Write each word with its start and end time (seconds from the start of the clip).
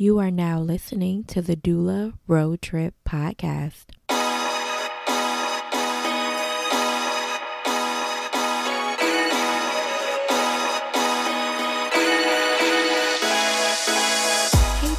You 0.00 0.18
are 0.18 0.30
now 0.30 0.60
listening 0.60 1.24
to 1.24 1.42
the 1.42 1.56
Doula 1.56 2.14
Road 2.26 2.62
Trip 2.62 2.94
Podcast. 3.06 3.99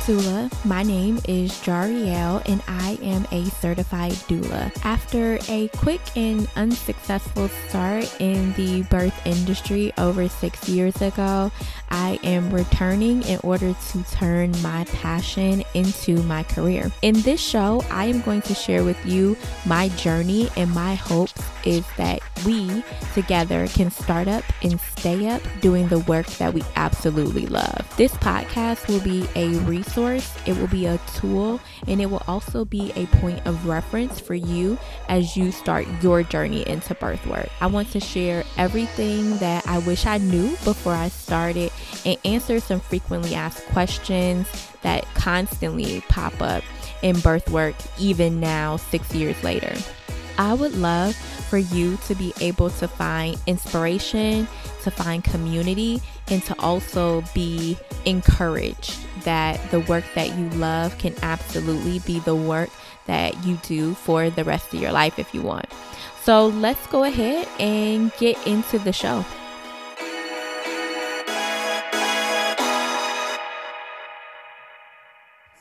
Doula. 0.02 0.50
My 0.66 0.82
name 0.82 1.20
is 1.28 1.52
Jarriel 1.52 2.42
and 2.50 2.64
I 2.68 2.98
am 3.04 3.28
a 3.32 3.48
certified 3.52 4.14
doula. 4.28 4.72
After 4.84 5.38
a 5.48 5.68
quick 5.78 6.02
and 6.16 6.50
unsuccessful 6.56 7.50
start 7.70 8.14
in 8.20 8.52
the 8.54 8.82
birth 8.84 9.14
industry 9.28 9.94
over 10.00 10.28
six 10.28 10.68
years 10.68 11.00
ago, 11.04 11.52
I 11.92 12.20
am 12.24 12.50
returning 12.52 13.22
in 13.24 13.40
order 13.44 13.76
to 13.92 14.04
turn 14.12 14.60
my 14.64 14.86
passion 14.86 15.64
into 15.76 16.24
my 16.24 16.44
career. 16.44 16.92
In 17.04 17.22
this 17.22 17.40
show, 17.40 17.84
I 17.92 18.06
am 18.06 18.22
going 18.22 18.42
to 18.44 18.56
share 18.56 18.84
with 18.84 19.06
you 19.06 19.38
my 19.68 19.90
journey 19.90 20.50
and 20.58 20.72
my 20.72 20.96
hope 20.96 21.30
is 21.64 21.86
that 21.98 22.22
we 22.44 22.84
together 23.14 23.68
can 23.68 23.92
start 23.92 24.28
up 24.28 24.44
and 24.64 24.80
stay 24.98 25.28
up 25.28 25.44
doing 25.60 25.88
the 25.90 26.00
work 26.00 26.26
that 26.38 26.54
we 26.56 26.64
absolutely 26.76 27.46
love. 27.46 27.88
This 27.98 28.14
podcast 28.14 28.88
will 28.88 29.02
be 29.02 29.28
a 29.36 29.50
resource, 29.60 29.91
it 29.98 30.58
will 30.58 30.68
be 30.68 30.86
a 30.86 31.00
tool, 31.16 31.60
and 31.88 32.02
it 32.02 32.06
will 32.06 32.24
also 32.28 32.66
be 32.66 32.92
a 32.96 33.06
point 33.08 33.46
of 33.46 33.68
reference 33.68 34.20
for 34.20 34.36
you 34.36 34.78
as 35.10 35.36
you 35.36 35.52
start 35.52 35.86
your 36.02 36.24
journey 36.24 36.68
into 36.68 36.96
birth 36.96 37.26
work. 37.28 37.50
I 37.60 37.68
want 37.68 37.92
to 37.92 38.00
share 38.00 38.44
everything 38.58 39.38
that 39.38 39.68
I 39.68 39.80
wish 39.80 40.06
I 40.06 40.18
knew 40.18 40.50
before 40.64 40.94
I 40.94 41.10
started 41.10 41.72
and 42.06 42.18
answer 42.24 42.60
some 42.60 42.80
frequently 42.80 43.36
asked 43.36 43.66
questions 43.68 44.48
that 44.82 45.06
constantly 45.14 46.02
pop 46.10 46.42
up 46.42 46.64
in 47.02 47.20
birth 47.20 47.50
work, 47.50 47.76
even 48.00 48.40
now, 48.40 48.78
six 48.78 49.14
years 49.14 49.42
later. 49.44 49.76
I 50.38 50.54
would 50.54 50.76
love 50.76 51.16
for 51.16 51.58
you 51.58 51.98
to 52.08 52.16
be 52.16 52.34
able 52.40 52.70
to 52.70 52.88
find 52.88 53.38
inspiration, 53.46 54.48
to 54.84 54.92
find 54.92 55.24
community, 55.24 56.02
and 56.30 56.42
to 56.44 56.58
also 56.60 57.24
be 57.34 57.78
encouraged 58.06 58.98
that 59.22 59.60
the 59.72 59.80
work 59.82 60.04
that 60.16 60.38
you 60.38 60.50
love 60.52 60.98
can 60.98 61.16
absolutely 61.22 62.00
be 62.00 62.20
the 62.20 62.36
work 62.36 62.70
that 63.08 63.46
you 63.46 63.58
do 63.64 63.94
for 63.94 64.30
the 64.30 64.44
rest 64.44 64.74
of 64.74 64.80
your 64.80 64.92
life 64.92 65.20
if 65.20 65.34
you 65.34 65.42
want. 65.42 65.68
So 66.22 66.48
let's 66.48 66.86
go 66.88 67.04
ahead 67.04 67.48
and 67.60 68.12
get 68.18 68.38
into 68.46 68.78
the 68.80 68.94
show. 68.94 69.26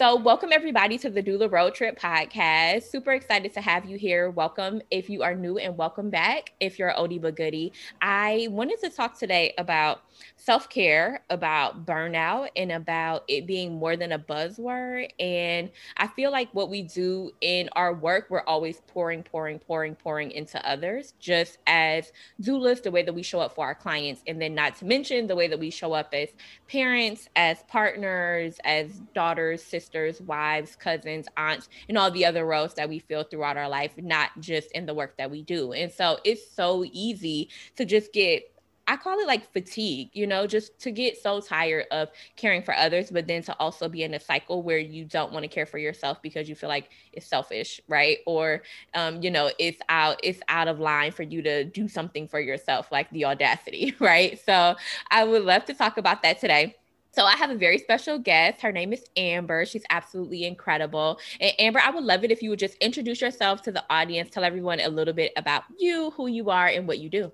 So, 0.00 0.16
welcome 0.16 0.48
everybody 0.50 0.96
to 0.96 1.10
the 1.10 1.22
Doula 1.22 1.52
Road 1.52 1.74
Trip 1.74 2.00
podcast. 2.00 2.84
Super 2.84 3.12
excited 3.12 3.52
to 3.52 3.60
have 3.60 3.84
you 3.84 3.98
here. 3.98 4.30
Welcome 4.30 4.80
if 4.90 5.10
you 5.10 5.22
are 5.22 5.34
new, 5.34 5.58
and 5.58 5.76
welcome 5.76 6.08
back 6.08 6.52
if 6.58 6.78
you're 6.78 6.88
an 6.88 6.96
oldie 6.96 7.20
but 7.20 7.36
goodie. 7.36 7.74
I 8.00 8.48
wanted 8.50 8.80
to 8.80 8.88
talk 8.88 9.18
today 9.18 9.52
about 9.58 10.00
self 10.36 10.68
care, 10.68 11.22
about 11.30 11.86
burnout, 11.86 12.48
and 12.56 12.72
about 12.72 13.24
it 13.28 13.46
being 13.46 13.74
more 13.74 13.96
than 13.96 14.12
a 14.12 14.18
buzzword. 14.18 15.10
And 15.18 15.70
I 15.96 16.08
feel 16.08 16.30
like 16.30 16.48
what 16.52 16.70
we 16.70 16.82
do 16.82 17.32
in 17.40 17.68
our 17.72 17.94
work, 17.94 18.26
we're 18.30 18.42
always 18.42 18.80
pouring, 18.86 19.22
pouring, 19.22 19.58
pouring, 19.58 19.94
pouring 19.94 20.30
into 20.32 20.64
others, 20.68 21.14
just 21.20 21.58
as 21.66 22.12
doulas, 22.42 22.82
the 22.82 22.90
way 22.90 23.02
that 23.02 23.14
we 23.14 23.22
show 23.22 23.40
up 23.40 23.54
for 23.54 23.64
our 23.64 23.74
clients. 23.74 24.22
And 24.26 24.40
then, 24.40 24.54
not 24.54 24.76
to 24.76 24.84
mention 24.84 25.26
the 25.26 25.36
way 25.36 25.48
that 25.48 25.58
we 25.58 25.70
show 25.70 25.92
up 25.92 26.12
as 26.12 26.28
parents, 26.68 27.28
as 27.36 27.62
partners, 27.68 28.58
as 28.64 29.00
daughters, 29.14 29.62
sisters, 29.62 30.20
wives, 30.20 30.76
cousins, 30.76 31.26
aunts, 31.36 31.68
and 31.88 31.98
all 31.98 32.10
the 32.10 32.24
other 32.24 32.44
roles 32.44 32.74
that 32.74 32.88
we 32.88 32.98
feel 32.98 33.24
throughout 33.24 33.56
our 33.56 33.68
life, 33.68 33.92
not 33.96 34.30
just 34.40 34.70
in 34.72 34.86
the 34.86 34.94
work 34.94 35.16
that 35.18 35.30
we 35.30 35.42
do. 35.42 35.72
And 35.72 35.92
so, 35.92 36.18
it's 36.24 36.50
so 36.50 36.84
easy 36.92 37.48
to 37.76 37.84
just 37.84 38.12
get 38.12 38.49
I 38.90 38.96
call 38.96 39.20
it 39.20 39.26
like 39.28 39.52
fatigue, 39.52 40.10
you 40.14 40.26
know, 40.26 40.48
just 40.48 40.80
to 40.80 40.90
get 40.90 41.16
so 41.22 41.40
tired 41.40 41.86
of 41.92 42.08
caring 42.34 42.60
for 42.60 42.74
others, 42.74 43.08
but 43.08 43.28
then 43.28 43.40
to 43.44 43.56
also 43.60 43.88
be 43.88 44.02
in 44.02 44.14
a 44.14 44.18
cycle 44.18 44.64
where 44.64 44.78
you 44.78 45.04
don't 45.04 45.32
want 45.32 45.44
to 45.44 45.48
care 45.48 45.64
for 45.64 45.78
yourself 45.78 46.20
because 46.22 46.48
you 46.48 46.56
feel 46.56 46.68
like 46.68 46.90
it's 47.12 47.24
selfish, 47.28 47.80
right? 47.86 48.18
Or, 48.26 48.62
um, 48.94 49.22
you 49.22 49.30
know, 49.30 49.52
it's 49.60 49.80
out, 49.88 50.18
it's 50.24 50.40
out 50.48 50.66
of 50.66 50.80
line 50.80 51.12
for 51.12 51.22
you 51.22 51.40
to 51.40 51.62
do 51.62 51.86
something 51.86 52.26
for 52.26 52.40
yourself, 52.40 52.90
like 52.90 53.08
the 53.10 53.26
audacity, 53.26 53.94
right? 54.00 54.40
So 54.44 54.74
I 55.08 55.22
would 55.22 55.44
love 55.44 55.64
to 55.66 55.74
talk 55.74 55.96
about 55.96 56.22
that 56.22 56.40
today. 56.40 56.74
So 57.12 57.24
I 57.24 57.36
have 57.36 57.50
a 57.50 57.56
very 57.56 57.78
special 57.78 58.18
guest. 58.18 58.60
Her 58.60 58.72
name 58.72 58.92
is 58.92 59.04
Amber. 59.16 59.66
She's 59.66 59.84
absolutely 59.90 60.44
incredible. 60.46 61.20
And 61.40 61.52
Amber, 61.60 61.80
I 61.80 61.90
would 61.90 62.04
love 62.04 62.24
it 62.24 62.32
if 62.32 62.42
you 62.42 62.50
would 62.50 62.58
just 62.58 62.74
introduce 62.78 63.20
yourself 63.20 63.62
to 63.62 63.72
the 63.72 63.84
audience, 63.88 64.30
tell 64.30 64.42
everyone 64.42 64.80
a 64.80 64.88
little 64.88 65.14
bit 65.14 65.32
about 65.36 65.62
you, 65.78 66.10
who 66.16 66.26
you 66.26 66.50
are, 66.50 66.66
and 66.66 66.88
what 66.88 66.98
you 66.98 67.08
do. 67.08 67.30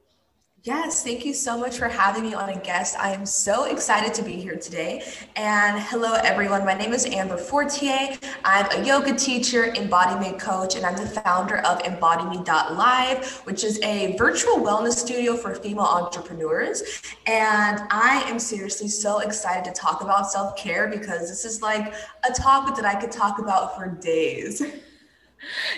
Yes, 0.67 1.05
thank 1.05 1.25
you 1.25 1.33
so 1.33 1.57
much 1.57 1.79
for 1.79 1.87
having 1.87 2.25
me 2.25 2.35
on 2.35 2.49
a 2.49 2.59
guest. 2.59 2.99
I 2.99 3.13
am 3.13 3.25
so 3.25 3.67
excited 3.67 4.13
to 4.15 4.23
be 4.25 4.33
here 4.33 4.57
today. 4.57 5.05
And 5.37 5.81
hello, 5.81 6.15
everyone. 6.15 6.65
My 6.65 6.75
name 6.75 6.93
is 6.93 7.07
Amber 7.07 7.37
Fortier. 7.37 8.19
I'm 8.45 8.67
a 8.73 8.85
yoga 8.85 9.15
teacher, 9.15 9.73
embodiment 9.77 10.41
coach, 10.41 10.75
and 10.75 10.85
I'm 10.85 10.97
the 10.97 11.07
founder 11.07 11.59
of 11.59 11.79
EmbodyMe.live, 11.85 13.43
which 13.45 13.63
is 13.63 13.81
a 13.85 14.17
virtual 14.17 14.55
wellness 14.55 14.95
studio 14.95 15.37
for 15.37 15.55
female 15.55 15.85
entrepreneurs. 15.85 16.83
And 17.29 17.83
I 17.93 18.25
am 18.27 18.41
seriously 18.41 18.89
so 18.89 19.21
excited 19.21 19.65
to 19.67 19.71
talk 19.71 20.01
about 20.01 20.33
self 20.33 20.57
care 20.57 20.89
because 20.89 21.29
this 21.29 21.45
is 21.45 21.63
like 21.63 21.95
a 22.29 22.33
topic 22.33 22.75
that 22.75 22.85
I 22.85 23.01
could 23.01 23.13
talk 23.13 23.39
about 23.39 23.77
for 23.77 23.87
days. 23.87 24.65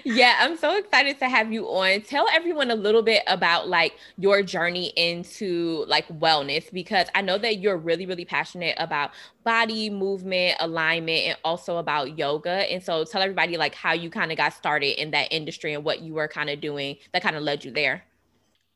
yeah, 0.04 0.36
I'm 0.40 0.56
so 0.56 0.76
excited 0.76 1.18
to 1.20 1.28
have 1.28 1.52
you 1.52 1.66
on. 1.66 2.02
Tell 2.02 2.26
everyone 2.32 2.70
a 2.70 2.74
little 2.74 3.02
bit 3.02 3.22
about 3.26 3.68
like 3.68 3.94
your 4.16 4.42
journey 4.42 4.92
into 4.96 5.84
like 5.88 6.06
wellness 6.08 6.70
because 6.72 7.08
I 7.14 7.22
know 7.22 7.38
that 7.38 7.58
you're 7.58 7.76
really 7.76 8.06
really 8.06 8.24
passionate 8.24 8.76
about 8.78 9.10
body 9.44 9.88
movement, 9.88 10.56
alignment 10.60 11.26
and 11.26 11.36
also 11.44 11.78
about 11.78 12.18
yoga. 12.18 12.70
And 12.70 12.82
so 12.82 13.04
tell 13.04 13.22
everybody 13.22 13.56
like 13.56 13.74
how 13.74 13.92
you 13.92 14.10
kind 14.10 14.30
of 14.30 14.36
got 14.36 14.52
started 14.52 15.00
in 15.00 15.10
that 15.12 15.28
industry 15.30 15.74
and 15.74 15.84
what 15.84 16.00
you 16.00 16.14
were 16.14 16.28
kind 16.28 16.50
of 16.50 16.60
doing 16.60 16.96
that 17.12 17.22
kind 17.22 17.36
of 17.36 17.42
led 17.42 17.64
you 17.64 17.70
there. 17.70 18.04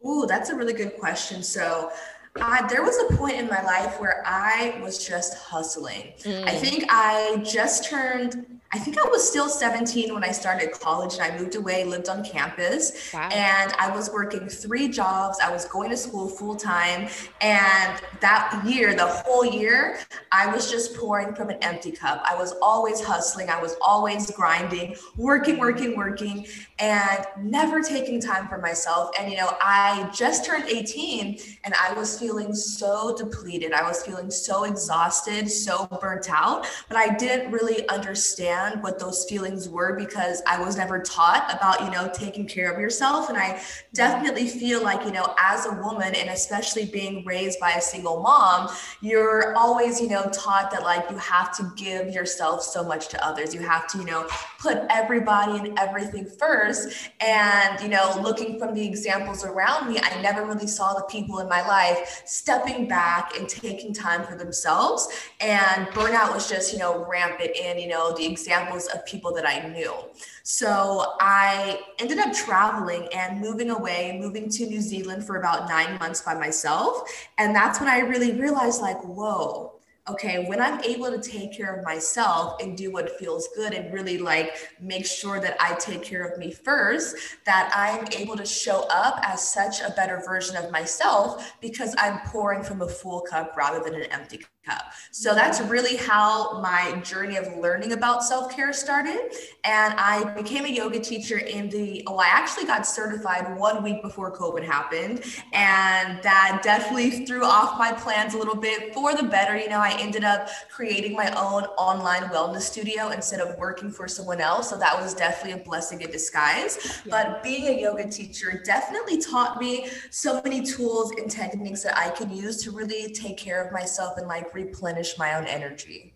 Ooh, 0.06 0.26
that's 0.26 0.50
a 0.50 0.56
really 0.56 0.72
good 0.72 0.97
question. 0.98 1.42
So 1.42 1.92
uh, 2.41 2.66
there 2.69 2.82
was 2.82 2.97
a 3.10 3.16
point 3.16 3.36
in 3.36 3.48
my 3.48 3.62
life 3.62 4.00
where 4.00 4.22
I 4.26 4.80
was 4.82 5.06
just 5.06 5.34
hustling. 5.36 6.14
Mm. 6.20 6.44
I 6.48 6.54
think 6.54 6.84
I 6.88 7.36
just 7.44 7.84
turned 7.84 8.60
I 8.75 8.78
think 8.78 8.99
I 8.99 9.06
was 9.06 9.28
still 9.28 9.50
17 9.50 10.15
when 10.15 10.25
I 10.25 10.31
started 10.31 10.72
college 10.72 11.19
and 11.19 11.22
I 11.22 11.38
moved 11.38 11.56
away, 11.56 11.84
lived 11.84 12.09
on 12.09 12.25
campus, 12.25 13.12
wow. 13.12 13.28
and 13.31 13.71
I 13.75 13.94
was 13.94 14.10
working 14.10 14.49
three 14.49 14.88
jobs. 14.88 15.38
I 15.44 15.53
was 15.53 15.66
going 15.66 15.91
to 15.91 15.97
school 15.97 16.27
full 16.27 16.56
time. 16.56 17.09
And 17.43 18.00
that 18.21 18.62
year, 18.65 18.94
the 18.94 19.06
whole 19.06 19.44
year, 19.44 19.99
I 20.31 20.47
was 20.47 20.71
just 20.71 20.97
pouring 20.97 21.34
from 21.34 21.50
an 21.50 21.59
empty 21.60 21.93
cup. 21.93 22.22
I 22.25 22.34
was 22.34 22.55
always 22.62 23.03
hustling, 23.03 23.50
I 23.50 23.60
was 23.60 23.77
always 23.83 24.31
grinding, 24.31 24.97
working, 25.19 25.59
working, 25.59 25.94
working, 25.94 26.47
and 26.78 27.27
never 27.43 27.83
taking 27.83 28.22
time 28.22 28.49
for 28.49 28.56
myself. 28.56 29.10
And, 29.21 29.31
you 29.31 29.37
know, 29.37 29.54
I 29.60 30.09
just 30.15 30.47
turned 30.47 30.65
18 30.65 31.39
and 31.65 31.75
I 31.75 31.93
was 31.93 32.19
feeling 32.19 32.54
so 32.54 33.15
depleted. 33.15 33.75
I 33.75 33.87
was 33.87 34.03
feeling 34.03 34.31
so 34.31 34.65
exhausted, 34.65 35.50
so 35.50 35.87
burnt 36.00 36.31
out, 36.31 36.66
but 36.89 36.97
I 36.97 37.15
didn't 37.16 37.53
really 37.53 37.87
understand 37.91 38.61
understand 38.62 38.82
what 38.82 38.98
those 38.98 39.24
feelings 39.24 39.68
were 39.68 39.96
because 39.96 40.42
I 40.46 40.60
was 40.60 40.76
never 40.76 41.00
taught 41.00 41.52
about, 41.54 41.82
you 41.82 41.90
know, 41.90 42.10
taking 42.12 42.46
care 42.46 42.70
of 42.70 42.80
yourself. 42.80 43.28
And 43.28 43.38
I 43.38 43.60
definitely 43.94 44.48
feel 44.48 44.82
like, 44.82 45.04
you 45.04 45.12
know, 45.12 45.34
as 45.38 45.66
a 45.66 45.72
woman 45.72 46.14
and 46.14 46.30
especially 46.30 46.86
being 46.86 47.24
raised 47.24 47.60
by 47.60 47.72
a 47.72 47.80
single 47.80 48.20
mom, 48.20 48.68
you're 49.00 49.54
always, 49.56 50.00
you 50.00 50.08
know, 50.08 50.28
taught 50.32 50.70
that 50.70 50.82
like 50.82 51.10
you 51.10 51.16
have 51.18 51.56
to 51.56 51.72
give 51.76 52.08
yourself 52.08 52.62
so 52.62 52.84
much 52.84 53.08
to 53.08 53.26
others. 53.26 53.54
You 53.54 53.60
have 53.60 53.86
to, 53.88 53.98
you 53.98 54.04
know, 54.04 54.28
put 54.59 54.78
everybody 54.91 55.58
and 55.58 55.78
everything 55.78 56.26
first. 56.38 57.10
And, 57.20 57.80
you 57.80 57.88
know, 57.88 58.18
looking 58.22 58.58
from 58.58 58.74
the 58.74 58.86
examples 58.86 59.44
around 59.44 59.92
me, 59.92 59.98
I 60.03 60.20
never 60.20 60.47
really 60.47 60.66
saw 60.66 60.94
the 60.94 61.04
people 61.04 61.41
in 61.41 61.48
my 61.48 61.66
life 61.66 62.22
stepping 62.26 62.88
back 62.88 63.36
and 63.38 63.48
taking 63.48 63.92
time 63.92 64.24
for 64.24 64.36
themselves. 64.36 65.08
And 65.41 65.86
burnout 65.88 66.34
was 66.34 66.48
just, 66.48 66.72
you 66.72 66.78
know, 66.78 67.06
rampant 67.08 67.56
in, 67.56 67.78
you 67.78 67.88
know, 67.88 68.15
the 68.16 68.24
examples 68.26 68.52
examples 68.53 68.87
of 68.89 69.04
people 69.07 69.33
that 69.34 69.47
I 69.47 69.66
knew. 69.69 69.95
So 70.43 71.15
I 71.21 71.81
ended 71.99 72.19
up 72.19 72.33
traveling 72.33 73.09
and 73.15 73.41
moving 73.41 73.71
away, 73.71 74.19
moving 74.21 74.51
to 74.51 74.66
New 74.66 74.81
Zealand 74.81 75.25
for 75.25 75.37
about 75.37 75.69
nine 75.69 75.99
months 75.99 76.21
by 76.21 76.34
myself. 76.34 77.10
And 77.39 77.54
that's 77.54 77.81
when 77.81 77.89
I 77.89 78.01
really 78.01 78.33
realized, 78.33 78.83
like, 78.83 79.03
whoa, 79.04 79.81
okay, 80.09 80.45
when 80.47 80.60
I'm 80.60 80.83
able 80.83 81.10
to 81.10 81.21
take 81.21 81.57
care 81.57 81.75
of 81.75 81.84
myself 81.84 82.60
and 82.60 82.77
do 82.77 82.93
what 82.93 83.19
feels 83.19 83.49
good 83.54 83.72
and 83.72 83.93
really 83.95 84.19
like 84.19 84.75
make 84.81 85.07
sure 85.07 85.41
that 85.41 85.57
I 85.60 85.75
take 85.75 86.03
care 86.03 86.25
of 86.27 86.39
me 86.39 86.51
first, 86.51 87.16
that 87.47 87.72
I'm 87.75 88.07
able 88.21 88.37
to 88.37 88.45
show 88.45 88.87
up 88.91 89.21
as 89.22 89.49
such 89.49 89.81
a 89.81 89.91
better 89.91 90.21
version 90.27 90.57
of 90.57 90.72
myself 90.72 91.54
because 91.60 91.95
I'm 91.99 92.19
pouring 92.27 92.65
from 92.65 92.83
a 92.83 92.89
full 92.89 93.21
cup 93.21 93.57
rather 93.57 93.78
than 93.78 93.95
an 93.95 94.10
empty 94.10 94.45
cup. 94.64 94.92
So 95.10 95.34
that's 95.34 95.60
really 95.60 95.97
how 95.97 96.60
my 96.60 97.00
journey 97.00 97.36
of 97.36 97.56
learning 97.59 97.92
about 97.92 98.24
self 98.24 98.54
care 98.54 98.72
started. 98.72 99.32
And 99.64 99.94
I 99.98 100.32
became 100.34 100.64
a 100.64 100.68
yoga 100.68 101.00
teacher 101.00 101.38
in 101.38 101.68
the, 101.68 102.03
oh, 102.06 102.16
I 102.16 102.26
actually 102.26 102.66
got 102.66 102.86
certified 102.86 103.56
one 103.59 103.82
week 103.82 104.03
before 104.03 104.34
COVID 104.36 104.64
happened. 104.64 105.24
And 105.53 106.22
that 106.22 106.60
definitely 106.62 107.26
threw 107.26 107.44
off 107.44 107.78
my 107.78 107.92
plans 107.92 108.34
a 108.34 108.38
little 108.38 108.56
bit 108.56 108.94
for 108.94 109.14
the 109.14 109.24
better. 109.24 109.56
You 109.56 109.68
know, 109.68 109.80
I 109.80 109.97
ended 109.98 110.24
up 110.24 110.48
creating 110.70 111.15
my 111.15 111.30
own 111.30 111.65
online 111.76 112.22
wellness 112.24 112.62
studio 112.62 113.08
instead 113.08 113.41
of 113.41 113.58
working 113.58 113.91
for 113.91 114.06
someone 114.06 114.41
else. 114.41 114.70
So 114.70 114.78
that 114.78 115.00
was 115.00 115.15
definitely 115.15 115.60
a 115.60 115.65
blessing 115.65 116.00
in 116.00 116.10
disguise. 116.10 117.03
Yeah. 117.04 117.10
But 117.10 117.42
being 117.42 117.66
a 117.66 117.80
yoga 117.80 118.08
teacher 118.08 118.62
definitely 118.65 119.20
taught 119.20 119.60
me 119.60 119.88
so 120.10 120.41
many 120.42 120.62
tools 120.62 121.12
and 121.12 121.30
techniques 121.30 121.82
that 121.82 121.97
I 121.97 122.10
could 122.10 122.30
use 122.30 122.62
to 122.65 122.70
really 122.70 123.12
take 123.12 123.36
care 123.36 123.62
of 123.65 123.72
myself 123.72 124.18
and 124.18 124.28
like 124.28 124.52
replenish 124.54 125.19
my 125.19 125.34
own 125.34 125.47
energy. 125.47 126.15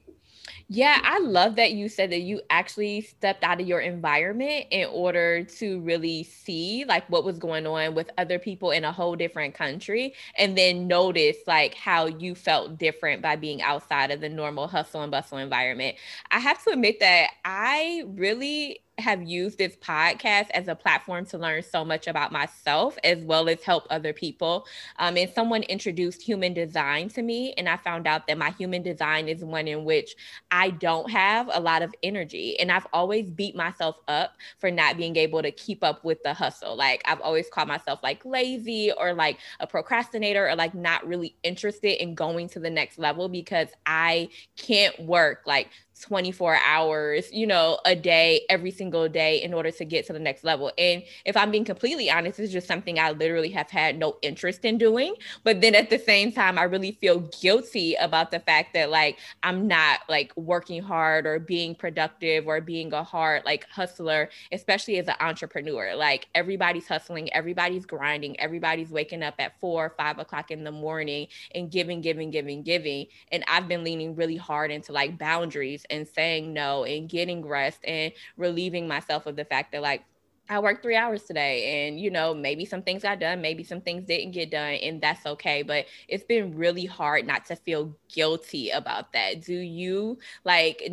Yeah, 0.69 0.99
I 1.05 1.21
love 1.21 1.55
that 1.57 1.73
you 1.73 1.89
said 1.89 2.11
that 2.11 2.23
you 2.23 2.41
actually 2.51 3.03
stepped 3.03 3.45
out 3.45 3.61
of 3.61 3.69
your 3.69 3.79
environment 3.79 4.67
in 4.73 4.89
order 4.89 5.45
to 5.45 5.81
really 5.81 6.25
see 6.25 6.85
like 6.89 7.09
what 7.09 7.25
was 7.25 7.39
going 7.39 7.69
on 7.69 7.95
with 7.95 8.11
other 8.19 8.41
people 8.41 8.73
in 8.73 8.85
a 8.85 8.91
whole 8.91 9.15
different 9.15 9.55
country 9.55 10.15
and 10.37 10.59
then 10.59 10.89
notice 10.89 11.37
like 11.47 11.75
how 11.75 12.07
you 12.07 12.35
felt 12.35 12.79
different 12.79 13.23
by 13.23 13.37
being 13.37 13.63
outside 13.63 14.11
of 14.11 14.21
the 14.21 14.29
normal 14.29 14.67
hustle 14.67 15.03
and 15.03 15.13
bustle 15.13 15.39
environment. 15.39 15.97
I 16.33 16.41
have 16.41 16.63
to 16.65 16.71
admit 16.71 16.99
that 16.99 17.31
I 17.45 18.03
really 18.09 18.81
have 18.99 19.23
used 19.23 19.59
this 19.59 19.77
podcast 19.77 20.49
as 20.51 20.69
a 20.69 20.75
platform 20.75 21.27
to 21.27 21.39
learn 21.39 21.63
so 21.63 21.85
much 21.85 22.07
about 22.07 22.33
myself 22.33 22.97
as 23.05 23.23
well 23.25 23.49
as 23.49 23.63
help 23.63 23.87
other 23.91 24.13
people. 24.13 24.67
Um, 24.99 25.17
and 25.17 25.31
someone 25.31 25.63
introduced 25.65 26.23
human 26.23 26.55
design 26.55 27.09
to 27.11 27.23
me, 27.23 27.53
and 27.59 27.69
I 27.69 27.77
found 27.77 28.07
out 28.07 28.27
that 28.27 28.39
my 28.39 28.51
human 28.51 28.83
design 28.83 29.29
is 29.29 29.45
one 29.45 29.69
in 29.69 29.85
which 29.85 30.17
I 30.51 30.71
don't 30.71 31.11
have 31.11 31.51
a 31.53 31.61
lot 31.61 31.83
of 31.83 31.95
energy. 32.03 32.59
And 32.59 32.73
I've 32.73 32.87
always 32.93 33.29
beat 33.31 33.55
myself 33.55 33.97
up 34.09 34.35
for 34.59 34.71
not 34.71 34.97
being 34.97 35.17
able 35.17 35.43
to 35.43 35.51
keep 35.51 35.85
up 35.85 36.03
with 36.03 36.23
the 36.23 36.33
hustle. 36.33 36.75
Like, 36.75 37.03
I've 37.05 37.21
always 37.21 37.49
called 37.51 37.69
myself 37.69 38.01
like 38.03 38.25
lazy 38.25 38.93
or 38.93 39.13
like 39.13 39.39
a 39.61 39.67
procrastinator 39.67 40.49
or 40.49 40.57
like 40.57 40.75
not 40.75 41.07
really 41.07 41.37
interested 41.43 42.03
in 42.03 42.15
going 42.15 42.49
to 42.51 42.61
the 42.61 42.71
next 42.71 42.99
level 42.99 43.29
because 43.29 43.69
I 43.85 44.31
can't 44.57 44.99
work 45.01 45.43
like 45.47 45.69
24 46.03 46.59
hours, 46.65 47.33
you 47.33 47.47
know, 47.47 47.79
a 47.87 47.97
day, 47.97 48.43
every 48.51 48.71
single 48.71 49.09
day 49.09 49.43
in 49.43 49.55
order 49.55 49.71
to 49.71 49.85
get 49.85 50.07
to 50.07 50.13
the 50.13 50.19
next 50.19 50.45
level. 50.45 50.71
And 50.77 51.03
if 51.25 51.37
I'm 51.37 51.51
being 51.51 51.65
completely 51.65 52.11
honest, 52.11 52.39
it's 52.39 52.53
just 52.53 52.69
something 52.69 52.99
I 52.99 53.13
literally 53.13 53.51
have 53.51 53.71
had 53.71 53.99
no 53.99 54.17
interest 54.23 54.65
in 54.65 54.79
doing. 54.79 55.15
But 55.45 55.61
then 55.61 55.75
at 55.75 55.91
the 55.91 55.99
same 55.99 56.33
time, 56.33 56.59
I 56.59 56.65
really 56.65 56.93
feel 56.93 57.21
guilty 57.41 57.95
about 57.95 58.31
the 58.31 58.41
fact 58.41 58.75
that 58.75 58.91
like 58.91 59.19
I'm 59.43 59.67
not 59.67 60.01
like 60.09 60.33
working 60.37 60.83
hard 60.83 61.27
or 61.27 61.39
being 61.39 61.75
productive 61.75 62.47
or 62.47 62.61
being 62.61 62.93
a 62.93 63.03
hard 63.03 63.45
like 63.45 63.67
hustler, 63.71 64.29
especially 64.53 64.99
as 64.99 65.09
an 65.09 65.17
entrepreneur. 65.21 65.95
Like 65.95 66.29
everybody's 66.35 66.87
hustling, 66.87 67.33
everybody's 67.33 67.87
grinding, 67.87 68.39
everybody's 68.39 68.91
waking 68.91 69.23
up 69.23 69.35
at 69.39 69.59
four, 69.61 69.87
or 69.87 69.95
five 69.97 70.19
o'clock 70.19 70.51
in 70.51 70.65
the 70.65 70.73
morning 70.73 71.27
and 71.55 71.71
giving, 71.71 72.01
giving, 72.01 72.31
giving, 72.31 72.63
giving. 72.63 73.07
And 73.33 73.45
I've 73.49 73.69
been 73.69 73.85
leaning 73.85 74.15
really 74.15 74.37
hard 74.37 74.71
into 74.71 74.93
like 74.93 75.19
boundaries 75.19 75.86
and 75.91 76.07
saying 76.07 76.53
no 76.53 76.85
and 76.85 77.09
getting 77.09 77.47
rest 77.47 77.81
and 77.85 78.13
relieving 78.37 78.87
myself 78.89 79.27
of 79.27 79.37
the 79.37 79.45
fact 79.45 79.73
that 79.73 79.83
like 79.83 80.05
I 80.49 80.61
worked 80.61 80.83
three 80.83 80.95
hours 80.95 81.25
today 81.25 81.89
and 81.89 81.99
you 81.99 82.11
know 82.11 82.33
maybe 82.33 82.65
some 82.65 82.83
things 82.83 83.03
got 83.03 83.19
done 83.19 83.41
maybe 83.41 83.65
some 83.65 83.81
things 83.81 84.05
didn't 84.05 84.31
get 84.31 84.51
done 84.51 84.75
and 84.75 85.01
that's 85.01 85.27
okay 85.27 85.63
but 85.63 85.87
it's 86.09 86.25
been 86.25 86.57
really 86.57 86.85
hard 86.85 87.27
not 87.27 87.45
to 87.47 87.57
feel 87.57 87.97
guilty 88.09 88.71
about 88.71 89.13
that. 89.13 89.43
Do 89.43 89.55
you 89.55 90.19
like 90.45 90.89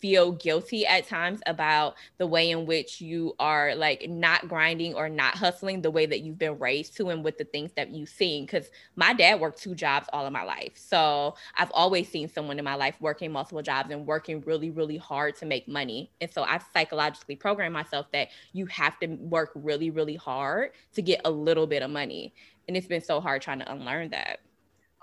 feel 0.00 0.32
guilty 0.32 0.86
at 0.86 1.06
times 1.06 1.40
about 1.46 1.94
the 2.18 2.26
way 2.26 2.50
in 2.50 2.66
which 2.66 3.00
you 3.00 3.34
are 3.38 3.74
like 3.74 4.08
not 4.08 4.48
grinding 4.48 4.94
or 4.94 5.08
not 5.08 5.34
hustling 5.34 5.82
the 5.82 5.90
way 5.90 6.06
that 6.06 6.20
you've 6.20 6.38
been 6.38 6.58
raised 6.58 6.96
to 6.96 7.08
and 7.08 7.24
with 7.24 7.38
the 7.38 7.44
things 7.44 7.72
that 7.76 7.90
you've 7.90 8.08
seen 8.08 8.44
because 8.44 8.70
my 8.96 9.12
dad 9.12 9.40
worked 9.40 9.60
two 9.60 9.74
jobs 9.74 10.08
all 10.12 10.26
of 10.26 10.32
my 10.32 10.42
life. 10.42 10.72
So 10.74 11.34
i've 11.56 11.70
always 11.72 12.08
seen 12.08 12.28
someone 12.28 12.58
in 12.58 12.64
my 12.64 12.74
life 12.74 12.96
working 13.00 13.32
multiple 13.32 13.62
jobs 13.62 13.90
and 13.90 14.06
working 14.06 14.42
really 14.46 14.70
really 14.70 14.96
hard 14.96 15.36
to 15.36 15.46
make 15.46 15.68
money. 15.68 16.10
And 16.20 16.30
so 16.30 16.42
i've 16.42 16.64
psychologically 16.72 17.36
programmed 17.36 17.74
myself 17.74 18.06
that 18.12 18.28
you 18.52 18.66
have 18.66 18.98
to 19.00 19.06
work 19.06 19.50
really 19.54 19.90
really 19.90 20.16
hard 20.16 20.70
to 20.94 21.02
get 21.02 21.20
a 21.24 21.30
little 21.30 21.66
bit 21.66 21.82
of 21.82 21.90
money. 21.90 22.34
And 22.68 22.76
it's 22.76 22.86
been 22.86 23.02
so 23.02 23.20
hard 23.20 23.42
trying 23.42 23.60
to 23.60 23.72
unlearn 23.72 24.10
that 24.10 24.40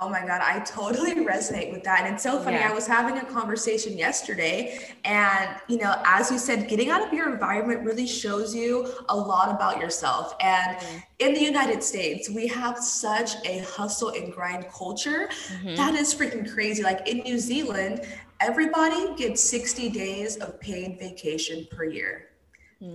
Oh 0.04 0.10
my 0.10 0.20
God, 0.20 0.42
I 0.44 0.60
totally 0.60 1.14
resonate 1.26 1.72
with 1.72 1.84
that. 1.86 2.04
And 2.06 2.16
it's 2.16 2.24
so 2.24 2.38
funny. 2.40 2.58
Yeah. 2.58 2.70
I 2.70 2.74
was 2.74 2.86
having 2.86 3.18
a 3.20 3.26
conversation 3.26 3.98
yesterday, 3.98 4.78
and 5.06 5.50
you 5.70 5.78
know, 5.78 5.96
as 6.06 6.30
you 6.30 6.38
said, 6.38 6.68
getting 6.68 6.90
out 6.90 7.08
of 7.08 7.14
your 7.14 7.32
environment 7.32 7.86
really 7.86 8.06
shows 8.06 8.54
you 8.54 8.92
a 9.08 9.16
lot 9.16 9.50
about 9.50 9.80
yourself. 9.80 10.36
And 10.42 10.78
mm-hmm. 10.78 10.98
in 11.20 11.34
the 11.34 11.42
United 11.42 11.82
States, 11.82 12.30
we 12.30 12.48
have 12.48 12.78
such 12.80 13.36
a 13.46 13.60
hustle 13.60 14.10
and 14.10 14.34
grind 14.34 14.68
culture 14.68 15.30
mm-hmm. 15.30 15.76
that 15.76 15.96
is 15.96 16.14
freaking 16.14 16.52
crazy. 16.54 16.84
Like 16.84 17.08
in 17.08 17.20
New 17.20 17.40
Zealand, 17.40 18.02
everybody 18.42 19.16
gets 19.16 19.42
60 19.42 19.90
days 19.90 20.36
of 20.36 20.60
paid 20.60 21.00
vacation 21.00 21.66
per 21.72 21.86
year 21.86 22.33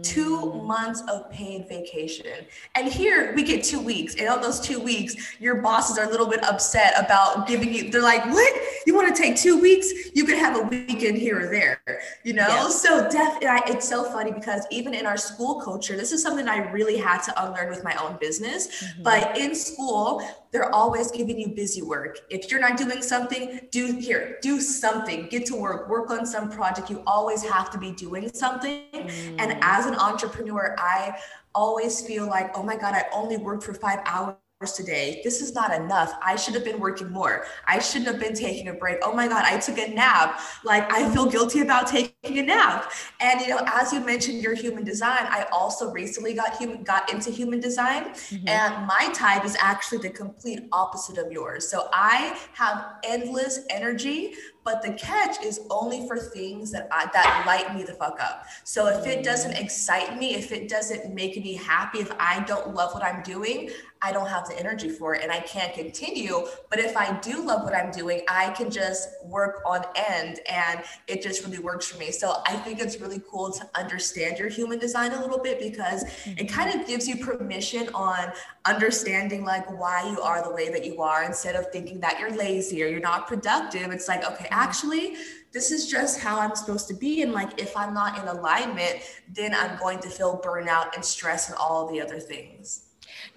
two 0.03 0.53
months 0.55 1.03
of 1.09 1.31
paid 1.31 1.69
vacation. 1.69 2.47
And 2.75 2.93
here 2.93 3.35
we 3.35 3.43
get 3.43 3.65
two 3.65 3.81
weeks. 3.81 4.15
And 4.17 4.29
on 4.29 4.41
those 4.41 4.61
two 4.61 4.81
weeks, 4.81 5.37
your 5.41 5.57
bosses 5.63 5.99
are 5.99 6.05
a 6.05 6.11
little 6.11 6.27
bit 6.27 6.45
upset 6.45 6.93
about 7.03 7.47
giving 7.47 7.73
you, 7.73 7.91
they're 7.91 8.03
like, 8.03 8.25
what? 8.27 8.55
You 8.87 8.95
want 8.95 9.15
to 9.15 9.23
take 9.23 9.37
two 9.37 9.61
weeks? 9.61 9.87
You 10.15 10.25
can 10.25 10.39
have 10.39 10.57
a 10.59 10.63
weekend 10.63 11.19
here 11.19 11.41
or 11.41 11.51
there, 11.51 11.81
you 12.25 12.33
know? 12.33 12.49
Yeah. 12.49 12.69
So 12.69 13.09
definitely, 13.09 13.73
it's 13.73 13.89
so 13.89 14.05
funny 14.11 14.33
because 14.33 14.67
even 14.71 14.95
in 14.95 15.07
our 15.07 15.17
school 15.17 15.61
culture, 15.61 15.97
this 15.97 16.13
is 16.13 16.23
something 16.23 16.49
I 16.49 16.71
really 16.71 16.97
had 16.97 17.23
to 17.23 17.45
unlearn 17.45 17.69
with 17.71 17.85
my 17.85 17.95
own 17.97 18.17
business. 18.21 18.83
Mm-hmm. 18.83 19.03
But 19.03 19.39
in 19.39 19.55
school, 19.55 20.23
they're 20.51 20.75
always 20.75 21.11
giving 21.11 21.39
you 21.39 21.49
busy 21.49 21.83
work. 21.83 22.21
If 22.31 22.51
you're 22.51 22.61
not 22.61 22.77
doing 22.77 23.03
something, 23.03 23.61
do 23.71 23.99
here, 23.99 24.39
do 24.43 24.61
something, 24.61 25.29
get 25.29 25.47
to 25.47 25.57
work, 25.57 25.89
work 25.89 26.11
on 26.11 26.25
some 26.27 26.51
project. 26.51 26.91
You 26.91 27.03
always 27.07 27.43
have 27.43 27.71
to 27.71 27.79
be 27.79 27.93
doing 27.93 28.33
something. 28.33 28.85
Mm. 28.93 29.37
And 29.39 29.59
as 29.63 29.87
an 29.87 29.95
entrepreneur, 29.95 30.75
I 30.79 31.19
always 31.55 32.01
feel 32.01 32.27
like, 32.27 32.57
oh 32.57 32.63
my 32.63 32.77
God, 32.77 32.95
I 32.95 33.05
only 33.13 33.37
worked 33.37 33.65
for 33.65 33.75
five 33.75 34.01
hours 34.05 34.37
today. 34.67 35.21
This 35.23 35.41
is 35.41 35.55
not 35.55 35.73
enough. 35.73 36.15
I 36.21 36.35
should 36.35 36.55
have 36.55 36.65
been 36.65 36.81
working 36.81 37.11
more. 37.11 37.45
I 37.69 37.79
shouldn't 37.79 38.11
have 38.11 38.19
been 38.19 38.35
taking 38.35 38.67
a 38.67 38.75
break. 38.75 38.99
Oh 39.05 39.13
my 39.13 39.29
God, 39.29 39.45
I 39.45 39.57
took 39.59 39.79
a 39.79 39.87
nap. 39.87 40.41
Like 40.65 40.93
I 40.93 41.09
feel 41.11 41.27
guilty 41.27 41.61
about 41.61 41.87
taking 41.87 42.41
a 42.41 42.43
nap. 42.43 42.91
And 43.21 43.41
you 43.41 43.51
know, 43.51 43.61
as 43.65 43.93
you 43.93 44.01
mentioned 44.01 44.43
your 44.43 44.55
human 44.55 44.83
design, 44.83 45.27
I 45.29 45.47
also 45.53 45.93
recently 45.93 46.35
got 46.35 46.57
human 46.57 46.83
got 46.83 47.13
into 47.13 47.31
human 47.31 47.61
design. 47.61 48.07
Mm-hmm. 48.07 48.49
And 48.49 48.87
my 48.89 49.11
type 49.15 49.45
is 49.45 49.57
actually 49.61 49.99
the 49.99 50.11
complete 50.11 50.65
opposite 50.73 51.19
of 51.19 51.31
yours. 51.31 51.69
So 51.71 51.89
I 51.93 52.37
have 52.55 52.95
endless 53.05 53.61
energy, 53.71 54.35
but 54.65 54.83
the 54.83 54.93
catch 54.95 55.41
is 55.45 55.61
only 55.71 56.07
for 56.09 56.19
things 56.19 56.73
that 56.73 56.89
I, 56.91 57.09
that 57.13 57.45
light 57.47 57.77
me 57.77 57.85
the 57.85 57.95
fuck 57.95 58.19
up. 58.21 58.45
So 58.65 58.89
if 58.89 59.07
it 59.07 59.25
doesn't 59.25 59.53
excite 59.53 60.19
me, 60.19 60.35
if 60.35 60.51
it 60.51 60.69
doesn't 60.69 61.15
make 61.15 61.37
me 61.37 61.55
happy, 61.55 62.01
if 62.01 62.11
I 62.19 62.41
don't 62.41 62.75
love 62.75 62.93
what 62.93 63.05
I'm 63.05 63.23
doing, 63.23 63.71
I 64.01 64.13
don't 64.13 64.29
have 64.29 64.49
the 64.49 64.59
energy 64.59 64.89
for 64.89 65.15
it 65.15 65.23
and 65.23 65.33
I 65.33 65.41
can't 65.41 65.75
continue. 65.75 66.47
But 66.71 66.79
if 66.79 66.97
I 66.97 67.19
do 67.21 67.45
love 67.45 67.65
what 67.65 67.75
I'm 67.75 67.91
doing, 67.91 68.23
I 68.29 68.51
can 68.51 68.71
just 68.71 69.09
work 69.25 69.63
on 69.67 69.85
end 69.95 70.41
and 70.49 70.83
it 71.07 71.23
just 71.23 71.45
really 71.45 71.59
works 71.59 71.87
for 71.89 71.99
me. 71.99 72.11
So 72.11 72.43
I 72.47 72.55
think 72.57 72.81
it's 72.81 73.01
really 73.01 73.23
cool 73.31 73.51
to 73.53 73.69
understand 73.75 74.39
your 74.39 74.49
human 74.49 74.79
design 74.79 75.13
a 75.13 75.21
little 75.21 75.41
bit 75.41 75.59
because 75.59 76.03
it 76.03 76.09
mm-hmm. 76.09 76.47
kind 76.47 76.81
of 76.81 76.87
gives 76.87 77.09
you 77.09 77.17
permission 77.17 77.89
on 77.95 78.33
understanding 78.65 79.45
like 79.45 79.69
why 79.79 80.09
you 80.11 80.21
are 80.21 80.43
the 80.43 80.55
way 80.55 80.69
that 80.69 80.85
you 80.85 81.03
are 81.03 81.25
instead 81.25 81.57
of 81.57 81.71
thinking 81.73 82.01
that 82.01 82.21
you're 82.21 82.35
lazy 82.37 82.83
or 82.83 82.87
you're 82.87 83.01
not 83.01 83.27
productive. 83.27 83.91
It's 83.91 84.09
like, 84.09 84.25
okay, 84.25 84.45
mm-hmm. 84.45 84.55
actually, 84.55 85.17
this 85.53 85.73
is 85.73 85.89
just 85.89 86.21
how 86.21 86.39
I'm 86.41 86.55
supposed 86.55 86.89
to 86.89 86.95
be. 86.95 87.23
And 87.23 87.33
like, 87.33 87.61
if 87.61 87.77
I'm 87.77 87.95
not 87.95 88.19
in 88.21 88.29
alignment, 88.29 89.01
then 89.33 89.55
I'm 89.55 89.79
going 89.79 89.99
to 90.01 90.09
feel 90.09 90.41
burnout 90.45 90.95
and 90.95 91.05
stress 91.05 91.49
and 91.49 91.57
all 91.57 91.91
the 91.91 92.01
other 92.01 92.21
things. 92.21 92.88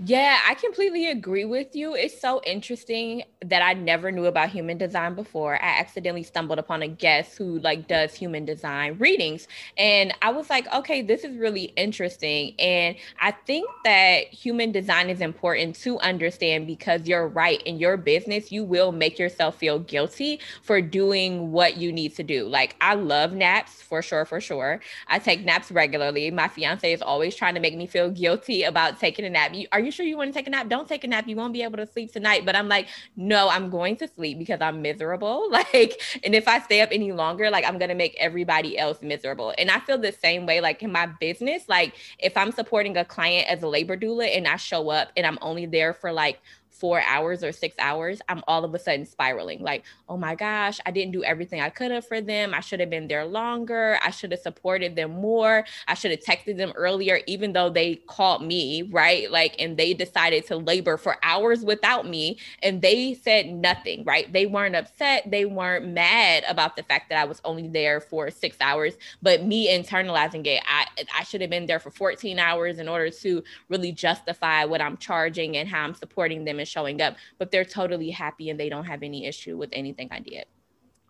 Yeah, 0.03 0.37
I 0.47 0.55
completely 0.55 1.09
agree 1.09 1.45
with 1.45 1.75
you. 1.75 1.95
It's 1.95 2.19
so 2.19 2.41
interesting 2.45 3.23
that 3.45 3.61
I 3.61 3.73
never 3.73 4.11
knew 4.11 4.25
about 4.25 4.49
human 4.49 4.77
design 4.77 5.15
before. 5.15 5.55
I 5.55 5.79
accidentally 5.79 6.23
stumbled 6.23 6.59
upon 6.59 6.81
a 6.81 6.87
guest 6.87 7.37
who 7.37 7.59
like 7.59 7.87
does 7.87 8.13
human 8.13 8.45
design 8.45 8.97
readings 8.99 9.47
and 9.77 10.13
I 10.21 10.31
was 10.31 10.49
like, 10.49 10.71
"Okay, 10.73 11.01
this 11.01 11.23
is 11.23 11.37
really 11.37 11.65
interesting." 11.75 12.53
And 12.59 12.95
I 13.19 13.31
think 13.31 13.67
that 13.83 14.27
human 14.27 14.71
design 14.71 15.09
is 15.09 15.21
important 15.21 15.75
to 15.77 15.99
understand 15.99 16.67
because 16.67 17.07
you're 17.07 17.27
right 17.27 17.61
in 17.63 17.77
your 17.77 17.97
business, 17.97 18.51
you 18.51 18.63
will 18.63 18.91
make 18.91 19.17
yourself 19.19 19.55
feel 19.57 19.79
guilty 19.79 20.39
for 20.61 20.81
doing 20.81 21.51
what 21.51 21.77
you 21.77 21.91
need 21.91 22.15
to 22.15 22.23
do. 22.23 22.47
Like 22.47 22.75
I 22.81 22.95
love 22.95 23.33
naps 23.33 23.81
for 23.81 24.01
sure, 24.01 24.25
for 24.25 24.39
sure. 24.41 24.79
I 25.07 25.19
take 25.19 25.43
naps 25.45 25.71
regularly. 25.71 26.29
My 26.31 26.47
fiance 26.47 26.91
is 26.91 27.01
always 27.01 27.35
trying 27.35 27.55
to 27.55 27.59
make 27.59 27.75
me 27.75 27.87
feel 27.87 28.09
guilty 28.09 28.63
about 28.63 28.99
taking 28.99 29.25
a 29.25 29.29
nap. 29.29 29.53
You 29.53 29.67
are 29.71 29.79
you 29.79 29.91
sure 29.91 30.05
you 30.05 30.17
want 30.17 30.33
to 30.33 30.37
take 30.37 30.47
a 30.47 30.49
nap? 30.49 30.67
Don't 30.69 30.87
take 30.87 31.03
a 31.03 31.07
nap. 31.07 31.27
You 31.27 31.35
won't 31.35 31.53
be 31.53 31.63
able 31.63 31.77
to 31.77 31.87
sleep 31.87 32.11
tonight. 32.11 32.45
But 32.45 32.55
I'm 32.55 32.67
like, 32.67 32.87
no, 33.15 33.49
I'm 33.49 33.69
going 33.69 33.95
to 33.97 34.07
sleep 34.07 34.37
because 34.39 34.61
I'm 34.61 34.81
miserable. 34.81 35.49
Like, 35.61 36.01
and 36.23 36.33
if 36.33 36.47
I 36.47 36.59
stay 36.59 36.81
up 36.81 36.89
any 36.91 37.11
longer, 37.11 37.49
like 37.49 37.65
I'm 37.65 37.77
gonna 37.77 37.95
make 37.95 38.15
everybody 38.19 38.77
else 38.77 39.01
miserable. 39.01 39.53
And 39.57 39.69
I 39.69 39.79
feel 39.79 39.97
the 39.97 40.11
same 40.11 40.45
way, 40.45 40.59
like 40.59 40.81
in 40.81 40.91
my 40.91 41.05
business, 41.05 41.67
like 41.67 41.93
if 42.19 42.35
I'm 42.35 42.51
supporting 42.51 42.97
a 42.97 43.05
client 43.05 43.47
as 43.47 43.61
a 43.61 43.67
labor 43.67 43.95
doula 43.95 44.35
and 44.35 44.47
I 44.47 44.55
show 44.55 44.89
up 44.89 45.09
and 45.15 45.25
I'm 45.25 45.37
only 45.41 45.65
there 45.65 45.93
for 45.93 46.11
like 46.11 46.39
four 46.81 46.99
hours 47.03 47.43
or 47.43 47.51
six 47.51 47.75
hours, 47.77 48.21
I'm 48.27 48.43
all 48.47 48.65
of 48.65 48.73
a 48.73 48.79
sudden 48.79 49.05
spiraling 49.05 49.61
like, 49.61 49.83
oh 50.09 50.17
my 50.17 50.33
gosh, 50.33 50.79
I 50.83 50.89
didn't 50.89 51.11
do 51.11 51.23
everything 51.23 51.61
I 51.61 51.69
could 51.69 51.91
have 51.91 52.07
for 52.07 52.21
them. 52.21 52.55
I 52.55 52.59
should 52.59 52.79
have 52.79 52.89
been 52.89 53.07
there 53.07 53.23
longer. 53.23 53.99
I 54.03 54.09
should 54.09 54.31
have 54.31 54.41
supported 54.41 54.95
them 54.95 55.11
more. 55.11 55.63
I 55.87 55.93
should 55.93 56.09
have 56.09 56.21
texted 56.21 56.57
them 56.57 56.73
earlier, 56.75 57.19
even 57.27 57.53
though 57.53 57.69
they 57.69 57.97
called 58.07 58.43
me, 58.43 58.81
right? 58.81 59.29
Like, 59.29 59.55
and 59.59 59.77
they 59.77 59.93
decided 59.93 60.47
to 60.47 60.57
labor 60.57 60.97
for 60.97 61.17
hours 61.21 61.63
without 61.63 62.07
me 62.09 62.39
and 62.63 62.81
they 62.81 63.13
said 63.13 63.47
nothing, 63.47 64.03
right? 64.03 64.33
They 64.33 64.47
weren't 64.47 64.75
upset. 64.75 65.29
They 65.29 65.45
weren't 65.45 65.87
mad 65.87 66.43
about 66.49 66.75
the 66.75 66.83
fact 66.83 67.09
that 67.09 67.19
I 67.19 67.25
was 67.25 67.41
only 67.45 67.67
there 67.67 68.01
for 68.01 68.31
six 68.31 68.57
hours, 68.59 68.95
but 69.21 69.45
me 69.45 69.69
internalizing 69.69 70.47
it, 70.47 70.63
I, 70.67 70.87
I 71.15 71.23
should 71.25 71.41
have 71.41 71.51
been 71.51 71.67
there 71.67 71.79
for 71.79 71.91
14 71.91 72.39
hours 72.39 72.79
in 72.79 72.89
order 72.89 73.11
to 73.11 73.43
really 73.69 73.91
justify 73.91 74.65
what 74.65 74.81
I'm 74.81 74.97
charging 74.97 75.57
and 75.57 75.69
how 75.69 75.83
I'm 75.83 75.93
supporting 75.93 76.43
them 76.43 76.57
and 76.57 76.67
showing 76.71 77.01
up, 77.01 77.15
but 77.37 77.51
they're 77.51 77.65
totally 77.65 78.09
happy 78.11 78.49
and 78.49 78.59
they 78.59 78.69
don't 78.69 78.85
have 78.85 79.03
any 79.03 79.25
issue 79.25 79.57
with 79.57 79.69
anything 79.73 80.07
I 80.11 80.19
did. 80.19 80.45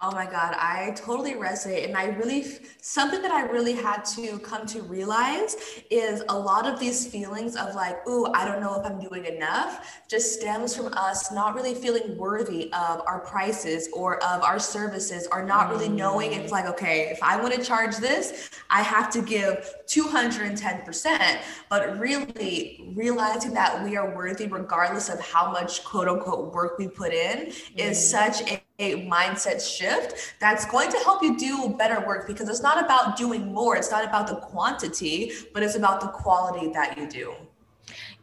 Oh 0.03 0.10
my 0.13 0.25
God, 0.25 0.55
I 0.58 0.93
totally 0.96 1.34
resonate. 1.34 1.86
And 1.86 1.96
I 1.96 2.05
really, 2.05 2.43
something 2.81 3.22
that 3.22 3.29
I 3.29 3.43
really 3.43 3.74
had 3.74 4.03
to 4.15 4.39
come 4.39 4.65
to 4.65 4.81
realize 4.81 5.55
is 5.91 6.24
a 6.27 6.36
lot 6.36 6.67
of 6.67 6.79
these 6.79 7.05
feelings 7.05 7.55
of 7.55 7.75
like, 7.75 8.08
ooh, 8.08 8.25
I 8.34 8.43
don't 8.43 8.62
know 8.62 8.79
if 8.79 8.84
I'm 8.84 9.00
doing 9.00 9.25
enough, 9.25 10.01
just 10.08 10.39
stems 10.39 10.75
from 10.75 10.88
us 10.93 11.31
not 11.31 11.53
really 11.53 11.75
feeling 11.75 12.17
worthy 12.17 12.74
of 12.74 13.03
our 13.05 13.20
prices 13.20 13.89
or 13.93 14.17
of 14.24 14.41
our 14.41 14.58
services, 14.58 15.27
or 15.31 15.46
not 15.46 15.70
really 15.70 15.89
knowing 15.89 16.34
it's 16.34 16.51
like, 16.51 16.65
okay, 16.65 17.10
if 17.12 17.22
I 17.22 17.39
want 17.39 17.53
to 17.53 17.63
charge 17.63 17.98
this, 17.98 18.50
I 18.72 18.81
have 18.81 19.12
to 19.12 19.22
give 19.22 19.72
210%. 19.86 21.41
But 21.70 22.00
really 22.00 22.91
realizing 22.96 23.53
that 23.53 23.84
we 23.84 23.98
are 23.98 24.15
worthy 24.15 24.48
regardless 24.48 25.10
of 25.10 25.20
how 25.20 25.51
much 25.51 25.84
quote 25.84 26.08
unquote 26.08 26.51
work 26.55 26.79
we 26.79 26.88
put 26.88 27.13
in 27.13 27.51
mm. 27.51 27.77
is 27.77 28.10
such 28.10 28.41
a 28.51 28.60
a 28.81 29.07
mindset 29.07 29.61
shift 29.61 30.35
that's 30.39 30.65
going 30.65 30.91
to 30.91 30.97
help 31.00 31.23
you 31.23 31.38
do 31.38 31.69
better 31.77 32.05
work 32.05 32.27
because 32.27 32.50
it's 32.50 32.61
not 32.61 32.83
about 32.83 33.15
doing 33.15 33.53
more. 33.53 33.75
It's 33.75 33.91
not 33.91 34.03
about 34.03 34.27
the 34.27 34.35
quantity, 34.35 35.31
but 35.53 35.63
it's 35.63 35.75
about 35.75 36.01
the 36.01 36.07
quality 36.07 36.71
that 36.73 36.97
you 36.97 37.07
do. 37.07 37.33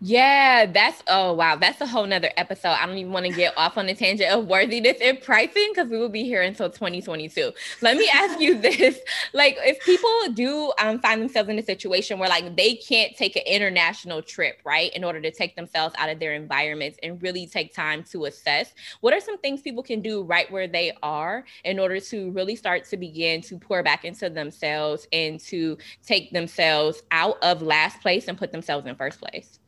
Yeah, 0.01 0.67
that's 0.67 1.03
oh 1.09 1.33
wow, 1.33 1.57
that's 1.57 1.81
a 1.81 1.87
whole 1.87 2.07
nother 2.07 2.31
episode. 2.37 2.69
I 2.69 2.87
don't 2.87 2.99
even 2.99 3.11
want 3.11 3.27
to 3.27 3.33
get 3.33 3.53
off 3.57 3.77
on 3.77 3.87
the 3.87 3.95
tangent 3.95 4.31
of 4.31 4.47
worthiness 4.47 4.97
and 5.03 5.21
pricing 5.21 5.73
because 5.75 5.89
we 5.91 5.99
will 5.99 6.09
be 6.09 6.23
here 6.23 6.41
until 6.41 6.71
2022. 6.71 7.51
Let 7.83 7.97
me 7.97 8.09
ask 8.15 8.39
you 8.39 8.59
this: 8.61 9.01
like, 9.33 9.57
if 9.59 9.81
people 9.85 10.33
do 10.35 10.73
um, 10.79 11.01
find 11.01 11.21
themselves 11.21 11.49
in 11.49 11.59
a 11.59 11.65
situation 11.65 12.21
where 12.21 12.29
like 12.29 12.57
they 12.57 12.77
can't 12.77 13.17
take 13.17 13.35
an 13.35 13.43
international 13.45 14.23
trip, 14.23 14.61
right, 14.65 14.95
in 14.95 15.03
order 15.03 15.21
to 15.21 15.33
take 15.33 15.57
themselves 15.57 15.97
out 15.99 16.09
of 16.09 16.21
their 16.21 16.35
environments 16.35 16.97
and 17.03 17.21
really 17.21 17.49
take 17.49 17.75
time 17.75 18.05
to 18.05 18.27
assess, 18.27 18.75
what 19.01 19.13
are 19.13 19.21
some 19.21 19.39
things 19.39 19.63
people 19.63 19.83
can 19.83 20.01
do 20.01 20.23
right 20.23 20.49
where 20.53 20.69
they 20.69 20.93
are 21.03 21.45
in 21.65 21.81
order 21.81 21.99
to 21.99 22.31
really 22.31 22.55
start 22.55 22.85
to 22.85 22.97
begin 22.97 23.41
to 23.43 23.59
pour 23.59 23.83
back 23.83 24.05
into 24.05 24.31
themselves 24.31 25.09
and 25.13 25.41
to 25.41 25.77
take 26.07 26.31
themselves 26.31 27.03
out 27.11 27.37
of 27.43 27.63
last 27.63 28.01
place 28.01 28.29
and 28.29 28.39
put 28.39 28.53
themselves 28.53 28.87
in 28.87 28.95
first 28.95 29.19
place? 29.19 29.59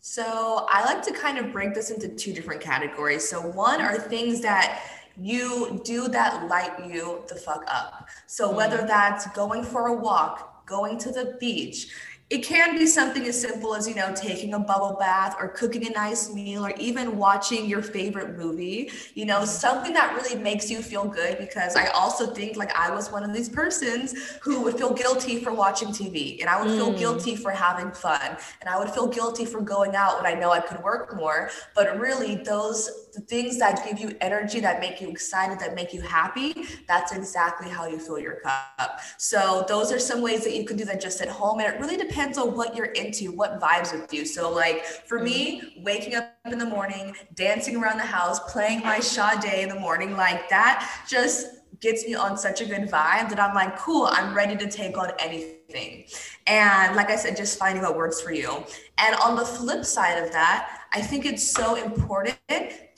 So 0.00 0.66
I 0.68 0.84
like 0.84 1.02
to 1.02 1.12
kind 1.12 1.38
of 1.38 1.52
break 1.52 1.74
this 1.74 1.90
into 1.90 2.08
two 2.08 2.32
different 2.32 2.60
categories. 2.60 3.28
So 3.28 3.40
one 3.40 3.80
are 3.80 3.98
things 3.98 4.40
that 4.42 4.82
you 5.20 5.80
do 5.84 6.08
that 6.08 6.46
light 6.48 6.88
you 6.88 7.22
the 7.28 7.34
fuck 7.34 7.64
up. 7.66 8.08
So 8.26 8.54
whether 8.54 8.78
mm. 8.78 8.86
that's 8.86 9.26
going 9.32 9.64
for 9.64 9.88
a 9.88 9.94
walk, 9.94 10.66
going 10.66 10.98
to 10.98 11.10
the 11.10 11.36
beach, 11.40 11.88
it 12.30 12.42
can 12.42 12.76
be 12.76 12.86
something 12.86 13.24
as 13.24 13.40
simple 13.40 13.74
as 13.74 13.88
you 13.88 13.94
know 13.94 14.12
taking 14.14 14.52
a 14.52 14.58
bubble 14.58 14.96
bath 14.98 15.36
or 15.40 15.48
cooking 15.48 15.86
a 15.86 15.90
nice 15.90 16.32
meal 16.32 16.66
or 16.66 16.72
even 16.78 17.16
watching 17.16 17.64
your 17.64 17.80
favorite 17.80 18.36
movie. 18.36 18.90
You 19.14 19.24
know 19.24 19.46
something 19.46 19.94
that 19.94 20.14
really 20.14 20.40
makes 20.40 20.70
you 20.70 20.82
feel 20.82 21.04
good 21.04 21.38
because 21.38 21.74
i 21.76 21.86
also 21.88 22.26
think 22.26 22.56
like 22.56 22.74
i 22.76 22.90
was 22.90 23.10
one 23.10 23.22
of 23.22 23.32
these 23.32 23.48
persons 23.48 24.36
who 24.42 24.60
would 24.62 24.76
feel 24.76 24.92
guilty 24.92 25.38
for 25.40 25.52
watching 25.52 25.88
tv 25.88 26.40
and 26.40 26.50
i 26.50 26.60
would 26.60 26.70
mm. 26.70 26.76
feel 26.76 26.92
guilty 26.92 27.34
for 27.34 27.50
having 27.50 27.90
fun 27.90 28.36
and 28.60 28.68
i 28.68 28.78
would 28.78 28.90
feel 28.90 29.06
guilty 29.06 29.44
for 29.44 29.60
going 29.60 29.94
out 29.94 30.22
when 30.22 30.30
i 30.30 30.38
know 30.38 30.50
i 30.50 30.60
could 30.60 30.82
work 30.82 31.16
more. 31.16 31.50
But 31.74 31.98
really 31.98 32.36
those 32.36 33.08
the 33.14 33.20
things 33.22 33.58
that 33.58 33.84
give 33.86 33.98
you 33.98 34.16
energy 34.20 34.60
that 34.60 34.80
make 34.80 35.00
you 35.00 35.08
excited 35.08 35.58
that 35.60 35.74
make 35.74 35.94
you 35.94 36.02
happy 36.02 36.54
that's 36.86 37.12
exactly 37.12 37.68
how 37.68 37.86
you 37.86 37.98
fill 37.98 38.18
your 38.18 38.40
cup. 38.40 39.00
So 39.16 39.64
those 39.66 39.90
are 39.92 39.98
some 39.98 40.20
ways 40.20 40.44
that 40.44 40.54
you 40.54 40.64
can 40.64 40.76
do 40.76 40.84
that 40.84 41.00
just 41.00 41.20
at 41.20 41.28
home 41.28 41.60
and 41.60 41.72
it 41.72 41.80
really 41.80 41.96
depends 41.96 42.17
depends 42.18 42.36
on 42.36 42.56
what 42.56 42.74
you're 42.74 42.86
into, 42.86 43.30
what 43.30 43.60
vibes 43.60 43.92
with 43.92 44.12
you. 44.12 44.24
So, 44.24 44.52
like 44.52 44.84
for 44.84 45.20
me, 45.20 45.60
mm-hmm. 45.60 45.84
waking 45.84 46.16
up 46.16 46.32
in 46.50 46.58
the 46.58 46.66
morning, 46.66 47.14
dancing 47.36 47.76
around 47.76 47.98
the 47.98 48.04
house, 48.04 48.40
playing 48.50 48.80
my 48.80 48.98
Sade 48.98 49.62
in 49.62 49.68
the 49.68 49.78
morning, 49.78 50.16
like 50.16 50.48
that 50.48 51.04
just 51.08 51.46
gets 51.80 52.04
me 52.04 52.16
on 52.16 52.36
such 52.36 52.60
a 52.60 52.64
good 52.64 52.90
vibe 52.90 53.28
that 53.28 53.38
I'm 53.38 53.54
like, 53.54 53.78
cool, 53.78 54.08
I'm 54.10 54.34
ready 54.34 54.56
to 54.56 54.68
take 54.68 54.98
on 54.98 55.12
anything. 55.20 56.06
And 56.48 56.96
like 56.96 57.08
I 57.08 57.14
said, 57.14 57.36
just 57.36 57.56
finding 57.56 57.84
what 57.84 57.96
works 57.96 58.20
for 58.20 58.32
you. 58.32 58.64
And 58.98 59.14
on 59.16 59.36
the 59.36 59.44
flip 59.44 59.84
side 59.84 60.20
of 60.20 60.32
that, 60.32 60.86
I 60.92 61.00
think 61.00 61.24
it's 61.24 61.48
so 61.48 61.76
important 61.76 62.36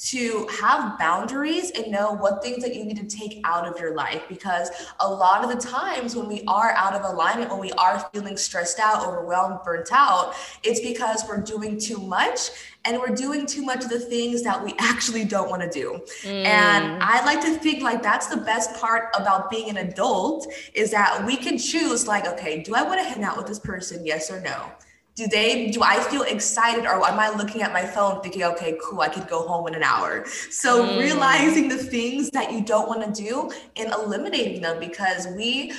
to 0.00 0.46
have 0.60 0.98
boundaries 0.98 1.70
and 1.72 1.92
know 1.92 2.12
what 2.12 2.42
things 2.42 2.62
that 2.62 2.74
you 2.74 2.84
need 2.84 2.96
to 2.96 3.04
take 3.04 3.40
out 3.44 3.68
of 3.68 3.78
your 3.78 3.94
life 3.94 4.22
because 4.30 4.70
a 5.00 5.08
lot 5.08 5.44
of 5.44 5.50
the 5.50 5.68
times 5.68 6.16
when 6.16 6.26
we 6.26 6.42
are 6.48 6.70
out 6.70 6.94
of 6.94 7.04
alignment, 7.04 7.50
when 7.50 7.60
we 7.60 7.70
are 7.72 7.98
feeling 8.12 8.36
stressed 8.36 8.78
out, 8.78 9.06
overwhelmed, 9.06 9.58
burnt 9.62 9.90
out, 9.92 10.34
it's 10.62 10.80
because 10.80 11.24
we're 11.28 11.42
doing 11.42 11.78
too 11.78 11.98
much 11.98 12.48
and 12.86 12.98
we're 12.98 13.14
doing 13.14 13.44
too 13.44 13.62
much 13.62 13.84
of 13.84 13.90
the 13.90 14.00
things 14.00 14.42
that 14.42 14.64
we 14.64 14.74
actually 14.78 15.24
don't 15.24 15.50
want 15.50 15.60
to 15.60 15.68
do. 15.68 16.00
Mm. 16.22 16.46
And 16.46 17.02
I 17.02 17.22
like 17.26 17.42
to 17.42 17.54
think 17.58 17.82
like 17.82 18.02
that's 18.02 18.28
the 18.28 18.38
best 18.38 18.80
part 18.80 19.14
about 19.14 19.50
being 19.50 19.68
an 19.68 19.76
adult 19.76 20.50
is 20.72 20.90
that 20.92 21.24
we 21.26 21.36
can 21.36 21.58
choose 21.58 22.08
like, 22.08 22.26
okay, 22.26 22.62
do 22.62 22.74
I 22.74 22.82
want 22.82 23.00
to 23.00 23.04
hang 23.04 23.22
out 23.22 23.36
with 23.36 23.46
this 23.46 23.58
person? 23.58 24.06
Yes 24.06 24.30
or 24.30 24.40
no? 24.40 24.72
Do 25.20 25.28
they 25.28 25.70
do 25.70 25.82
i 25.82 26.00
feel 26.04 26.22
excited 26.22 26.86
or 26.86 27.06
am 27.06 27.20
i 27.20 27.28
looking 27.28 27.60
at 27.60 27.74
my 27.74 27.84
phone 27.84 28.22
thinking 28.22 28.42
okay 28.42 28.78
cool 28.82 29.02
i 29.02 29.08
could 29.08 29.28
go 29.28 29.46
home 29.46 29.68
in 29.68 29.74
an 29.74 29.82
hour 29.82 30.24
so 30.48 30.82
mm. 30.82 30.98
realizing 30.98 31.68
the 31.68 31.76
things 31.76 32.30
that 32.30 32.50
you 32.50 32.62
don't 32.62 32.88
want 32.88 33.02
to 33.02 33.22
do 33.22 33.50
and 33.76 33.92
eliminating 33.92 34.62
them 34.62 34.80
because 34.80 35.26
we 35.36 35.72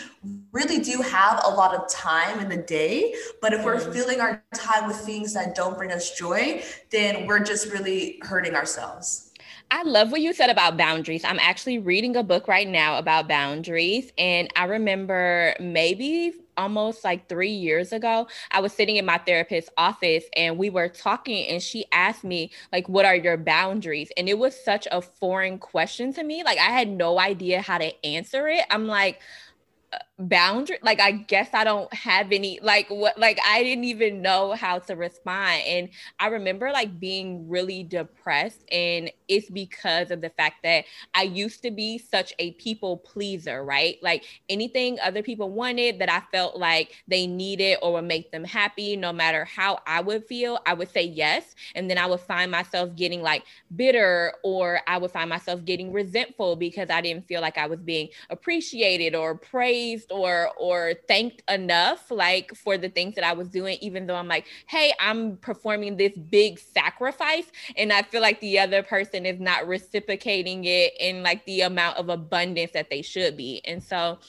really 0.52 0.78
do 0.78 1.02
have 1.02 1.42
a 1.44 1.50
lot 1.50 1.74
of 1.74 1.90
time 1.90 2.40
in 2.40 2.50
the 2.50 2.58
day 2.58 3.16
but 3.42 3.52
if 3.52 3.66
we're 3.66 3.80
mm. 3.80 3.92
filling 3.92 4.22
our 4.22 4.44
time 4.54 4.88
with 4.88 4.98
things 4.98 5.34
that 5.34 5.56
don't 5.56 5.76
bring 5.76 5.92
us 5.92 6.16
joy 6.16 6.62
then 6.92 7.26
we're 7.26 7.44
just 7.44 7.72
really 7.72 8.20
hurting 8.22 8.54
ourselves 8.54 9.32
I 9.74 9.84
love 9.84 10.12
what 10.12 10.20
you 10.20 10.34
said 10.34 10.50
about 10.50 10.76
boundaries. 10.76 11.24
I'm 11.24 11.40
actually 11.40 11.80
reading 11.80 12.18
a 12.18 12.24
book 12.24 12.50
right 12.50 12.68
now 12.68 12.98
about 12.98 13.30
boundaries. 13.30 14.12
And 14.18 14.50
I 14.58 14.66
remember 14.66 15.56
maybe 15.62 16.34
almost 16.58 17.04
like 17.04 17.28
three 17.28 17.52
years 17.52 17.94
ago, 17.94 18.28
I 18.52 18.60
was 18.62 18.74
sitting 18.74 18.98
in 18.98 19.06
my 19.06 19.18
therapist's 19.18 19.72
office 19.78 20.26
and 20.36 20.58
we 20.58 20.70
were 20.70 20.90
talking, 20.90 21.48
and 21.48 21.62
she 21.62 21.86
asked 21.92 22.24
me, 22.24 22.52
like, 22.72 22.88
what 22.90 23.06
are 23.06 23.16
your 23.16 23.38
boundaries? 23.38 24.12
And 24.18 24.30
it 24.30 24.38
was 24.38 24.56
such 24.56 24.88
a 24.92 25.02
foreign 25.02 25.58
question 25.60 26.14
to 26.14 26.24
me. 26.24 26.44
Like, 26.44 26.58
I 26.58 26.72
had 26.72 26.90
no 26.90 27.20
idea 27.20 27.62
how 27.62 27.78
to 27.78 28.06
answer 28.06 28.48
it. 28.48 28.66
I'm 28.70 28.88
like, 28.88 29.20
uh, 29.94 30.00
boundary 30.22 30.78
like 30.84 31.00
i 31.00 31.12
guess 31.12 31.50
i 31.54 31.64
don't 31.64 31.92
have 31.94 32.32
any 32.32 32.60
like 32.62 32.88
what 32.90 33.18
like 33.18 33.40
i 33.46 33.64
didn't 33.64 33.84
even 33.86 34.22
know 34.22 34.54
how 34.54 34.78
to 34.80 34.96
respond. 34.96 35.62
And 35.66 35.90
i 36.20 36.28
remember 36.28 36.72
like 36.72 37.00
being 37.00 37.50
really 37.50 37.84
depressed 37.84 38.64
and 38.72 39.12
it's 39.28 39.50
because 39.50 40.12
of 40.12 40.22
the 40.22 40.30
fact 40.30 40.64
that 40.64 40.86
i 41.16 41.24
used 41.24 41.64
to 41.64 41.72
be 41.72 41.98
such 41.98 42.34
a 42.40 42.52
people 42.54 42.98
pleaser 42.98 43.64
right? 43.64 43.98
Like 44.02 44.26
anything 44.50 45.00
other 45.00 45.24
people 45.24 45.50
wanted 45.50 46.00
that 46.00 46.12
i 46.12 46.22
felt 46.32 46.58
like 46.58 46.94
they 47.08 47.26
needed 47.28 47.78
or 47.82 47.94
would 47.94 48.06
make 48.06 48.32
them 48.32 48.44
happy 48.44 48.96
no 48.96 49.12
matter 49.12 49.46
how 49.46 49.80
i 49.88 50.02
would 50.02 50.26
feel 50.26 50.60
i 50.66 50.74
would 50.74 50.90
say 50.90 51.04
yes. 51.04 51.56
And 51.76 51.90
then 51.90 51.98
i 51.98 52.06
would 52.06 52.20
find 52.22 52.52
myself 52.52 52.96
getting 52.96 53.22
like 53.22 53.44
bitter 53.76 54.34
or 54.44 54.82
i 54.88 54.98
would 54.98 55.12
find 55.12 55.30
myself 55.30 55.64
getting 55.66 55.92
resentful 55.92 56.56
because 56.56 56.90
i 56.90 57.02
didn't 57.02 57.28
feel 57.28 57.42
like 57.42 57.58
i 57.58 57.68
was 57.68 57.80
being 57.80 58.10
appreciated 58.30 59.16
or 59.16 59.36
or 60.12 60.50
or 60.58 60.94
thanked 61.08 61.44
enough 61.50 62.12
like 62.12 62.54
for 62.56 62.78
the 62.78 62.90
things 62.90 63.16
that 63.16 63.24
I 63.24 63.34
was 63.34 63.48
doing 63.48 63.78
even 63.82 64.08
though 64.08 64.16
I'm 64.16 64.28
like 64.28 64.46
hey 64.68 64.94
I'm 65.00 65.38
performing 65.38 65.98
this 65.98 66.18
big 66.18 66.60
sacrifice 66.60 67.46
and 67.78 67.92
I 67.92 68.04
feel 68.04 68.22
like 68.22 68.40
the 68.40 68.60
other 68.60 68.84
person 68.84 69.26
is 69.26 69.40
not 69.40 69.68
reciprocating 69.68 70.66
it 70.66 70.94
in 71.00 71.24
like 71.24 71.46
the 71.46 71.62
amount 71.62 71.98
of 71.98 72.10
abundance 72.10 72.72
that 72.74 72.90
they 72.90 73.02
should 73.02 73.38
be. 73.38 73.62
And 73.66 73.82
so 73.82 74.20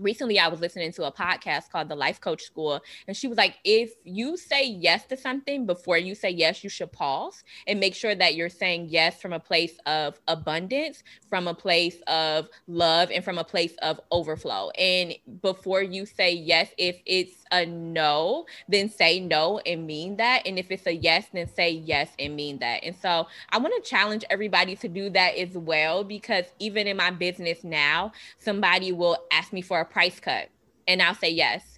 recently 0.00 0.38
I 0.38 0.48
was 0.48 0.60
listening 0.60 0.92
to 0.92 1.04
a 1.04 1.12
podcast 1.12 1.70
called 1.70 1.88
The 1.88 1.94
Life 1.94 2.20
Coach 2.20 2.42
School, 2.42 2.80
and 3.06 3.16
she 3.16 3.28
was 3.28 3.38
like, 3.38 3.58
if 3.64 3.92
you 4.04 4.36
say 4.36 4.66
yes 4.66 5.06
to 5.06 5.16
something 5.16 5.66
before 5.66 5.98
you 5.98 6.14
say 6.14 6.30
yes, 6.30 6.64
you 6.64 6.70
should 6.70 6.90
pause 6.92 7.44
and 7.66 7.78
make 7.78 7.94
sure 7.94 8.14
that 8.14 8.34
you're 8.34 8.48
saying 8.48 8.88
yes 8.88 9.20
from 9.20 9.32
a 9.32 9.40
place 9.40 9.76
of 9.86 10.18
abundance, 10.26 11.02
from 11.28 11.46
a 11.46 11.54
place 11.54 12.00
of 12.06 12.48
love, 12.66 13.10
and 13.10 13.24
from 13.24 13.38
a 13.38 13.44
place 13.44 13.74
of 13.82 14.00
overflow. 14.10 14.70
And 14.70 15.14
before 15.42 15.82
you 15.82 16.06
say 16.06 16.32
yes, 16.32 16.70
if 16.78 17.00
it's 17.06 17.39
a 17.50 17.66
no, 17.66 18.46
then 18.68 18.90
say 18.90 19.20
no 19.20 19.58
and 19.60 19.86
mean 19.86 20.16
that. 20.16 20.46
And 20.46 20.58
if 20.58 20.70
it's 20.70 20.86
a 20.86 20.94
yes, 20.94 21.26
then 21.32 21.48
say 21.48 21.70
yes 21.70 22.10
and 22.18 22.36
mean 22.36 22.58
that. 22.58 22.84
And 22.84 22.96
so 22.96 23.26
I 23.50 23.58
want 23.58 23.82
to 23.82 23.88
challenge 23.88 24.24
everybody 24.30 24.76
to 24.76 24.88
do 24.88 25.10
that 25.10 25.36
as 25.36 25.56
well, 25.56 26.04
because 26.04 26.44
even 26.58 26.86
in 26.86 26.96
my 26.96 27.10
business 27.10 27.64
now, 27.64 28.12
somebody 28.38 28.92
will 28.92 29.18
ask 29.30 29.52
me 29.52 29.62
for 29.62 29.80
a 29.80 29.84
price 29.84 30.20
cut 30.20 30.48
and 30.86 31.00
I'll 31.02 31.14
say 31.14 31.30
yes. 31.30 31.69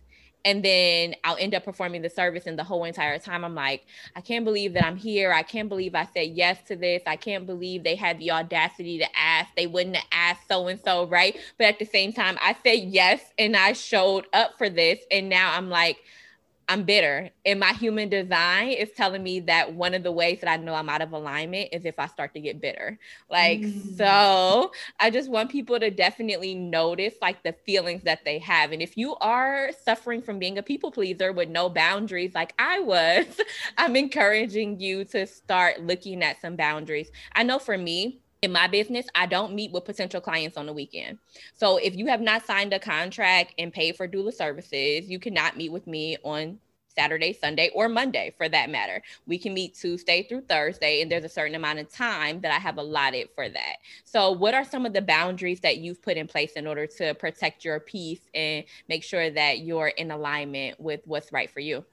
And 0.45 0.65
then 0.65 1.15
I'll 1.25 1.37
end 1.39 1.55
up 1.55 1.65
performing 1.65 2.03
the 2.03 2.11
service, 2.11 2.47
and 2.47 2.59
the 2.59 2.65
whole 2.65 2.85
entire 2.85 3.19
time 3.19 3.45
I'm 3.45 3.55
like, 3.55 3.85
I 4.17 4.21
can't 4.21 4.45
believe 4.45 4.75
that 4.75 4.85
I'm 4.85 4.97
here. 4.97 5.33
I 5.33 5.43
can't 5.43 5.69
believe 5.69 5.95
I 5.95 6.09
said 6.13 6.31
yes 6.31 6.59
to 6.69 6.77
this. 6.77 7.03
I 7.07 7.17
can't 7.17 7.47
believe 7.47 7.85
they 7.85 7.97
had 7.97 8.19
the 8.19 8.33
audacity 8.33 8.99
to 8.99 9.07
ask. 9.17 9.49
They 9.57 9.67
wouldn't 9.67 9.97
have 9.97 10.07
asked 10.13 10.49
so 10.49 10.67
and 10.67 10.81
so, 10.85 11.07
right? 11.07 11.37
But 11.59 11.67
at 11.67 11.79
the 11.79 11.85
same 11.85 12.13
time, 12.13 12.39
I 12.41 12.57
said 12.65 12.81
yes 12.81 13.21
and 13.39 13.57
I 13.57 13.73
showed 13.73 14.27
up 14.33 14.59
for 14.59 14.69
this. 14.69 14.99
And 15.11 15.29
now 15.29 15.57
I'm 15.57 15.71
like, 15.71 15.99
I'm 16.69 16.85
bitter. 16.85 17.31
And 17.45 17.61
my 17.61 17.73
human 17.73 18.09
design 18.09 18.71
is 18.71 18.91
telling 18.93 19.23
me 19.23 19.41
that 19.41 19.75
one 19.75 19.95
of 19.95 20.03
the 20.03 20.13
ways 20.13 20.41
that 20.41 20.51
I 20.51 20.57
know 20.57 20.75
I'm 20.75 20.89
out 20.89 21.03
of 21.03 21.13
alignment 21.13 21.69
is 21.73 21.85
if 21.85 21.99
I 21.99 22.07
start 22.07 22.33
to 22.35 22.41
get 22.41 22.61
bitter. 22.61 22.99
Like, 23.31 23.61
mm. 23.61 23.97
so 23.97 24.73
I 24.99 25.11
just 25.11 25.31
want 25.31 25.51
people 25.51 25.79
to 25.81 25.91
definitely 25.91 26.55
notice 26.55 27.15
like 27.21 27.43
the 27.43 27.53
feelings 27.53 28.05
that 28.05 28.25
they 28.25 28.39
have. 28.39 28.73
And 28.73 28.81
if 28.81 28.97
you 28.97 29.17
are 29.17 29.71
suffering 29.85 30.23
from 30.23 30.39
being 30.39 30.59
a 30.59 30.63
people 30.63 30.91
pleaser 30.91 31.33
with 31.33 31.49
no 31.49 31.69
boundaries, 31.69 32.35
like 32.35 32.55
I 32.59 32.81
was, 32.81 33.27
I'm 33.77 33.97
encouraging 33.97 34.81
you 34.81 35.05
to 35.07 35.27
start 35.27 35.83
looking 35.83 36.23
at 36.23 36.41
some 36.41 36.57
boundaries. 36.57 37.11
I 37.35 37.43
know 37.43 37.59
for 37.59 37.77
me, 37.77 38.22
in 38.43 38.51
my 38.51 38.67
business, 38.67 39.07
I 39.15 39.27
don't 39.27 39.55
meet 39.55 39.71
with 39.71 39.85
potential 39.85 40.21
clients 40.21 40.57
on 40.57 40.67
the 40.67 40.73
weekend. 40.73 41.19
So 41.55 41.77
if 41.77 41.95
you 41.97 42.09
have 42.09 42.21
not 42.21 42.45
signed 42.45 42.73
a 42.73 42.79
contract 42.81 43.55
and 43.57 43.73
paid 43.73 43.97
for 43.97 44.09
doula 44.09 44.35
services, 44.35 45.09
you 45.09 45.21
cannot 45.21 45.57
meet 45.57 45.71
with 45.71 45.87
me 45.87 46.17
on 46.25 46.59
Saturday, 46.89 47.33
Sunday, 47.33 47.71
or 47.73 47.89
Monday 47.89 48.35
for 48.37 48.49
that 48.49 48.69
matter. 48.69 49.01
We 49.27 49.39
can 49.39 49.55
meet 49.55 49.77
Tuesday 49.77 50.25
through 50.25 50.43
Thursday, 50.43 51.01
and 51.01 51.11
there's 51.11 51.25
a 51.25 51.29
certain 51.29 51.55
amount 51.55 51.79
of 51.79 51.91
time 51.91 52.41
that 52.43 52.53
I 52.53 52.59
have 52.59 52.77
allotted 52.79 53.31
for 53.35 53.49
that. 53.49 53.77
So, 54.05 54.33
what 54.33 54.55
are 54.55 54.65
some 54.65 54.85
of 54.85 54.93
the 54.93 55.01
boundaries 55.01 55.61
that 55.61 55.79
you've 55.79 56.03
put 56.03 56.19
in 56.19 56.27
place 56.27 56.53
in 56.53 56.67
order 56.67 56.87
to 56.99 57.15
protect 57.15 57.65
your 57.65 57.81
peace 57.81 58.21
and 58.35 58.65
make 58.89 59.05
sure 59.05 59.31
that 59.31 59.61
you're 59.61 59.89
in 59.89 60.11
alignment 60.11 60.79
with 60.79 61.01
what's 61.07 61.33
right 61.33 61.51
for 61.51 61.61
you? 61.61 61.85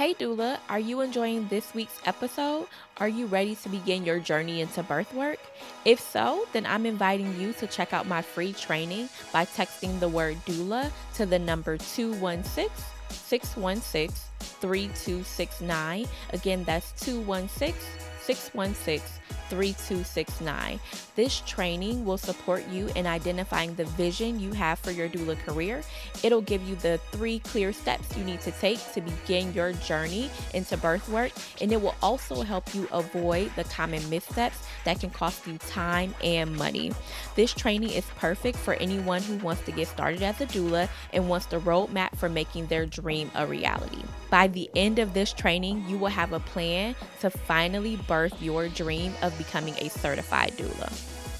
Hey, 0.00 0.14
doula, 0.14 0.58
are 0.70 0.80
you 0.80 1.02
enjoying 1.02 1.46
this 1.48 1.74
week's 1.74 2.00
episode? 2.06 2.68
Are 2.96 3.06
you 3.06 3.26
ready 3.26 3.54
to 3.56 3.68
begin 3.68 4.02
your 4.06 4.18
journey 4.18 4.62
into 4.62 4.82
birth 4.82 5.12
work? 5.12 5.38
If 5.84 6.00
so, 6.00 6.48
then 6.54 6.64
I'm 6.64 6.86
inviting 6.86 7.38
you 7.38 7.52
to 7.52 7.66
check 7.66 7.92
out 7.92 8.06
my 8.06 8.22
free 8.22 8.54
training 8.54 9.10
by 9.30 9.44
texting 9.44 10.00
the 10.00 10.08
word 10.08 10.38
doula 10.46 10.90
to 11.16 11.26
the 11.26 11.38
number 11.38 11.76
216 11.76 12.70
616 13.10 14.16
3269. 14.38 16.06
Again, 16.32 16.64
that's 16.64 16.92
216 17.04 17.74
616 18.22 19.20
3269. 19.50 20.80
This 21.16 21.40
training 21.40 22.04
will 22.04 22.16
support 22.16 22.66
you 22.68 22.88
in 22.96 23.06
identifying 23.06 23.74
the 23.74 23.84
vision 23.84 24.40
you 24.40 24.52
have 24.52 24.78
for 24.78 24.92
your 24.92 25.08
doula 25.08 25.38
career. 25.40 25.82
It'll 26.22 26.40
give 26.40 26.66
you 26.66 26.76
the 26.76 26.98
three 27.10 27.40
clear 27.40 27.72
steps 27.72 28.16
you 28.16 28.24
need 28.24 28.40
to 28.42 28.52
take 28.52 28.78
to 28.92 29.00
begin 29.00 29.52
your 29.52 29.72
journey 29.74 30.30
into 30.54 30.76
birth 30.76 31.08
work, 31.08 31.32
and 31.60 31.72
it 31.72 31.82
will 31.82 31.96
also 32.02 32.42
help 32.42 32.74
you 32.74 32.88
avoid 32.92 33.50
the 33.56 33.64
common 33.64 34.08
missteps 34.08 34.58
that 34.84 35.00
can 35.00 35.10
cost 35.10 35.46
you 35.46 35.58
time 35.58 36.14
and 36.22 36.56
money. 36.56 36.92
This 37.34 37.52
training 37.52 37.90
is 37.90 38.04
perfect 38.16 38.56
for 38.56 38.74
anyone 38.74 39.22
who 39.22 39.36
wants 39.38 39.62
to 39.62 39.72
get 39.72 39.88
started 39.88 40.22
as 40.22 40.40
a 40.40 40.46
doula 40.46 40.88
and 41.12 41.28
wants 41.28 41.46
the 41.46 41.58
roadmap 41.58 42.16
for 42.16 42.28
making 42.28 42.66
their 42.66 42.86
dream 42.86 43.30
a 43.34 43.46
reality. 43.46 44.02
By 44.30 44.46
the 44.46 44.70
end 44.76 44.98
of 45.00 45.12
this 45.12 45.32
training, 45.32 45.84
you 45.88 45.98
will 45.98 46.08
have 46.08 46.32
a 46.32 46.40
plan 46.40 46.94
to 47.20 47.30
finally 47.30 47.96
birth 47.96 48.40
your 48.40 48.68
dream 48.68 49.12
of 49.22 49.36
becoming 49.44 49.74
a 49.78 49.88
certified 49.88 50.52
doula. 50.58 50.92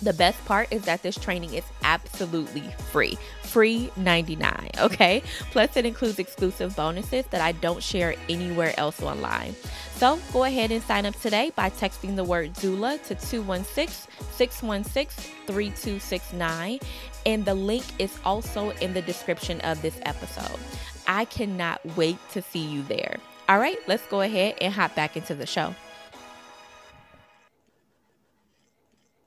The 0.02 0.14
best 0.14 0.42
part 0.46 0.68
is 0.72 0.82
that 0.82 1.02
this 1.02 1.18
training 1.18 1.52
is 1.52 1.64
absolutely 1.82 2.64
free. 2.90 3.18
Free 3.42 3.90
99, 3.96 4.70
okay? 4.78 5.22
Plus, 5.50 5.76
it 5.76 5.84
includes 5.84 6.18
exclusive 6.18 6.74
bonuses 6.74 7.26
that 7.26 7.42
I 7.42 7.52
don't 7.52 7.82
share 7.82 8.14
anywhere 8.28 8.72
else 8.78 9.02
online. 9.02 9.54
So 9.96 10.18
go 10.32 10.44
ahead 10.44 10.70
and 10.70 10.82
sign 10.82 11.04
up 11.04 11.20
today 11.20 11.52
by 11.54 11.68
texting 11.68 12.16
the 12.16 12.24
word 12.24 12.54
doula 12.54 13.02
to 13.08 13.14
216 13.14 14.10
616 14.36 15.34
3269. 15.46 16.80
And 17.26 17.44
the 17.44 17.54
link 17.54 17.84
is 17.98 18.18
also 18.24 18.70
in 18.80 18.94
the 18.94 19.02
description 19.02 19.60
of 19.60 19.82
this 19.82 20.00
episode. 20.02 20.58
I 21.06 21.26
cannot 21.26 21.84
wait 21.96 22.16
to 22.32 22.40
see 22.40 22.64
you 22.64 22.82
there. 22.84 23.16
All 23.50 23.58
right, 23.58 23.76
let's 23.86 24.06
go 24.06 24.22
ahead 24.22 24.54
and 24.62 24.72
hop 24.72 24.94
back 24.94 25.16
into 25.16 25.34
the 25.34 25.44
show. 25.44 25.74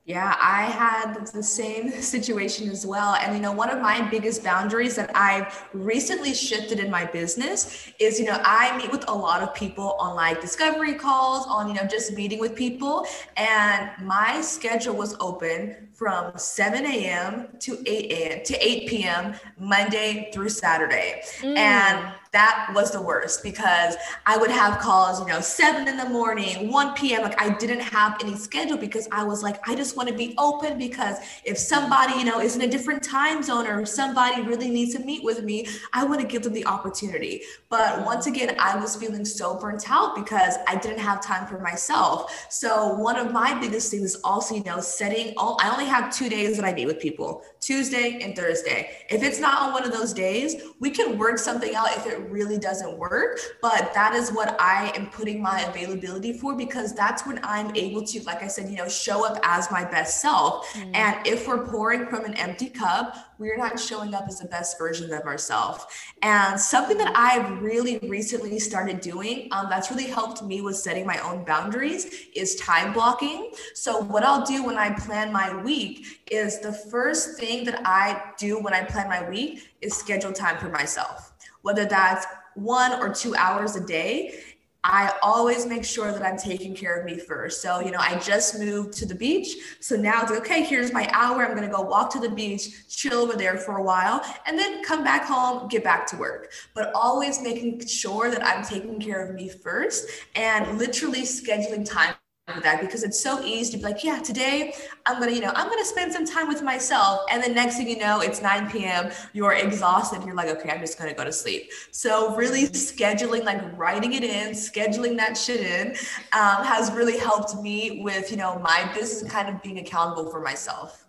Yeah, 0.06 0.36
I 0.38 0.64
had 0.64 1.26
the 1.32 1.42
same 1.42 1.90
situation 2.02 2.68
as 2.68 2.84
well. 2.84 3.14
And, 3.14 3.34
you 3.34 3.40
know, 3.40 3.52
one 3.52 3.70
of 3.70 3.80
my 3.80 4.02
biggest 4.10 4.44
boundaries 4.44 4.96
that 4.96 5.10
I've 5.14 5.66
recently 5.72 6.34
shifted 6.34 6.78
in 6.78 6.90
my 6.90 7.06
business 7.06 7.90
is, 7.98 8.20
you 8.20 8.26
know, 8.26 8.38
I 8.44 8.76
meet 8.76 8.92
with 8.92 9.08
a 9.08 9.14
lot 9.14 9.42
of 9.42 9.54
people 9.54 9.96
on 9.98 10.14
like 10.14 10.42
discovery 10.42 10.92
calls, 10.94 11.46
on, 11.46 11.68
you 11.68 11.74
know, 11.74 11.86
just 11.86 12.12
meeting 12.12 12.38
with 12.38 12.54
people. 12.54 13.06
And 13.38 13.90
my 14.02 14.42
schedule 14.42 14.94
was 14.94 15.16
open 15.20 15.88
from 15.94 16.36
7 16.36 16.84
a.m. 16.84 17.48
to 17.60 17.82
8 17.86 18.12
a.m. 18.12 18.44
to 18.44 18.66
8 18.66 18.88
p.m. 18.88 19.34
Monday 19.58 20.30
through 20.34 20.50
Saturday. 20.50 21.22
Mm. 21.40 21.56
And 21.56 22.14
that 22.34 22.72
was 22.74 22.90
the 22.90 23.00
worst 23.00 23.44
because 23.44 23.94
I 24.26 24.36
would 24.36 24.50
have 24.50 24.80
calls, 24.80 25.20
you 25.20 25.26
know, 25.26 25.40
seven 25.40 25.86
in 25.86 25.96
the 25.96 26.08
morning, 26.08 26.68
1 26.68 26.94
p.m. 26.94 27.22
Like 27.22 27.40
I 27.40 27.56
didn't 27.56 27.80
have 27.80 28.16
any 28.20 28.34
schedule 28.34 28.76
because 28.76 29.08
I 29.12 29.22
was 29.22 29.42
like, 29.42 29.66
I 29.68 29.76
just 29.76 29.96
want 29.96 30.08
to 30.08 30.14
be 30.14 30.34
open 30.36 30.76
because 30.76 31.18
if 31.44 31.56
somebody, 31.56 32.18
you 32.18 32.24
know, 32.24 32.40
is 32.40 32.56
in 32.56 32.62
a 32.62 32.66
different 32.66 33.04
time 33.04 33.40
zone 33.42 33.68
or 33.68 33.86
somebody 33.86 34.42
really 34.42 34.68
needs 34.68 34.94
to 34.96 34.98
meet 35.04 35.22
with 35.22 35.44
me, 35.44 35.68
I 35.92 36.04
want 36.04 36.20
to 36.22 36.26
give 36.26 36.42
them 36.42 36.52
the 36.52 36.66
opportunity. 36.66 37.42
But 37.70 38.04
once 38.04 38.26
again, 38.26 38.56
I 38.58 38.76
was 38.76 38.96
feeling 38.96 39.24
so 39.24 39.56
burnt 39.56 39.88
out 39.88 40.16
because 40.16 40.56
I 40.66 40.74
didn't 40.74 40.98
have 40.98 41.22
time 41.24 41.46
for 41.46 41.60
myself. 41.60 42.46
So 42.50 42.94
one 42.94 43.16
of 43.16 43.32
my 43.32 43.54
biggest 43.60 43.92
things 43.92 44.02
is 44.02 44.20
also, 44.24 44.56
you 44.56 44.64
know, 44.64 44.80
setting 44.80 45.34
all, 45.36 45.56
I 45.60 45.70
only 45.70 45.86
have 45.86 46.12
two 46.12 46.28
days 46.28 46.56
that 46.56 46.64
I 46.64 46.72
meet 46.72 46.86
with 46.86 46.98
people, 46.98 47.42
Tuesday 47.60 48.18
and 48.22 48.34
Thursday. 48.34 48.90
If 49.08 49.22
it's 49.22 49.38
not 49.38 49.62
on 49.62 49.72
one 49.72 49.84
of 49.84 49.92
those 49.92 50.12
days, 50.12 50.60
we 50.80 50.90
can 50.90 51.16
work 51.16 51.38
something 51.38 51.76
out 51.76 51.96
if 51.96 52.06
it 52.06 52.23
really 52.30 52.58
doesn't 52.58 52.96
work. 52.98 53.38
But 53.60 53.92
that 53.94 54.14
is 54.14 54.30
what 54.30 54.56
I 54.60 54.92
am 54.96 55.10
putting 55.10 55.42
my 55.42 55.62
availability 55.62 56.32
for 56.32 56.56
because 56.56 56.94
that's 56.94 57.26
when 57.26 57.40
I'm 57.42 57.74
able 57.76 58.04
to, 58.06 58.22
like 58.24 58.42
I 58.42 58.48
said, 58.48 58.68
you 58.68 58.76
know, 58.76 58.88
show 58.88 59.26
up 59.26 59.38
as 59.42 59.70
my 59.70 59.84
best 59.84 60.20
self. 60.20 60.72
Mm. 60.74 60.94
And 60.94 61.26
if 61.26 61.46
we're 61.46 61.66
pouring 61.66 62.06
from 62.06 62.24
an 62.24 62.34
empty 62.34 62.68
cup, 62.68 63.34
we're 63.38 63.56
not 63.56 63.78
showing 63.78 64.14
up 64.14 64.24
as 64.28 64.38
the 64.38 64.46
best 64.46 64.78
version 64.78 65.12
of 65.12 65.22
ourselves. 65.22 65.84
And 66.22 66.58
something 66.58 66.96
that 66.98 67.12
I've 67.16 67.62
really 67.62 67.98
recently 67.98 68.58
started 68.58 69.00
doing 69.00 69.48
um, 69.50 69.66
that's 69.68 69.90
really 69.90 70.06
helped 70.06 70.42
me 70.42 70.60
with 70.60 70.76
setting 70.76 71.06
my 71.06 71.18
own 71.18 71.44
boundaries 71.44 72.28
is 72.34 72.54
time 72.56 72.92
blocking. 72.92 73.50
So, 73.74 74.00
what 74.00 74.22
I'll 74.22 74.44
do 74.44 74.64
when 74.64 74.78
I 74.78 74.90
plan 74.90 75.32
my 75.32 75.54
week 75.62 76.22
is 76.30 76.60
the 76.60 76.72
first 76.72 77.38
thing 77.38 77.64
that 77.64 77.82
I 77.84 78.20
do 78.38 78.60
when 78.60 78.72
I 78.72 78.82
plan 78.82 79.08
my 79.08 79.28
week 79.28 79.68
is 79.80 79.94
schedule 79.94 80.32
time 80.32 80.58
for 80.58 80.68
myself 80.68 81.33
whether 81.64 81.86
that's 81.86 82.26
one 82.54 82.92
or 83.00 83.12
two 83.12 83.34
hours 83.34 83.74
a 83.74 83.84
day. 83.84 84.38
I 84.86 85.14
always 85.22 85.64
make 85.64 85.82
sure 85.82 86.12
that 86.12 86.22
I'm 86.22 86.36
taking 86.36 86.74
care 86.76 87.00
of 87.00 87.06
me 87.06 87.18
first. 87.18 87.62
So, 87.62 87.80
you 87.80 87.90
know, 87.90 88.00
I 88.00 88.18
just 88.18 88.58
moved 88.58 88.92
to 88.98 89.06
the 89.06 89.14
beach. 89.14 89.56
So 89.80 89.96
now 89.96 90.20
it's 90.20 90.30
like, 90.30 90.40
okay, 90.40 90.62
here's 90.62 90.92
my 90.92 91.08
hour. 91.10 91.42
I'm 91.42 91.56
going 91.56 91.66
to 91.66 91.74
go 91.74 91.80
walk 91.80 92.10
to 92.10 92.20
the 92.20 92.28
beach, 92.28 92.86
chill 92.90 93.14
over 93.14 93.32
there 93.32 93.56
for 93.56 93.78
a 93.78 93.82
while, 93.82 94.20
and 94.46 94.58
then 94.58 94.84
come 94.84 95.02
back 95.02 95.24
home, 95.24 95.68
get 95.68 95.82
back 95.82 96.06
to 96.08 96.18
work. 96.18 96.52
But 96.74 96.92
always 96.94 97.40
making 97.40 97.86
sure 97.86 98.30
that 98.30 98.46
I'm 98.46 98.62
taking 98.62 99.00
care 99.00 99.26
of 99.26 99.34
me 99.34 99.48
first 99.48 100.06
and 100.34 100.76
literally 100.76 101.22
scheduling 101.22 101.90
time 101.90 102.14
with 102.52 102.62
that 102.62 102.80
because 102.80 103.02
it's 103.04 103.22
so 103.22 103.42
easy 103.42 103.72
to 103.72 103.78
be 103.78 103.84
like, 103.84 104.04
yeah, 104.04 104.18
today 104.18 104.74
I'm 105.06 105.18
gonna, 105.18 105.32
you 105.32 105.40
know, 105.40 105.52
I'm 105.54 105.68
gonna 105.68 105.84
spend 105.84 106.12
some 106.12 106.26
time 106.26 106.46
with 106.46 106.62
myself. 106.62 107.22
And 107.30 107.42
then 107.42 107.54
next 107.54 107.78
thing 107.78 107.88
you 107.88 107.98
know, 107.98 108.20
it's 108.20 108.42
9 108.42 108.70
p.m. 108.70 109.10
You're 109.32 109.54
exhausted. 109.54 110.22
You're 110.24 110.34
like, 110.34 110.48
okay, 110.48 110.70
I'm 110.70 110.80
just 110.80 110.98
gonna 110.98 111.14
go 111.14 111.24
to 111.24 111.32
sleep. 111.32 111.70
So 111.90 112.36
really 112.36 112.66
scheduling, 112.68 113.44
like 113.44 113.62
writing 113.78 114.12
it 114.12 114.24
in, 114.24 114.50
scheduling 114.50 115.16
that 115.16 115.38
shit 115.38 115.60
in, 115.60 115.92
um, 116.38 116.64
has 116.64 116.92
really 116.92 117.18
helped 117.18 117.56
me 117.62 118.02
with, 118.02 118.30
you 118.30 118.36
know, 118.36 118.58
my 118.58 118.90
business 118.94 119.30
kind 119.30 119.48
of 119.48 119.62
being 119.62 119.78
accountable 119.78 120.30
for 120.30 120.40
myself. 120.40 121.03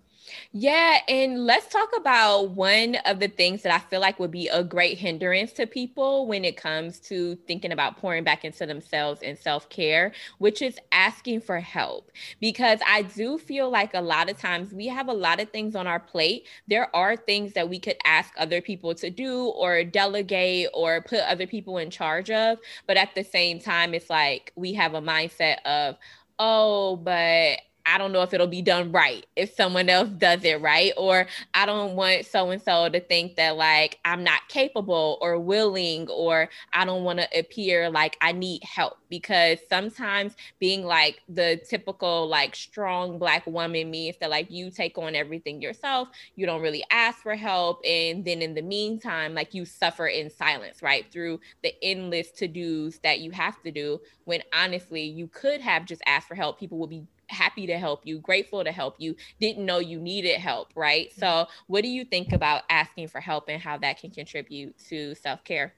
Yeah, 0.58 1.00
and 1.10 1.46
let's 1.46 1.68
talk 1.68 1.90
about 1.98 2.52
one 2.52 2.96
of 3.06 3.20
the 3.20 3.28
things 3.28 3.64
that 3.64 3.74
I 3.74 3.80
feel 3.80 4.00
like 4.00 4.20
would 4.22 4.32
be 4.32 4.48
a 4.48 4.64
great 4.64 4.98
hindrance 4.98 5.52
to 5.54 5.68
people 5.68 6.28
when 6.28 6.46
it 6.46 6.56
comes 6.56 6.98
to 7.02 7.36
thinking 7.46 7.74
about 7.74 7.98
pouring 7.98 8.24
back 8.24 8.46
into 8.46 8.66
themselves 8.66 9.22
and 9.22 9.38
self 9.38 9.68
care, 9.68 10.14
which 10.38 10.62
is 10.62 10.80
asking 10.94 11.42
for 11.42 11.60
help. 11.60 12.10
Because 12.40 12.80
I 12.88 13.02
do 13.02 13.38
feel 13.38 13.70
like 13.70 13.94
a 13.94 14.00
lot 14.00 14.30
of 14.30 14.40
times 14.40 14.72
we 14.72 14.88
have 14.88 15.10
a 15.10 15.14
lot 15.14 15.42
of 15.42 15.50
things 15.50 15.76
on 15.76 15.88
our 15.88 16.00
plate. 16.00 16.48
There 16.70 16.96
are 16.96 17.18
things 17.18 17.52
that 17.52 17.68
we 17.68 17.78
could 17.78 17.98
ask 18.06 18.32
other 18.38 18.62
people 18.62 18.96
to 18.96 19.10
do 19.10 19.48
or 19.48 19.84
delegate 19.84 20.70
or 20.74 21.02
put 21.02 21.20
other 21.20 21.48
people 21.48 21.80
in 21.80 21.90
charge 21.90 22.32
of. 22.32 22.60
But 22.88 22.96
at 22.96 23.14
the 23.14 23.26
same 23.26 23.60
time, 23.60 23.94
it's 23.94 24.10
like 24.10 24.54
we 24.56 24.72
have 24.76 24.94
a 24.94 25.02
mindset 25.02 25.58
of, 25.66 25.98
oh, 26.40 26.96
but 26.96 27.60
I 27.86 27.98
don't 27.98 28.12
know 28.12 28.24
if 28.24 28.34
it'll 28.34 28.48
be 28.48 28.62
done 28.62 28.92
right 28.92 29.26
if 29.36 29.54
someone 29.54 29.90
else 29.90 30.10
does 30.10 30.44
it 30.44 30.60
right. 30.62 30.92
Or 30.98 31.28
I 31.54 31.66
don't 31.66 31.96
want 31.96 32.26
so 32.26 32.50
and 32.50 32.62
so 32.62 32.90
to 32.90 33.00
think 33.00 33.36
that 33.36 33.58
like 33.58 34.00
I'm 34.06 34.24
not 34.24 34.48
capable 34.50 35.18
or 35.22 35.40
willing, 35.40 36.08
or 36.10 36.50
I 36.74 36.86
don't 36.86 37.04
want 37.04 37.20
to 37.20 37.28
appear 37.38 37.90
like 37.90 38.18
I 38.22 38.32
need 38.32 38.64
help 38.64 38.98
because 39.10 39.60
sometimes 39.70 40.36
being 40.60 40.84
like 40.84 41.22
the 41.30 41.62
typical 41.70 42.28
like 42.28 42.56
strong 42.56 43.20
black 43.20 43.46
woman 43.46 43.92
means 43.92 44.16
that 44.20 44.30
like 44.30 44.50
you 44.50 44.72
take 44.72 44.98
on 44.98 45.16
everything 45.16 45.62
yourself, 45.62 46.10
you 46.36 46.46
don't 46.46 46.62
really 46.62 46.84
ask 46.92 47.20
for 47.20 47.36
help. 47.36 47.82
And 47.86 48.26
then 48.26 48.42
in 48.42 48.56
the 48.56 48.62
meantime, 48.62 49.34
like 49.34 49.54
you 49.54 49.66
suffer 49.66 50.08
in 50.08 50.30
silence, 50.30 50.82
right? 50.82 51.06
Through 51.12 51.40
the 51.64 51.74
endless 51.84 52.32
to 52.32 52.48
dos 52.48 53.00
that 53.04 53.20
you 53.20 53.32
have 53.32 53.62
to 53.64 53.72
do 53.72 54.00
when 54.26 54.42
honestly 54.54 55.04
you 55.04 55.28
could 55.28 55.62
have 55.62 55.86
just 55.86 56.02
asked 56.08 56.28
for 56.28 56.36
help. 56.36 56.60
People 56.60 56.78
would 56.80 56.90
be 56.90 57.04
happy 57.30 57.68
to 57.68 57.78
help 57.78 58.06
you, 58.06 58.20
grateful 58.20 58.64
to 58.64 58.72
help 58.72 58.96
you, 59.00 59.16
didn't 59.40 59.66
know 59.66 59.80
you 59.80 60.00
needed 60.00 60.40
help, 60.40 60.70
right? 60.76 61.10
Mm-hmm. 61.10 61.20
So, 61.20 61.48
what 61.68 61.84
do 61.84 61.90
you 61.90 62.06
think 62.06 62.34
about 62.34 62.64
asking 62.70 63.08
for 63.08 63.20
help 63.20 63.50
and 63.50 63.62
how 63.62 63.78
that 63.80 64.00
can 64.00 64.12
contribute 64.12 64.78
to 64.90 65.16
self 65.16 65.44
care? 65.44 65.74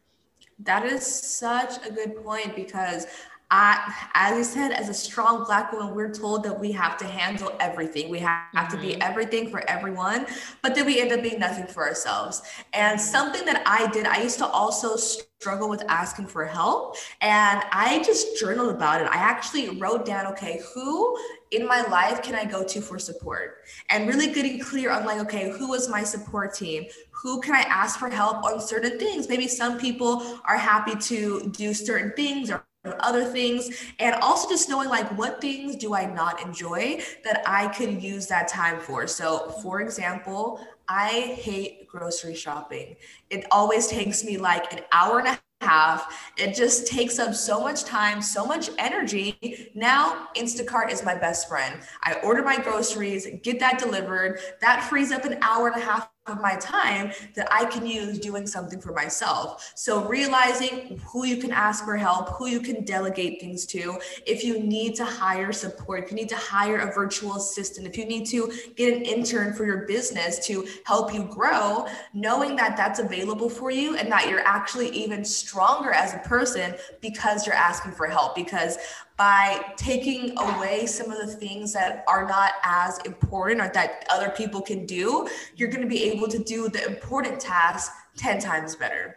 That 0.59 0.85
is 0.85 1.05
such 1.05 1.85
a 1.85 1.91
good 1.91 2.23
point 2.23 2.55
because 2.55 3.05
I, 3.49 3.93
as 4.13 4.37
you 4.37 4.43
said, 4.43 4.71
as 4.71 4.89
a 4.89 4.93
strong 4.93 5.45
black 5.45 5.71
woman, 5.71 5.95
we're 5.95 6.13
told 6.13 6.43
that 6.43 6.59
we 6.59 6.71
have 6.73 6.97
to 6.97 7.05
handle 7.05 7.53
everything. 7.59 8.09
We 8.09 8.19
have, 8.19 8.41
mm-hmm. 8.53 8.75
to 8.75 8.77
be 8.81 8.93
mm-hmm. 8.93 9.01
everything 9.01 9.49
for 9.49 9.67
everyone, 9.69 10.25
but 10.61 10.75
then 10.75 10.85
we 10.85 10.99
end 10.99 11.13
up 11.13 11.23
being 11.23 11.39
nothing 11.39 11.65
for 11.67 11.87
ourselves. 11.87 12.41
And 12.73 12.99
something 12.99 13.45
that 13.45 13.63
I 13.65 13.87
did, 13.91 14.05
I 14.05 14.21
used 14.21 14.37
to 14.39 14.47
also 14.47 14.97
struggle 14.97 15.69
with 15.69 15.83
asking 15.87 16.27
for 16.27 16.45
help. 16.45 16.97
And 17.21 17.61
I 17.71 18.03
just 18.05 18.37
journaled 18.37 18.75
about 18.75 19.01
it. 19.01 19.07
I 19.07 19.17
actually 19.17 19.69
wrote 19.77 20.05
down, 20.05 20.25
okay, 20.33 20.61
who 20.73 21.17
in 21.51 21.65
my 21.65 21.83
life 21.83 22.21
can 22.21 22.35
I 22.35 22.43
go 22.43 22.65
to 22.65 22.81
for 22.81 22.99
support? 22.99 23.59
And 23.89 24.09
really 24.09 24.33
getting 24.33 24.59
clear 24.59 24.91
on 24.91 25.05
like, 25.05 25.19
okay, 25.21 25.51
who 25.51 25.73
is 25.73 25.87
my 25.87 26.03
support 26.03 26.53
team? 26.53 26.85
Who 27.11 27.39
can 27.39 27.55
I 27.55 27.61
ask 27.61 27.97
for 27.97 28.09
help 28.09 28.43
on 28.43 28.59
certain 28.59 28.99
things? 28.99 29.29
Maybe 29.29 29.47
some 29.47 29.77
people 29.77 30.39
are 30.45 30.57
happy 30.57 30.95
to 30.95 31.49
do 31.51 31.73
certain 31.73 32.11
things 32.15 32.51
or 32.51 32.63
other 32.99 33.25
things 33.25 33.69
and 33.99 34.15
also 34.15 34.47
just 34.49 34.69
knowing 34.69 34.89
like 34.89 35.07
what 35.17 35.41
things 35.41 35.75
do 35.75 35.93
i 35.93 36.05
not 36.05 36.41
enjoy 36.41 36.99
that 37.23 37.41
i 37.45 37.67
could 37.69 38.01
use 38.01 38.27
that 38.27 38.47
time 38.47 38.79
for? 38.79 39.07
So 39.07 39.49
for 39.61 39.81
example 39.81 40.59
i 40.87 41.09
hate 41.09 41.87
grocery 41.87 42.35
shopping. 42.35 42.95
It 43.29 43.45
always 43.51 43.87
takes 43.87 44.23
me 44.23 44.37
like 44.37 44.71
an 44.73 44.81
hour 44.91 45.19
and 45.19 45.27
a 45.27 45.39
half. 45.61 46.31
It 46.37 46.55
just 46.55 46.87
takes 46.87 47.19
up 47.19 47.33
so 47.33 47.59
much 47.59 47.83
time 47.83 48.21
so 48.21 48.45
much 48.45 48.69
energy. 48.77 49.71
Now 49.73 50.27
instacart 50.35 50.91
is 50.91 51.03
my 51.03 51.15
best 51.15 51.49
friend. 51.49 51.81
I 52.03 52.15
order 52.23 52.43
my 52.43 52.57
groceries 52.57 53.27
get 53.43 53.59
that 53.59 53.79
delivered. 53.79 54.39
That 54.61 54.83
frees 54.83 55.11
up 55.11 55.25
an 55.25 55.39
hour 55.41 55.67
and 55.67 55.81
a 55.81 55.85
half 55.85 56.09
of 56.27 56.41
my 56.41 56.55
time 56.55 57.11
that 57.35 57.47
I 57.51 57.65
can 57.65 57.85
use 57.85 58.19
doing 58.19 58.45
something 58.47 58.79
for 58.79 58.91
myself. 58.93 59.71
So 59.75 60.05
realizing 60.07 60.99
who 61.05 61.25
you 61.25 61.37
can 61.37 61.51
ask 61.51 61.85
for 61.85 61.97
help, 61.97 62.29
who 62.29 62.47
you 62.47 62.59
can 62.59 62.83
delegate 62.83 63.39
things 63.39 63.65
to. 63.67 63.99
If 64.25 64.43
you 64.43 64.59
need 64.59 64.95
to 64.95 65.05
hire 65.05 65.51
support, 65.51 66.03
if 66.03 66.11
you 66.11 66.15
need 66.15 66.29
to 66.29 66.37
hire 66.37 66.77
a 66.77 66.93
virtual 66.93 67.35
assistant, 67.35 67.87
if 67.87 67.97
you 67.97 68.05
need 68.05 68.25
to 68.27 68.51
get 68.75 68.93
an 68.93 69.03
intern 69.03 69.53
for 69.53 69.65
your 69.65 69.85
business 69.87 70.45
to 70.47 70.67
help 70.85 71.13
you 71.13 71.23
grow, 71.25 71.87
knowing 72.13 72.55
that 72.55 72.77
that's 72.77 72.99
available 72.99 73.49
for 73.49 73.71
you 73.71 73.95
and 73.95 74.11
that 74.11 74.29
you're 74.29 74.45
actually 74.45 74.89
even 74.89 75.23
stronger 75.23 75.91
as 75.91 76.13
a 76.13 76.19
person 76.19 76.75
because 77.01 77.45
you're 77.45 77.55
asking 77.55 77.91
for 77.91 78.07
help 78.07 78.35
because 78.35 78.77
by 79.17 79.73
taking 79.75 80.37
away 80.37 80.85
some 80.85 81.11
of 81.11 81.17
the 81.17 81.27
things 81.27 81.73
that 81.73 82.05
are 82.07 82.27
not 82.27 82.53
as 82.63 82.99
important 82.99 83.59
or 83.59 83.69
that 83.73 84.05
other 84.09 84.29
people 84.29 84.61
can 84.61 84.85
do, 84.85 85.27
you're 85.55 85.69
going 85.69 85.81
to 85.81 85.87
be 85.87 86.03
able 86.03 86.27
to 86.27 86.37
do 86.39 86.69
the 86.69 86.85
important 86.85 87.39
tasks 87.39 87.95
10 88.15 88.39
times 88.39 88.75
better. 88.75 89.16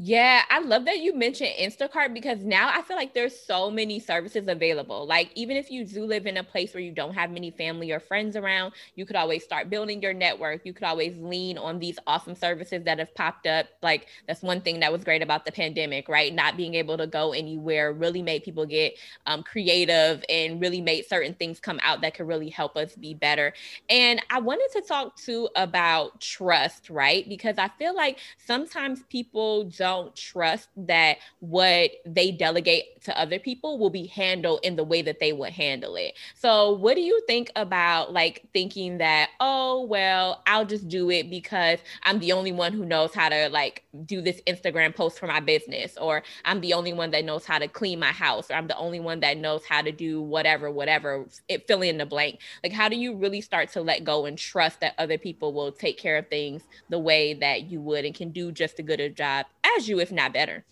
Yeah, 0.00 0.42
I 0.48 0.60
love 0.60 0.84
that 0.84 1.00
you 1.00 1.12
mentioned 1.12 1.50
Instacart 1.60 2.14
because 2.14 2.44
now 2.44 2.70
I 2.72 2.82
feel 2.82 2.96
like 2.96 3.14
there's 3.14 3.36
so 3.36 3.68
many 3.68 3.98
services 3.98 4.46
available. 4.46 5.04
Like 5.08 5.32
even 5.34 5.56
if 5.56 5.72
you 5.72 5.84
do 5.84 6.04
live 6.04 6.24
in 6.26 6.36
a 6.36 6.44
place 6.44 6.72
where 6.72 6.80
you 6.80 6.92
don't 6.92 7.14
have 7.14 7.32
many 7.32 7.50
family 7.50 7.90
or 7.90 7.98
friends 7.98 8.36
around, 8.36 8.74
you 8.94 9.04
could 9.04 9.16
always 9.16 9.42
start 9.42 9.70
building 9.70 10.00
your 10.00 10.14
network. 10.14 10.60
You 10.64 10.72
could 10.72 10.84
always 10.84 11.16
lean 11.18 11.58
on 11.58 11.80
these 11.80 11.98
awesome 12.06 12.36
services 12.36 12.84
that 12.84 13.00
have 13.00 13.12
popped 13.16 13.48
up. 13.48 13.66
Like 13.82 14.06
that's 14.28 14.40
one 14.40 14.60
thing 14.60 14.78
that 14.80 14.92
was 14.92 15.02
great 15.02 15.20
about 15.20 15.44
the 15.44 15.50
pandemic, 15.50 16.08
right? 16.08 16.32
Not 16.32 16.56
being 16.56 16.74
able 16.74 16.96
to 16.96 17.08
go 17.08 17.32
anywhere 17.32 17.92
really 17.92 18.22
made 18.22 18.44
people 18.44 18.66
get 18.66 18.94
um, 19.26 19.42
creative 19.42 20.22
and 20.28 20.60
really 20.60 20.80
made 20.80 21.06
certain 21.06 21.34
things 21.34 21.58
come 21.58 21.80
out 21.82 22.02
that 22.02 22.14
could 22.14 22.28
really 22.28 22.50
help 22.50 22.76
us 22.76 22.94
be 22.94 23.14
better. 23.14 23.52
And 23.88 24.20
I 24.30 24.38
wanted 24.40 24.68
to 24.80 24.86
talk 24.86 25.16
too 25.16 25.48
about 25.56 26.20
trust, 26.20 26.90
right? 26.90 27.28
Because 27.28 27.58
I 27.58 27.68
feel 27.78 27.94
like 27.94 28.18
sometimes 28.38 29.02
people 29.10 29.64
don't 29.64 29.87
don't 29.88 30.14
trust 30.14 30.68
that 30.76 31.18
what 31.40 31.90
they 32.04 32.30
delegate 32.30 33.02
to 33.02 33.18
other 33.18 33.38
people 33.38 33.78
will 33.78 33.90
be 33.90 34.06
handled 34.06 34.60
in 34.62 34.76
the 34.76 34.84
way 34.84 35.00
that 35.02 35.18
they 35.18 35.32
would 35.32 35.52
handle 35.52 35.96
it. 35.96 36.14
So, 36.34 36.72
what 36.72 36.94
do 36.94 37.00
you 37.00 37.22
think 37.26 37.50
about 37.56 38.12
like 38.12 38.44
thinking 38.52 38.98
that, 38.98 39.30
oh, 39.40 39.84
well, 39.84 40.42
I'll 40.46 40.66
just 40.66 40.88
do 40.88 41.10
it 41.10 41.30
because 41.30 41.78
I'm 42.02 42.18
the 42.18 42.32
only 42.32 42.52
one 42.52 42.72
who 42.72 42.84
knows 42.84 43.14
how 43.14 43.30
to 43.30 43.48
like 43.48 43.84
do 44.04 44.20
this 44.20 44.40
Instagram 44.46 44.94
post 44.94 45.18
for 45.18 45.26
my 45.26 45.40
business, 45.40 45.96
or 45.96 46.22
I'm 46.44 46.60
the 46.60 46.74
only 46.74 46.92
one 46.92 47.10
that 47.12 47.24
knows 47.24 47.46
how 47.46 47.58
to 47.58 47.68
clean 47.68 47.98
my 47.98 48.12
house, 48.12 48.50
or 48.50 48.54
I'm 48.54 48.66
the 48.66 48.76
only 48.76 49.00
one 49.00 49.20
that 49.20 49.38
knows 49.38 49.64
how 49.64 49.80
to 49.80 49.90
do 49.92 50.20
whatever, 50.20 50.70
whatever, 50.70 51.26
it 51.48 51.66
fill 51.66 51.82
in 51.82 51.96
the 51.96 52.06
blank. 52.06 52.40
Like, 52.62 52.72
how 52.72 52.88
do 52.88 52.96
you 52.96 53.14
really 53.14 53.40
start 53.40 53.70
to 53.72 53.80
let 53.80 54.04
go 54.04 54.26
and 54.26 54.36
trust 54.36 54.80
that 54.80 54.94
other 54.98 55.16
people 55.16 55.54
will 55.54 55.72
take 55.72 55.96
care 55.96 56.18
of 56.18 56.28
things 56.28 56.62
the 56.90 56.98
way 56.98 57.32
that 57.34 57.70
you 57.70 57.80
would 57.80 58.04
and 58.04 58.14
can 58.14 58.30
do 58.30 58.52
just 58.52 58.78
as 58.78 58.86
good 58.86 59.00
a 59.00 59.08
job 59.08 59.46
as 59.78 59.88
you, 59.88 59.98
if 60.00 60.12
not 60.12 60.32
better? 60.34 60.64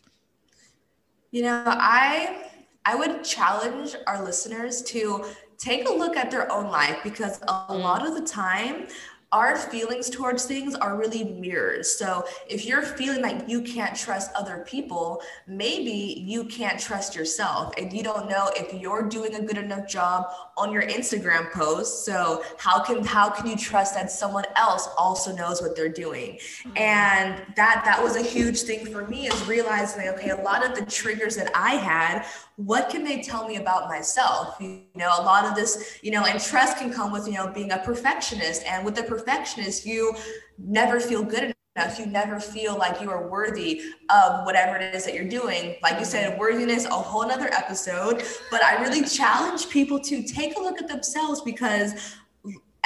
You 1.30 1.42
know, 1.42 1.62
I 1.66 2.44
I 2.84 2.94
would 2.94 3.24
challenge 3.24 3.96
our 4.06 4.22
listeners 4.22 4.82
to 4.82 5.24
take 5.58 5.88
a 5.88 5.92
look 5.92 6.16
at 6.16 6.30
their 6.30 6.50
own 6.52 6.70
life 6.70 6.98
because 7.02 7.40
a 7.48 7.74
lot 7.74 8.06
of 8.06 8.14
the 8.14 8.20
time 8.20 8.86
our 9.32 9.56
feelings 9.56 10.08
towards 10.08 10.44
things 10.44 10.74
are 10.74 10.96
really 10.96 11.24
mirrors. 11.24 11.98
So 11.98 12.24
if 12.48 12.64
you're 12.64 12.82
feeling 12.82 13.22
like 13.22 13.48
you 13.48 13.60
can't 13.60 13.96
trust 13.96 14.30
other 14.36 14.64
people, 14.66 15.20
maybe 15.48 16.22
you 16.24 16.44
can't 16.44 16.78
trust 16.78 17.16
yourself 17.16 17.74
and 17.76 17.92
you 17.92 18.04
don't 18.04 18.28
know 18.28 18.50
if 18.54 18.72
you're 18.80 19.02
doing 19.02 19.34
a 19.34 19.42
good 19.42 19.58
enough 19.58 19.88
job 19.88 20.26
on 20.56 20.72
your 20.72 20.82
Instagram 20.82 21.50
post. 21.50 22.04
So 22.04 22.44
how 22.56 22.82
can 22.82 23.04
how 23.04 23.28
can 23.28 23.48
you 23.48 23.56
trust 23.56 23.94
that 23.94 24.10
someone 24.12 24.44
else 24.54 24.88
also 24.96 25.34
knows 25.34 25.60
what 25.60 25.74
they're 25.74 25.88
doing? 25.88 26.36
Mm-hmm. 26.36 26.76
And 26.76 27.42
that 27.56 27.82
that 27.84 28.00
was 28.02 28.14
a 28.14 28.22
huge 28.22 28.62
thing 28.62 28.86
for 28.86 29.06
me 29.08 29.26
is 29.26 29.46
realizing 29.46 30.08
okay, 30.08 30.30
a 30.30 30.40
lot 30.42 30.64
of 30.64 30.76
the 30.76 30.86
triggers 30.86 31.34
that 31.36 31.50
I 31.54 31.74
had 31.74 32.24
what 32.56 32.88
can 32.88 33.04
they 33.04 33.22
tell 33.22 33.46
me 33.46 33.56
about 33.56 33.88
myself? 33.88 34.56
You 34.60 34.82
know 34.94 35.12
a 35.18 35.22
lot 35.22 35.44
of 35.44 35.54
this 35.54 35.98
you 36.02 36.10
know 36.10 36.24
and 36.24 36.40
trust 36.40 36.78
can 36.78 36.92
come 36.92 37.12
with 37.12 37.26
you 37.26 37.34
know 37.34 37.48
being 37.48 37.72
a 37.72 37.78
perfectionist. 37.78 38.64
And 38.64 38.84
with 38.84 38.98
a 38.98 39.02
perfectionist 39.02 39.86
you 39.86 40.14
never 40.58 40.98
feel 40.98 41.22
good 41.22 41.54
enough. 41.76 41.98
You 41.98 42.06
never 42.06 42.40
feel 42.40 42.76
like 42.76 43.02
you 43.02 43.10
are 43.10 43.28
worthy 43.28 43.82
of 44.08 44.46
whatever 44.46 44.76
it 44.76 44.94
is 44.94 45.04
that 45.04 45.14
you're 45.14 45.28
doing. 45.28 45.76
Like 45.82 45.98
you 45.98 46.06
said 46.06 46.38
worthiness 46.38 46.86
a 46.86 46.90
whole 46.90 47.26
nother 47.28 47.52
episode. 47.52 48.24
But 48.50 48.64
i 48.64 48.80
really 48.80 49.04
challenge 49.06 49.68
people 49.68 50.00
to 50.00 50.22
take 50.22 50.56
a 50.56 50.60
look 50.60 50.80
at 50.80 50.88
themselves 50.88 51.42
because 51.42 52.16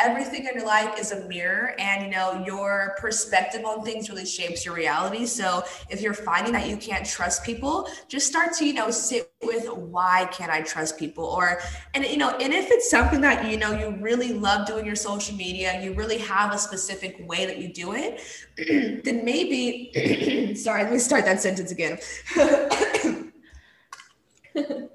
everything 0.03 0.47
in 0.47 0.55
your 0.55 0.67
life 0.67 0.99
is 0.99 1.13
a 1.13 1.27
mirror 1.29 1.75
and 1.79 2.05
you 2.05 2.11
know 2.11 2.43
your 2.47 2.97
perspective 2.99 3.65
on 3.65 3.85
things 3.85 4.09
really 4.09 4.27
shapes 4.27 4.65
your 4.65 4.75
reality. 4.75 5.27
So 5.27 5.63
if 5.89 6.01
you're 6.01 6.15
finding 6.15 6.53
that 6.53 6.69
you 6.69 6.77
can't 6.77 7.07
trust 7.07 7.45
people 7.45 7.89
just 8.09 8.27
start 8.27 8.53
to 8.55 8.67
you 8.67 8.75
know 8.75 8.91
sit 8.91 9.31
with 9.43 9.69
why 9.69 10.29
can't 10.33 10.51
i 10.51 10.63
trust 10.63 10.99
people? 10.99 11.25
Or 11.25 11.61
and 11.95 12.05
you 12.05 12.17
know 12.17 12.31
and 12.31 12.53
if 12.53 12.71
it's 12.71 12.91
something 12.91 13.21
that 13.21 13.51
you 13.51 13.57
know 13.57 13.73
you 13.73 13.97
really 14.01 14.33
love 14.33 14.67
doing 14.67 14.87
your 14.87 14.97
social 14.97 15.37
media 15.37 15.83
you 15.83 15.95
really 15.95 16.19
have 16.19 16.55
a 16.55 16.59
specific 16.59 17.17
way 17.29 17.47
that 17.47 17.59
you 17.59 17.73
do 17.73 17.95
it 17.95 18.21
then 19.05 19.25
maybe 19.25 20.55
sorry 20.57 20.85
let 20.85 20.93
me 20.93 20.99
start 20.99 21.25
that 21.25 21.41
sentence 21.41 21.71
again 21.71 21.99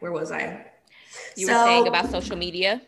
where 0.00 0.12
was 0.12 0.32
I? 0.32 0.66
You 1.36 1.46
so, 1.46 1.52
were 1.52 1.64
saying 1.64 1.88
about 1.88 2.10
social 2.10 2.36
media. 2.36 2.82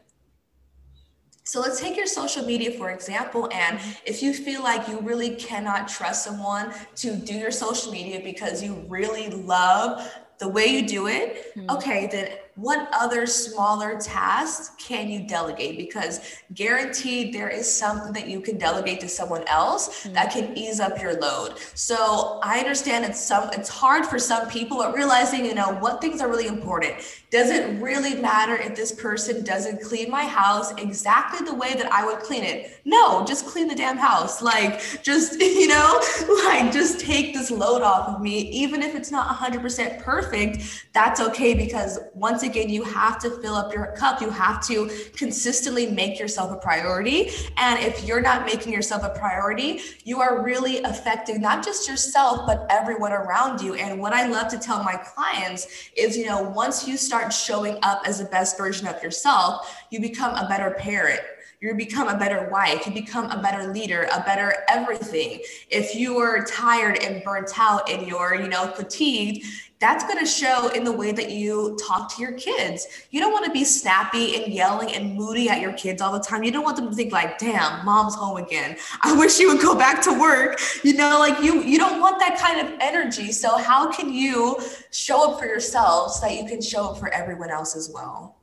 So 1.44 1.60
let's 1.60 1.80
take 1.80 1.96
your 1.96 2.06
social 2.06 2.44
media, 2.44 2.70
for 2.72 2.90
example. 2.90 3.48
And 3.52 3.78
mm-hmm. 3.78 3.90
if 4.06 4.22
you 4.22 4.32
feel 4.32 4.62
like 4.62 4.88
you 4.88 5.00
really 5.00 5.34
cannot 5.36 5.88
trust 5.88 6.24
someone 6.24 6.72
to 6.96 7.16
do 7.16 7.34
your 7.34 7.50
social 7.50 7.90
media 7.90 8.20
because 8.22 8.62
you 8.62 8.84
really 8.88 9.28
love 9.28 10.08
the 10.38 10.48
way 10.48 10.66
you 10.66 10.86
do 10.86 11.08
it, 11.08 11.54
mm-hmm. 11.56 11.70
okay, 11.70 12.08
then 12.10 12.30
what 12.54 12.88
other 12.92 13.26
smaller 13.26 13.98
tasks 13.98 14.72
can 14.78 15.08
you 15.08 15.26
delegate? 15.26 15.78
Because 15.78 16.36
guaranteed 16.52 17.32
there 17.32 17.48
is 17.48 17.72
something 17.72 18.12
that 18.12 18.28
you 18.28 18.40
can 18.40 18.58
delegate 18.58 19.00
to 19.00 19.08
someone 19.08 19.44
else 19.48 20.04
mm-hmm. 20.04 20.12
that 20.12 20.32
can 20.32 20.56
ease 20.56 20.78
up 20.78 21.00
your 21.00 21.18
load. 21.18 21.58
So 21.74 22.40
I 22.42 22.58
understand 22.58 23.04
it's 23.06 23.20
some 23.20 23.48
it's 23.52 23.68
hard 23.68 24.04
for 24.04 24.18
some 24.18 24.48
people, 24.48 24.76
but 24.76 24.94
realizing, 24.94 25.44
you 25.46 25.54
know, 25.54 25.72
what 25.76 26.00
things 26.00 26.20
are 26.20 26.28
really 26.28 26.46
important. 26.46 26.94
Does 27.32 27.48
it 27.48 27.80
really 27.80 28.14
matter 28.14 28.56
if 28.56 28.76
this 28.76 28.92
person 28.92 29.42
doesn't 29.42 29.80
clean 29.80 30.10
my 30.10 30.26
house 30.26 30.70
exactly 30.72 31.42
the 31.46 31.54
way 31.54 31.72
that 31.72 31.90
I 31.90 32.04
would 32.04 32.18
clean 32.18 32.44
it? 32.44 32.78
No, 32.84 33.24
just 33.24 33.46
clean 33.46 33.68
the 33.68 33.74
damn 33.74 33.96
house. 33.96 34.42
Like 34.42 35.02
just, 35.02 35.32
you 35.40 35.66
know, 35.66 35.98
like 36.44 36.70
just 36.70 37.00
take 37.00 37.32
this 37.32 37.50
load 37.50 37.80
off 37.80 38.06
of 38.10 38.20
me. 38.20 38.40
Even 38.50 38.82
if 38.82 38.94
it's 38.94 39.10
not 39.10 39.34
100% 39.34 40.02
perfect, 40.02 40.84
that's 40.92 41.22
okay 41.22 41.54
because 41.54 42.00
once 42.12 42.42
again, 42.42 42.68
you 42.68 42.84
have 42.84 43.18
to 43.20 43.30
fill 43.40 43.54
up 43.54 43.72
your 43.72 43.92
cup. 43.92 44.20
You 44.20 44.28
have 44.28 44.62
to 44.66 44.90
consistently 45.16 45.86
make 45.90 46.18
yourself 46.18 46.52
a 46.52 46.56
priority. 46.56 47.30
And 47.56 47.82
if 47.82 48.04
you're 48.04 48.20
not 48.20 48.44
making 48.44 48.74
yourself 48.74 49.04
a 49.04 49.18
priority, 49.18 49.80
you 50.04 50.20
are 50.20 50.44
really 50.44 50.82
affecting 50.82 51.40
not 51.40 51.64
just 51.64 51.88
yourself, 51.88 52.46
but 52.46 52.66
everyone 52.68 53.12
around 53.12 53.62
you. 53.62 53.72
And 53.72 53.98
what 53.98 54.12
I 54.12 54.26
love 54.26 54.48
to 54.48 54.58
tell 54.58 54.84
my 54.84 54.96
clients 54.96 55.66
is, 55.96 56.14
you 56.14 56.26
know, 56.26 56.42
once 56.42 56.86
you 56.86 56.98
start 56.98 57.21
showing 57.30 57.78
up 57.82 58.02
as 58.06 58.18
the 58.18 58.24
best 58.24 58.56
version 58.56 58.86
of 58.86 59.02
yourself, 59.02 59.82
you 59.90 60.00
become 60.00 60.34
a 60.34 60.48
better 60.48 60.70
parent 60.72 61.20
you 61.62 61.74
become 61.74 62.08
a 62.08 62.18
better 62.18 62.48
wife, 62.50 62.86
you 62.86 62.92
become 62.92 63.30
a 63.30 63.40
better 63.40 63.72
leader, 63.72 64.08
a 64.12 64.20
better 64.20 64.52
everything. 64.68 65.40
If 65.70 65.94
you 65.94 66.18
are 66.18 66.44
tired 66.44 67.00
and 67.00 67.22
burnt 67.22 67.56
out 67.56 67.88
and 67.88 68.04
you're, 68.04 68.34
you 68.34 68.48
know, 68.48 68.66
fatigued, 68.66 69.46
that's 69.78 70.04
going 70.04 70.18
to 70.18 70.26
show 70.26 70.68
in 70.70 70.82
the 70.82 70.92
way 70.92 71.12
that 71.12 71.30
you 71.30 71.78
talk 71.86 72.12
to 72.14 72.22
your 72.22 72.32
kids. 72.32 72.86
You 73.10 73.20
don't 73.20 73.32
want 73.32 73.46
to 73.46 73.52
be 73.52 73.64
snappy 73.64 74.42
and 74.42 74.52
yelling 74.52 74.92
and 74.92 75.14
moody 75.14 75.48
at 75.48 75.60
your 75.60 75.72
kids 75.72 76.02
all 76.02 76.12
the 76.12 76.20
time. 76.20 76.42
You 76.42 76.50
don't 76.50 76.64
want 76.64 76.76
them 76.76 76.88
to 76.88 76.94
think 76.94 77.12
like, 77.12 77.38
"Damn, 77.38 77.84
mom's 77.84 78.14
home 78.14 78.36
again. 78.36 78.76
I 79.02 79.16
wish 79.16 79.34
she 79.34 79.46
would 79.46 79.60
go 79.60 79.74
back 79.74 80.02
to 80.02 80.12
work." 80.12 80.60
You 80.84 80.94
know, 80.94 81.18
like 81.18 81.42
you 81.42 81.62
you 81.62 81.78
don't 81.78 82.00
want 82.00 82.20
that 82.20 82.38
kind 82.38 82.60
of 82.64 82.74
energy. 82.80 83.32
So 83.32 83.56
how 83.56 83.90
can 83.90 84.12
you 84.12 84.56
show 84.92 85.32
up 85.32 85.40
for 85.40 85.46
yourself 85.46 86.12
so 86.12 86.26
that 86.26 86.36
you 86.36 86.46
can 86.46 86.60
show 86.60 86.90
up 86.90 86.98
for 86.98 87.08
everyone 87.08 87.50
else 87.50 87.74
as 87.74 87.90
well? 87.92 88.36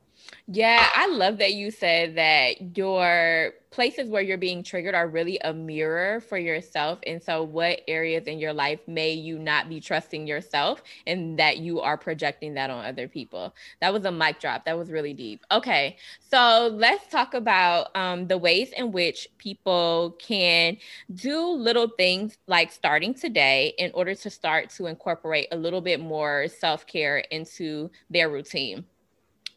Yeah, 0.52 0.88
I 0.96 1.06
love 1.06 1.38
that 1.38 1.54
you 1.54 1.70
said 1.70 2.16
that 2.16 2.76
your 2.76 3.52
places 3.70 4.08
where 4.08 4.20
you're 4.20 4.36
being 4.36 4.64
triggered 4.64 4.96
are 4.96 5.06
really 5.06 5.38
a 5.44 5.52
mirror 5.54 6.20
for 6.20 6.36
yourself. 6.38 6.98
And 7.06 7.22
so, 7.22 7.44
what 7.44 7.82
areas 7.86 8.24
in 8.26 8.40
your 8.40 8.52
life 8.52 8.80
may 8.88 9.12
you 9.12 9.38
not 9.38 9.68
be 9.68 9.78
trusting 9.80 10.26
yourself 10.26 10.82
and 11.06 11.38
that 11.38 11.58
you 11.58 11.80
are 11.80 11.96
projecting 11.96 12.54
that 12.54 12.68
on 12.68 12.84
other 12.84 13.06
people? 13.06 13.54
That 13.80 13.92
was 13.92 14.04
a 14.04 14.10
mic 14.10 14.40
drop. 14.40 14.64
That 14.64 14.76
was 14.76 14.90
really 14.90 15.14
deep. 15.14 15.46
Okay, 15.52 15.96
so 16.18 16.68
let's 16.74 17.06
talk 17.06 17.34
about 17.34 17.94
um, 17.96 18.26
the 18.26 18.36
ways 18.36 18.72
in 18.76 18.90
which 18.90 19.28
people 19.38 20.16
can 20.18 20.78
do 21.14 21.40
little 21.46 21.86
things 21.96 22.36
like 22.48 22.72
starting 22.72 23.14
today 23.14 23.72
in 23.78 23.92
order 23.94 24.16
to 24.16 24.28
start 24.28 24.70
to 24.70 24.86
incorporate 24.86 25.46
a 25.52 25.56
little 25.56 25.80
bit 25.80 26.00
more 26.00 26.48
self 26.48 26.88
care 26.88 27.18
into 27.18 27.88
their 28.10 28.28
routine. 28.28 28.84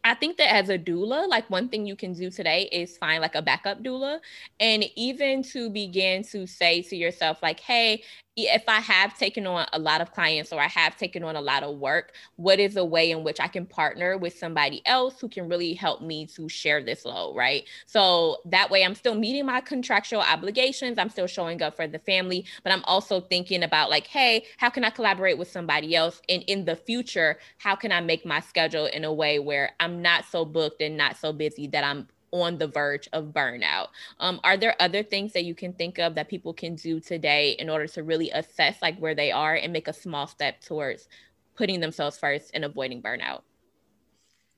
I 0.05 0.15
think 0.15 0.37
that 0.37 0.53
as 0.53 0.69
a 0.69 0.77
doula, 0.77 1.29
like 1.29 1.49
one 1.49 1.69
thing 1.69 1.85
you 1.85 1.95
can 1.95 2.13
do 2.13 2.29
today 2.29 2.63
is 2.73 2.97
find 2.97 3.21
like 3.21 3.35
a 3.35 3.41
backup 3.41 3.81
doula 3.81 4.19
and 4.59 4.83
even 4.95 5.43
to 5.43 5.69
begin 5.69 6.23
to 6.25 6.45
say 6.45 6.81
to 6.83 6.95
yourself, 6.95 7.41
like, 7.41 7.61
hey, 7.61 8.03
if 8.35 8.63
I 8.67 8.79
have 8.79 9.17
taken 9.17 9.45
on 9.45 9.67
a 9.73 9.79
lot 9.79 10.01
of 10.01 10.11
clients 10.11 10.51
or 10.51 10.59
I 10.59 10.67
have 10.67 10.97
taken 10.97 11.23
on 11.23 11.35
a 11.35 11.41
lot 11.41 11.63
of 11.63 11.77
work, 11.77 12.13
what 12.35 12.59
is 12.59 12.75
a 12.77 12.85
way 12.85 13.11
in 13.11 13.23
which 13.23 13.39
I 13.39 13.47
can 13.47 13.65
partner 13.65 14.17
with 14.17 14.37
somebody 14.37 14.81
else 14.85 15.19
who 15.19 15.29
can 15.29 15.47
really 15.47 15.73
help 15.73 16.01
me 16.01 16.25
to 16.27 16.49
share 16.49 16.83
this 16.83 17.05
load, 17.05 17.35
right? 17.35 17.65
So 17.85 18.37
that 18.45 18.71
way 18.71 18.83
I'm 18.83 18.95
still 18.95 19.15
meeting 19.15 19.45
my 19.45 19.61
contractual 19.61 20.21
obligations, 20.21 20.97
I'm 20.97 21.09
still 21.09 21.27
showing 21.27 21.61
up 21.61 21.75
for 21.75 21.87
the 21.87 21.99
family, 21.99 22.45
but 22.63 22.71
I'm 22.71 22.83
also 22.85 23.21
thinking 23.21 23.63
about 23.63 23.89
like, 23.89 24.07
hey, 24.07 24.45
how 24.57 24.69
can 24.69 24.83
I 24.83 24.89
collaborate 24.89 25.37
with 25.37 25.51
somebody 25.51 25.95
else? 25.95 26.21
And 26.27 26.41
in 26.43 26.65
the 26.65 26.75
future, 26.75 27.37
how 27.59 27.75
can 27.75 27.91
I 27.91 28.01
make 28.01 28.25
my 28.25 28.39
schedule 28.39 28.85
in 28.87 29.03
a 29.03 29.13
way 29.13 29.37
where 29.37 29.71
I'm 29.79 30.01
not 30.01 30.25
so 30.25 30.43
booked 30.43 30.81
and 30.81 30.97
not 30.97 31.17
so 31.17 31.33
busy 31.33 31.67
that 31.67 31.83
I'm 31.83 32.07
on 32.33 32.57
the 32.57 32.67
verge 32.67 33.07
of 33.13 33.25
burnout. 33.25 33.89
Um, 34.19 34.39
are 34.43 34.57
there 34.57 34.75
other 34.79 35.03
things 35.03 35.33
that 35.33 35.45
you 35.45 35.55
can 35.55 35.71
think 35.71 35.99
of 35.99 36.15
that 36.15 36.27
people 36.27 36.53
can 36.53 36.75
do 36.75 36.99
today 36.99 37.51
in 37.51 37.69
order 37.69 37.87
to 37.87 38.03
really 38.03 38.31
assess 38.31 38.81
like 38.81 38.97
where 38.97 39.15
they 39.15 39.31
are 39.31 39.55
and 39.55 39.71
make 39.71 39.87
a 39.87 39.93
small 39.93 40.27
step 40.27 40.59
towards 40.59 41.07
putting 41.55 41.79
themselves 41.79 42.17
first 42.17 42.51
and 42.53 42.65
avoiding 42.65 43.01
burnout? 43.01 43.41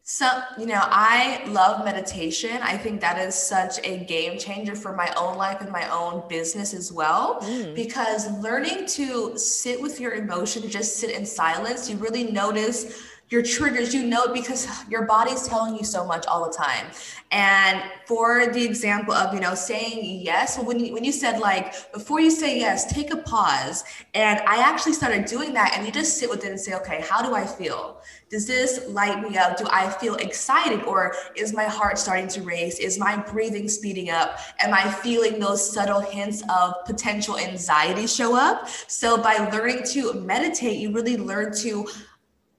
So, 0.07 0.29
you 0.59 0.67
know, 0.67 0.81
I 0.83 1.43
love 1.47 1.83
meditation. 1.83 2.59
I 2.61 2.77
think 2.77 3.01
that 3.01 3.17
is 3.17 3.33
such 3.33 3.79
a 3.83 4.05
game 4.05 4.38
changer 4.38 4.75
for 4.75 4.95
my 4.95 5.11
own 5.17 5.35
life 5.35 5.61
and 5.61 5.71
my 5.71 5.89
own 5.89 6.27
business 6.29 6.75
as 6.75 6.93
well. 6.93 7.41
Mm. 7.41 7.73
Because 7.73 8.31
learning 8.39 8.85
to 8.89 9.35
sit 9.35 9.81
with 9.81 9.99
your 9.99 10.13
emotions, 10.13 10.71
just 10.71 10.97
sit 10.97 11.09
in 11.09 11.25
silence, 11.25 11.89
you 11.89 11.97
really 11.97 12.23
notice 12.23 13.01
your 13.29 13.41
triggers 13.41 13.93
you 13.93 14.03
know 14.03 14.31
because 14.31 14.67
your 14.88 15.05
body's 15.05 15.47
telling 15.47 15.75
you 15.75 15.83
so 15.83 16.05
much 16.05 16.25
all 16.27 16.45
the 16.45 16.55
time. 16.55 16.85
And 17.31 17.81
for 18.05 18.47
the 18.47 18.63
example 18.63 19.13
of 19.13 19.33
you 19.33 19.39
know 19.39 19.55
saying 19.55 20.21
yes 20.21 20.59
when 20.59 20.79
you, 20.79 20.93
when 20.93 21.03
you 21.03 21.11
said 21.11 21.39
like 21.39 21.91
before 21.91 22.19
you 22.19 22.29
say 22.29 22.59
yes 22.59 22.91
take 22.93 23.11
a 23.11 23.17
pause. 23.17 23.83
And 24.13 24.39
i 24.41 24.57
actually 24.57 24.93
started 24.93 25.25
doing 25.25 25.53
that 25.53 25.73
and 25.75 25.85
you 25.85 25.91
just 25.91 26.19
sit 26.19 26.29
with 26.29 26.45
it 26.45 26.49
and 26.49 26.59
say 26.59 26.75
okay 26.75 27.03
how 27.07 27.27
do 27.27 27.33
i 27.33 27.45
feel? 27.45 28.01
Does 28.29 28.45
this 28.47 28.88
light 28.89 29.27
me 29.27 29.38
up? 29.38 29.57
Do 29.57 29.65
i 29.71 29.89
feel 29.89 30.15
excited 30.15 30.83
or 30.83 31.15
is 31.35 31.51
my 31.53 31.65
heart 31.65 31.97
starting 31.97 32.27
to 32.29 32.41
race? 32.43 32.77
Is 32.77 32.99
my 32.99 33.17
breathing 33.17 33.67
speeding 33.67 34.11
up? 34.11 34.39
Am 34.59 34.71
i 34.71 34.89
feeling 34.89 35.39
those 35.39 35.73
subtle 35.73 35.99
hints 35.99 36.43
of 36.49 36.73
potential 36.85 37.39
anxiety 37.39 38.05
show 38.05 38.35
up? 38.35 38.69
So 38.88 39.17
by 39.17 39.38
learning 39.51 39.83
to 39.93 40.13
meditate 40.13 40.77
you 40.77 40.91
really 40.91 41.17
learn 41.17 41.55
to 41.57 41.88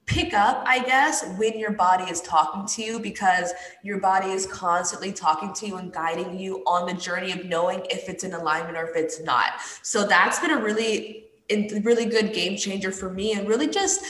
pick 0.07 0.33
up, 0.33 0.63
I 0.65 0.79
guess, 0.79 1.25
when 1.37 1.59
your 1.59 1.73
body 1.73 2.05
is 2.05 2.21
talking 2.21 2.65
to 2.65 2.81
you 2.81 2.99
because 2.99 3.53
your 3.83 3.99
body 3.99 4.29
is 4.29 4.47
constantly 4.47 5.11
talking 5.11 5.53
to 5.53 5.67
you 5.67 5.77
and 5.77 5.93
guiding 5.93 6.39
you 6.39 6.63
on 6.65 6.87
the 6.87 6.93
journey 6.93 7.31
of 7.33 7.45
knowing 7.45 7.85
if 7.91 8.09
it's 8.09 8.23
in 8.23 8.33
alignment 8.33 8.77
or 8.77 8.87
if 8.87 8.95
it's 8.95 9.21
not. 9.21 9.61
So 9.83 10.07
that's 10.07 10.39
been 10.39 10.51
a 10.51 10.63
really 10.63 11.25
really 11.83 12.03
good 12.03 12.33
game 12.33 12.57
changer 12.57 12.91
for 12.91 13.09
me 13.09 13.31
and 13.31 13.47
really 13.47 13.67
just 13.69 14.01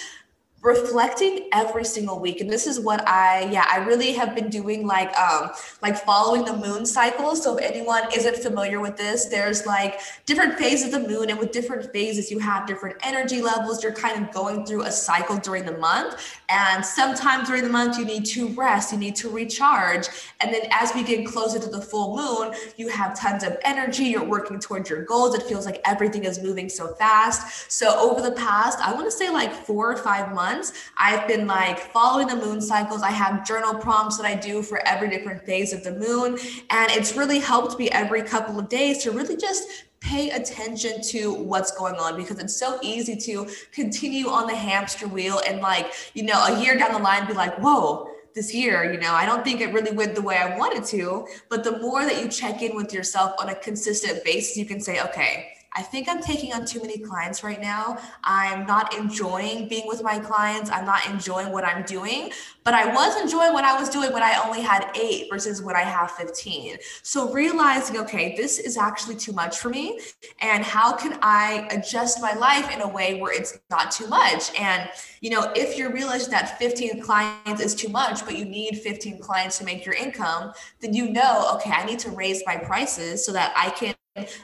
reflecting 0.62 1.48
every 1.54 1.86
single 1.86 2.20
week. 2.20 2.42
And 2.42 2.50
this 2.50 2.66
is 2.66 2.80
what 2.80 3.08
i 3.08 3.48
yeah 3.52 3.66
i 3.70 3.78
really 3.78 4.14
have 4.14 4.34
been 4.34 4.50
doing 4.50 4.88
like 4.88 5.16
um 5.18 5.52
like 5.84 5.96
following 5.96 6.46
the 6.46 6.58
moon 6.58 6.86
cycle. 6.86 7.36
So 7.36 7.58
if 7.58 7.64
anyone 7.64 8.04
isn't 8.16 8.38
familiar 8.38 8.80
with 8.80 8.98
this 8.98 9.26
there's 9.26 9.66
like 9.68 10.00
different 10.26 10.58
phases 10.58 10.94
of 10.94 11.04
the 11.04 11.08
moon. 11.08 11.30
And 11.30 11.38
with 11.38 11.52
different 11.52 11.92
phases 11.94 12.32
you 12.32 12.40
have 12.40 12.66
different 12.66 12.98
energy 13.04 13.42
levels. 13.42 13.84
You're 13.84 13.94
kind 13.94 14.24
of 14.24 14.34
going 14.34 14.66
through 14.66 14.84
a 14.84 14.92
cycle 14.92 15.38
during 15.38 15.64
the 15.64 15.78
month. 15.78 16.40
And 16.50 16.84
sometimes 16.84 17.48
during 17.48 17.64
the 17.64 17.70
month 17.70 18.00
you 18.00 18.06
need 18.06 18.26
to 18.26 18.48
rest. 18.50 18.92
You 18.92 18.98
need 18.98 19.16
to 19.18 19.30
recharge. 19.30 20.08
And 20.42 20.52
then 20.52 20.64
as 20.72 20.92
we 20.96 21.04
get 21.04 21.26
closer 21.28 21.60
to 21.60 21.70
the 21.70 21.82
full 21.82 22.16
moon 22.16 22.56
you 22.78 22.88
have 22.90 23.18
tons 23.18 23.44
of 23.44 23.58
energy. 23.64 24.06
You're 24.06 24.24
working 24.24 24.60
towards 24.60 24.90
your 24.90 25.04
goals. 25.04 25.36
It 25.36 25.44
feels 25.44 25.68
like 25.68 25.82
everything 25.86 26.24
is 26.24 26.42
moving 26.42 26.68
so 26.68 26.96
fast. 26.96 27.72
So 27.72 27.98
over 28.00 28.22
the 28.22 28.32
past 28.32 28.80
i 28.80 28.94
want 28.94 29.06
to 29.06 29.12
say 29.12 29.30
like 29.30 29.54
four 29.54 29.92
or 29.92 29.98
five 29.98 30.34
months 30.34 30.47
months, 30.48 30.74
I've 30.98 31.28
been 31.28 31.46
like 31.48 31.80
following 31.80 32.28
the 32.28 32.36
moon 32.36 32.62
cycles. 32.62 33.02
I 33.02 33.12
have 33.12 33.46
journal 33.46 33.76
prompts 33.76 34.18
that 34.18 34.26
I 34.26 34.36
do 34.36 34.62
for 34.62 34.86
every 34.88 35.10
different 35.10 35.44
phase 35.46 35.74
of 35.74 35.84
the 35.84 35.92
moon. 35.92 36.38
And 36.70 36.92
it's 36.92 37.16
really 37.16 37.40
helped 37.40 37.78
me 37.78 37.90
every 37.90 38.24
couple 38.24 38.60
of 38.60 38.70
days 38.70 39.04
to 39.04 39.12
really 39.12 39.38
just 39.38 39.64
pay 40.00 40.30
attention 40.30 41.02
to 41.02 41.34
what's 41.34 41.72
going 41.72 41.96
on 41.96 42.16
because 42.16 42.40
it's 42.40 42.56
so 42.56 42.80
easy 42.82 43.16
to 43.16 43.48
continue 43.72 44.28
on 44.28 44.48
the 44.48 44.56
hamster 44.56 45.08
wheel 45.08 45.42
and 45.48 45.60
like, 45.60 45.92
you 46.14 46.24
know, 46.24 46.40
a 46.46 46.62
year 46.62 46.78
down 46.78 46.94
the 46.94 47.00
line 47.00 47.28
be 47.28 47.34
like, 47.34 47.56
whoa, 47.58 48.08
this 48.36 48.54
year, 48.54 48.94
you 48.94 49.00
know, 49.00 49.14
I 49.14 49.26
don't 49.26 49.44
think 49.44 49.62
it 49.62 49.74
really 49.74 49.92
went 49.92 50.14
the 50.14 50.22
way 50.22 50.38
I 50.38 50.56
wanted 50.58 50.86
to. 50.96 51.28
But 51.50 51.64
the 51.64 51.80
more 51.80 52.06
that 52.06 52.22
you 52.22 52.30
check 52.30 52.62
in 52.62 52.76
with 52.76 52.94
yourself 52.94 53.34
on 53.40 53.50
a 53.50 53.56
consistent 53.56 54.24
basis, 54.24 54.56
you 54.56 54.66
can 54.66 54.80
say, 54.80 55.02
okay, 55.02 55.57
I 55.74 55.82
think 55.82 56.08
I'm 56.10 56.22
taking 56.22 56.54
on 56.54 56.66
too 56.66 56.82
many 56.82 56.98
clients 56.98 57.44
right 57.44 57.62
now. 57.62 57.98
I'm 58.24 58.66
not 58.66 58.96
enjoying 58.98 59.68
being 59.68 59.88
with 59.88 60.02
my 60.04 60.20
clients. 60.20 60.72
I'm 60.72 60.86
not 60.86 61.08
enjoying 61.08 61.52
what 61.52 61.64
I'm 61.64 61.84
doing, 61.84 62.32
but 62.64 62.74
I 62.74 62.94
was 62.94 63.22
enjoying 63.22 63.54
what 63.54 63.64
I 63.64 63.80
was 63.80 63.90
doing 63.90 64.12
when 64.12 64.24
I 64.24 64.42
only 64.46 64.62
had 64.62 64.90
eight 64.96 65.28
versus 65.30 65.62
when 65.62 65.76
I 65.76 65.82
have 65.82 66.12
15. 66.12 66.78
So 67.04 67.32
realizing, 67.32 67.98
okay, 67.98 68.36
this 68.36 68.60
is 68.60 68.78
actually 68.78 69.16
too 69.16 69.34
much 69.34 69.58
for 69.60 69.70
me. 69.70 70.00
And 70.42 70.64
how 70.64 70.96
can 70.96 71.20
I 71.22 71.68
adjust 71.72 72.22
my 72.22 72.34
life 72.34 72.74
in 72.74 72.82
a 72.82 72.88
way 72.88 73.22
where 73.22 73.34
it's 73.34 73.58
not 73.70 73.92
too 73.92 74.08
much? 74.08 74.54
And, 74.60 74.90
you 75.22 75.30
know, 75.30 75.52
if 75.56 75.78
you're 75.78 75.94
realizing 75.94 76.32
that 76.32 76.58
15 76.60 77.02
clients 77.02 77.62
is 77.62 77.76
too 77.76 77.90
much, 77.90 78.26
but 78.26 78.38
you 78.38 78.46
need 78.46 78.80
15 78.80 79.20
clients 79.20 79.58
to 79.60 79.64
make 79.64 79.86
your 79.86 79.96
income, 79.96 80.54
then 80.82 80.94
you 80.94 81.10
know, 81.10 81.52
okay, 81.56 81.72
I 81.72 81.86
need 81.86 82.00
to 82.00 82.12
raise 82.12 82.44
my 82.46 82.58
prices 82.58 83.26
so 83.26 83.32
that 83.34 83.54
I 83.56 83.70
can 83.70 83.94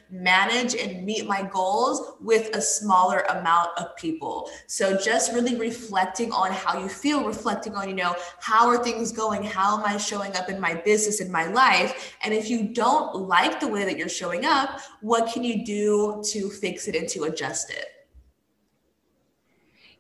manage 0.10 0.76
and 0.76 1.06
meet 1.06 1.28
my 1.28 1.44
goals 1.44 2.14
with 2.22 2.56
a 2.56 2.62
smaller 2.62 3.20
amount 3.30 3.70
of 3.78 3.96
people. 3.96 4.50
So 4.68 4.98
just 4.98 5.34
really 5.34 5.56
reflecting 5.56 6.32
on 6.32 6.52
how 6.52 6.80
you 6.80 6.90
feel, 6.90 7.26
reflecting 7.26 7.76
on, 7.76 7.90
you 7.90 7.96
know, 7.96 8.16
how 8.40 8.68
are 8.68 8.84
things 8.84 9.12
going? 9.12 9.44
How 9.44 9.78
am 9.78 9.86
I 9.86 9.98
showing 9.98 10.36
up 10.36 10.50
in 10.50 10.60
my 10.60 10.76
business, 10.76 11.22
in 11.22 11.32
my 11.32 11.48
life? 11.48 12.16
And 12.24 12.34
if 12.34 12.50
you 12.50 12.70
don't 12.74 13.16
like 13.16 13.60
the 13.60 13.68
way 13.68 13.86
that 13.86 13.98
you're 13.98 14.10
showing 14.10 14.46
up, 14.46 14.80
what 15.02 15.32
can 15.32 15.44
you 15.44 15.66
do 15.66 16.24
to 16.32 16.50
fix 16.50 16.88
it 16.88 16.96
and 16.96 17.08
to 17.10 17.24
adjust 17.24 17.70
it? 17.72 17.88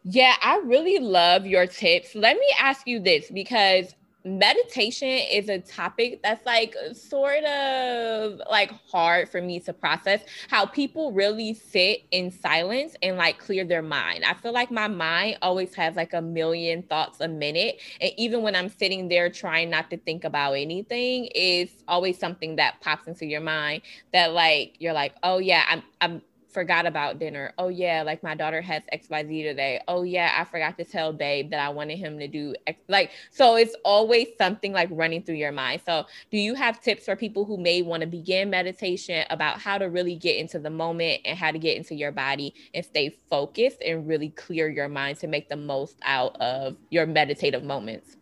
Yeah, 0.03 0.33
I 0.41 0.57
really 0.65 0.99
love 0.99 1.45
your 1.45 1.65
tips. 1.65 2.13
Let 2.13 2.37
me 2.37 2.47
ask 2.59 2.85
you 2.87 2.99
this 2.99 3.31
because 3.31 3.95
meditation 4.25 5.07
is 5.07 5.49
a 5.49 5.59
topic 5.59 6.21
that's 6.23 6.45
like 6.45 6.75
sort 6.93 7.43
of 7.43 8.41
like 8.49 8.71
hard 8.89 9.27
for 9.29 9.41
me 9.41 9.59
to 9.59 9.73
process 9.73 10.21
how 10.49 10.65
people 10.65 11.11
really 11.11 11.53
sit 11.53 12.03
in 12.11 12.31
silence 12.31 12.95
and 13.01 13.17
like 13.17 13.37
clear 13.37 13.65
their 13.65 13.81
mind. 13.81 14.23
I 14.23 14.33
feel 14.33 14.53
like 14.53 14.71
my 14.71 14.87
mind 14.87 15.39
always 15.41 15.75
has 15.75 15.95
like 15.95 16.13
a 16.13 16.21
million 16.21 16.83
thoughts 16.83 17.19
a 17.19 17.27
minute 17.27 17.81
and 17.99 18.11
even 18.17 18.41
when 18.43 18.55
I'm 18.55 18.69
sitting 18.69 19.09
there 19.09 19.29
trying 19.29 19.69
not 19.69 19.89
to 19.89 19.97
think 19.97 20.23
about 20.23 20.53
anything 20.53 21.25
is 21.35 21.69
always 21.87 22.17
something 22.17 22.55
that 22.55 22.79
pops 22.81 23.07
into 23.07 23.25
your 23.25 23.41
mind 23.41 23.81
that 24.13 24.31
like 24.31 24.75
you're 24.79 24.93
like, 24.93 25.15
"Oh 25.23 25.39
yeah, 25.39 25.63
I'm 25.67 25.83
I'm 25.99 26.21
forgot 26.53 26.85
about 26.85 27.19
dinner. 27.19 27.53
Oh 27.57 27.67
yeah, 27.67 28.03
like 28.03 28.23
my 28.23 28.35
daughter 28.35 28.61
has 28.61 28.83
XYZ 28.93 29.43
today. 29.43 29.81
Oh 29.87 30.03
yeah, 30.03 30.35
I 30.37 30.45
forgot 30.45 30.77
to 30.77 30.85
tell 30.85 31.11
babe 31.11 31.49
that 31.49 31.59
I 31.59 31.69
wanted 31.69 31.97
him 31.97 32.19
to 32.19 32.27
do 32.27 32.55
X. 32.67 32.79
like 32.87 33.11
so 33.31 33.55
it's 33.55 33.75
always 33.83 34.27
something 34.37 34.71
like 34.71 34.89
running 34.91 35.23
through 35.23 35.35
your 35.35 35.51
mind. 35.51 35.81
So, 35.85 36.05
do 36.31 36.37
you 36.37 36.53
have 36.55 36.81
tips 36.81 37.05
for 37.05 37.15
people 37.15 37.45
who 37.45 37.57
may 37.57 37.81
want 37.81 38.01
to 38.01 38.07
begin 38.07 38.49
meditation 38.49 39.25
about 39.29 39.59
how 39.59 39.77
to 39.77 39.85
really 39.85 40.15
get 40.15 40.37
into 40.37 40.59
the 40.59 40.69
moment 40.69 41.21
and 41.25 41.37
how 41.37 41.51
to 41.51 41.59
get 41.59 41.77
into 41.77 41.95
your 41.95 42.11
body 42.11 42.53
and 42.73 42.85
stay 42.85 43.09
focused 43.29 43.81
and 43.81 44.07
really 44.07 44.29
clear 44.29 44.69
your 44.69 44.87
mind 44.87 45.17
to 45.19 45.27
make 45.27 45.49
the 45.49 45.55
most 45.55 45.97
out 46.03 46.39
of 46.39 46.77
your 46.89 47.05
meditative 47.05 47.63
moments? 47.63 48.17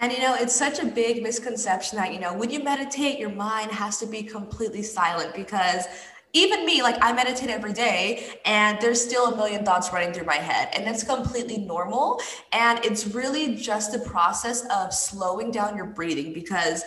And 0.00 0.10
you 0.12 0.18
know, 0.18 0.34
it's 0.34 0.56
such 0.56 0.78
a 0.78 0.86
big 0.86 1.22
misconception 1.22 1.98
that, 1.98 2.12
you 2.12 2.20
know, 2.20 2.32
when 2.32 2.50
you 2.50 2.64
meditate, 2.64 3.18
your 3.18 3.30
mind 3.30 3.70
has 3.70 3.98
to 3.98 4.06
be 4.06 4.22
completely 4.22 4.82
silent 4.82 5.34
because 5.34 5.84
even 6.32 6.64
me, 6.64 6.82
like 6.82 6.96
I 7.00 7.12
meditate 7.12 7.50
every 7.50 7.72
day 7.72 8.28
and 8.44 8.78
there's 8.80 9.02
still 9.02 9.32
a 9.32 9.36
million 9.36 9.64
thoughts 9.64 9.92
running 9.92 10.12
through 10.12 10.26
my 10.26 10.36
head. 10.36 10.68
And 10.74 10.86
that's 10.86 11.02
completely 11.02 11.58
normal. 11.58 12.20
And 12.52 12.84
it's 12.84 13.06
really 13.08 13.56
just 13.56 13.94
a 13.94 13.98
process 13.98 14.66
of 14.70 14.94
slowing 14.94 15.50
down 15.50 15.76
your 15.76 15.86
breathing 15.86 16.32
because 16.32 16.84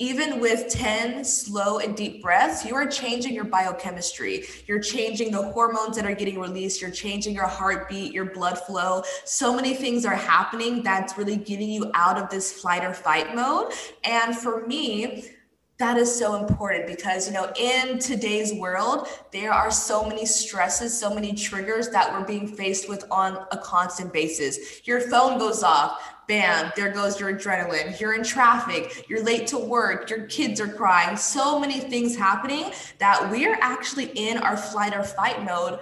even 0.00 0.38
with 0.38 0.68
10 0.68 1.24
slow 1.24 1.78
and 1.80 1.96
deep 1.96 2.22
breaths, 2.22 2.64
you 2.64 2.74
are 2.76 2.86
changing 2.86 3.34
your 3.34 3.44
biochemistry. 3.44 4.44
You're 4.68 4.78
changing 4.78 5.32
the 5.32 5.42
hormones 5.50 5.96
that 5.96 6.06
are 6.06 6.14
getting 6.14 6.38
released. 6.38 6.80
You're 6.80 6.92
changing 6.92 7.34
your 7.34 7.48
heartbeat, 7.48 8.12
your 8.12 8.26
blood 8.26 8.58
flow. 8.58 9.02
So 9.24 9.54
many 9.54 9.74
things 9.74 10.06
are 10.06 10.14
happening 10.14 10.84
that's 10.84 11.18
really 11.18 11.36
getting 11.36 11.68
you 11.68 11.90
out 11.94 12.16
of 12.16 12.30
this 12.30 12.52
flight 12.52 12.84
or 12.84 12.94
fight 12.94 13.34
mode. 13.34 13.72
And 14.04 14.36
for 14.36 14.64
me, 14.68 15.30
that 15.78 15.96
is 15.96 16.12
so 16.12 16.34
important 16.34 16.86
because 16.86 17.28
you 17.28 17.32
know 17.32 17.50
in 17.56 17.98
today's 17.98 18.52
world 18.54 19.06
there 19.30 19.52
are 19.52 19.70
so 19.70 20.04
many 20.04 20.26
stresses 20.26 20.98
so 20.98 21.14
many 21.14 21.32
triggers 21.32 21.88
that 21.90 22.12
we're 22.12 22.24
being 22.24 22.48
faced 22.48 22.88
with 22.88 23.04
on 23.10 23.46
a 23.52 23.58
constant 23.58 24.12
basis. 24.12 24.86
Your 24.86 25.00
phone 25.00 25.38
goes 25.38 25.62
off 25.62 26.16
bam 26.26 26.72
there 26.76 26.92
goes 26.92 27.18
your 27.18 27.32
adrenaline. 27.32 27.98
You're 28.00 28.14
in 28.14 28.24
traffic 28.24 29.06
you're 29.08 29.22
late 29.22 29.46
to 29.48 29.58
work 29.58 30.10
your 30.10 30.26
kids 30.26 30.60
are 30.60 30.68
crying. 30.68 31.16
So 31.16 31.58
many 31.58 31.80
things 31.80 32.16
happening 32.16 32.72
that 32.98 33.30
we're 33.30 33.56
actually 33.60 34.06
in 34.16 34.38
our 34.38 34.56
flight 34.56 34.94
or 34.96 35.04
fight 35.04 35.44
mode 35.44 35.78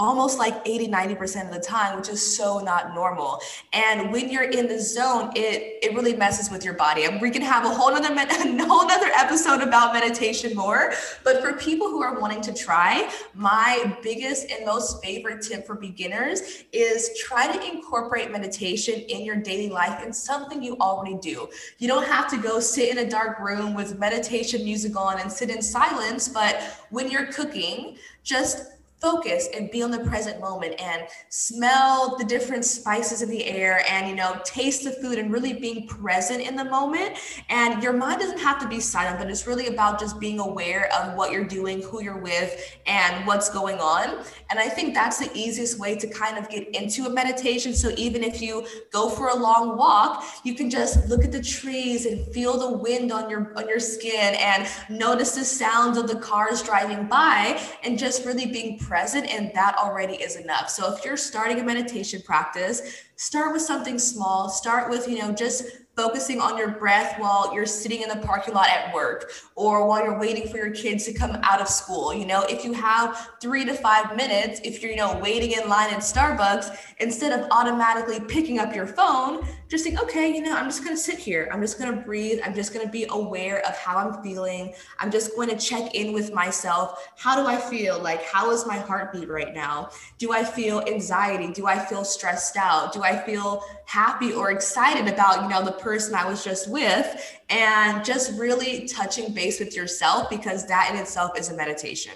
almost 0.00 0.38
like 0.38 0.54
80 0.64 0.88
90% 0.88 1.46
of 1.46 1.52
the 1.52 1.60
time 1.60 1.96
which 1.96 2.08
is 2.08 2.36
so 2.36 2.58
not 2.58 2.94
normal. 2.94 3.38
And 3.74 4.10
when 4.10 4.30
you're 4.30 4.50
in 4.58 4.66
the 4.66 4.80
zone 4.80 5.30
it 5.36 5.78
it 5.82 5.94
really 5.94 6.16
messes 6.16 6.50
with 6.50 6.64
your 6.64 6.72
body. 6.74 7.04
And 7.04 7.20
we 7.20 7.30
can 7.30 7.42
have 7.42 7.66
a 7.66 7.68
whole 7.68 7.92
other 7.92 8.08
a 8.14 8.64
whole 8.64 8.90
other 8.90 9.10
episode 9.14 9.60
about 9.60 9.92
meditation 9.92 10.56
more. 10.56 10.92
But 11.22 11.42
for 11.42 11.52
people 11.52 11.88
who 11.88 12.02
are 12.02 12.18
wanting 12.18 12.40
to 12.42 12.54
try 12.54 13.10
my 13.34 13.96
biggest 14.02 14.50
and 14.50 14.64
most 14.64 15.04
favorite 15.04 15.42
tip 15.42 15.66
for 15.66 15.74
beginners 15.74 16.64
is 16.72 17.10
try 17.18 17.54
to 17.54 17.70
incorporate 17.70 18.30
meditation 18.30 18.94
in 18.94 19.22
your 19.22 19.36
daily 19.36 19.68
life. 19.68 20.02
In 20.02 20.14
something 20.14 20.62
you 20.62 20.78
already 20.78 21.18
do. 21.18 21.48
You 21.78 21.88
don't 21.88 22.06
have 22.06 22.30
to 22.30 22.38
go 22.38 22.58
sit 22.58 22.88
in 22.88 22.98
a 23.06 23.08
dark 23.08 23.38
room 23.38 23.74
with 23.74 23.98
meditation 23.98 24.64
music 24.64 24.96
on 24.96 25.20
and 25.20 25.30
sit 25.30 25.50
in 25.50 25.60
silence 25.60 26.28
but 26.28 26.62
when 26.90 27.10
you're 27.10 27.26
cooking 27.26 27.96
just 28.22 28.79
focus 29.00 29.48
and 29.54 29.70
be 29.70 29.82
on 29.82 29.90
the 29.90 30.00
present 30.00 30.40
moment 30.40 30.78
and 30.78 31.04
smell 31.30 32.16
the 32.18 32.24
different 32.24 32.64
spices 32.64 33.22
in 33.22 33.30
the 33.30 33.44
air 33.46 33.82
and 33.88 34.08
you 34.08 34.14
know 34.14 34.38
taste 34.44 34.84
the 34.84 34.90
food 34.90 35.18
and 35.18 35.32
really 35.32 35.54
being 35.54 35.86
present 35.86 36.40
in 36.40 36.54
the 36.54 36.64
moment. 36.64 37.16
And 37.48 37.82
your 37.82 37.94
mind 37.94 38.20
doesn't 38.20 38.38
have 38.38 38.58
to 38.60 38.68
be 38.68 38.78
silent 38.78 39.18
but 39.18 39.30
it's 39.30 39.46
really 39.46 39.68
about 39.68 39.98
just 39.98 40.20
being 40.20 40.38
aware 40.38 40.92
of 40.92 41.16
what 41.16 41.32
you're 41.32 41.44
doing 41.44 41.82
who 41.82 42.02
you're 42.02 42.18
with 42.18 42.78
and 42.86 43.26
what's 43.26 43.48
going 43.48 43.78
on. 43.78 44.22
And 44.50 44.58
i 44.58 44.68
think 44.68 44.94
that's 44.94 45.18
the 45.18 45.30
easiest 45.34 45.78
way 45.78 45.96
to 45.96 46.06
kind 46.06 46.36
of 46.36 46.48
get 46.48 46.68
into 46.74 47.06
a 47.06 47.10
meditation. 47.10 47.74
So 47.74 47.90
even 47.96 48.22
if 48.22 48.42
you 48.42 48.66
go 48.92 49.08
for 49.08 49.28
a 49.28 49.36
long 49.36 49.76
walk 49.76 50.24
you 50.44 50.54
can 50.54 50.68
just 50.68 51.08
look 51.08 51.24
at 51.24 51.32
the 51.32 51.42
trees 51.42 52.04
and 52.06 52.26
feel 52.34 52.58
the 52.58 52.76
wind 52.76 53.12
on 53.12 53.30
your 53.30 53.52
on 53.56 53.66
your 53.66 53.80
skin 53.80 54.34
and 54.34 54.68
notice 54.90 55.32
the 55.34 55.44
sounds 55.44 55.96
of 55.96 56.06
the 56.06 56.16
cars 56.16 56.62
driving 56.62 57.06
by 57.06 57.60
and 57.82 57.98
just 57.98 58.26
really 58.26 58.46
being 58.46 58.78
present 58.78 58.89
and 59.26 59.52
that 59.54 59.76
already 59.76 60.14
is 60.14 60.36
enough. 60.36 60.68
So 60.68 60.92
if 60.92 61.04
you're 61.04 61.16
starting 61.16 61.60
a 61.60 61.64
meditation 61.64 62.20
practice, 62.22 63.04
start 63.20 63.52
with 63.52 63.60
something 63.60 63.98
small. 63.98 64.48
Start 64.48 64.88
with, 64.88 65.06
you 65.06 65.18
know, 65.18 65.30
just 65.30 65.64
focusing 65.94 66.40
on 66.40 66.56
your 66.56 66.70
breath 66.70 67.18
while 67.18 67.52
you're 67.52 67.66
sitting 67.66 68.00
in 68.00 68.08
the 68.08 68.16
parking 68.26 68.54
lot 68.54 68.68
at 68.70 68.94
work 68.94 69.30
or 69.54 69.86
while 69.86 70.02
you're 70.02 70.18
waiting 70.18 70.48
for 70.48 70.56
your 70.56 70.70
kids 70.70 71.04
to 71.04 71.12
come 71.12 71.38
out 71.42 71.60
of 71.60 71.68
school. 71.68 72.14
You 72.14 72.24
know, 72.24 72.42
if 72.48 72.64
you 72.64 72.72
have 72.72 73.28
three 73.42 73.66
to 73.66 73.74
five 73.74 74.16
minutes, 74.16 74.62
if 74.64 74.82
you're, 74.82 74.92
you 74.92 74.96
know, 74.96 75.18
waiting 75.18 75.52
in 75.52 75.68
line 75.68 75.92
at 75.92 75.98
Starbucks, 75.98 76.74
instead 77.00 77.38
of 77.38 77.46
automatically 77.50 78.18
picking 78.20 78.58
up 78.58 78.74
your 78.74 78.86
phone, 78.86 79.46
just 79.68 79.84
think, 79.84 80.02
okay, 80.02 80.34
you 80.34 80.42
know, 80.42 80.56
I'm 80.56 80.64
just 80.66 80.82
to 80.96 80.96
sit 80.96 81.18
here. 81.18 81.50
I'm 81.52 81.60
just 81.60 81.78
to 81.94 82.00
breathe. 82.02 82.40
I'm 82.44 82.54
just 82.54 82.72
to 82.86 82.90
be 82.90 83.06
aware 83.10 83.64
of 83.68 83.76
how 83.76 83.98
I'm 83.98 84.22
feeling. 84.22 84.72
I'm 84.98 85.10
just 85.10 85.36
going 85.36 85.50
to 85.50 85.56
check 85.56 85.94
in 85.94 86.12
with 86.12 86.32
myself. 86.32 87.10
How 87.16 87.40
do 87.40 87.46
I 87.46 87.56
feel? 87.56 88.00
Like, 88.00 88.24
how 88.24 88.50
is 88.50 88.66
my 88.66 88.78
heartbeat 88.78 89.28
right 89.28 89.54
now? 89.54 89.90
Do 90.18 90.32
I 90.32 90.42
feel 90.44 90.80
anxiety? 90.80 91.52
Do 91.52 91.66
I 91.66 91.78
feel 91.78 92.04
stressed 92.04 92.56
out? 92.56 92.92
Do 92.92 93.02
I 93.10 93.24
feel 93.24 93.64
happy 93.86 94.32
or 94.32 94.50
excited 94.50 95.12
about, 95.12 95.42
you 95.42 95.48
know, 95.48 95.64
the 95.64 95.72
person 95.72 96.14
I 96.14 96.28
was 96.28 96.44
just 96.44 96.70
with? 96.70 97.40
And 97.48 98.04
just 98.04 98.38
really 98.38 98.86
touching 98.86 99.34
base 99.34 99.58
with 99.58 99.74
yourself 99.74 100.30
because 100.30 100.66
that 100.68 100.90
in 100.92 101.00
itself 101.00 101.38
is 101.38 101.50
a 101.50 101.56
meditation. 101.56 102.12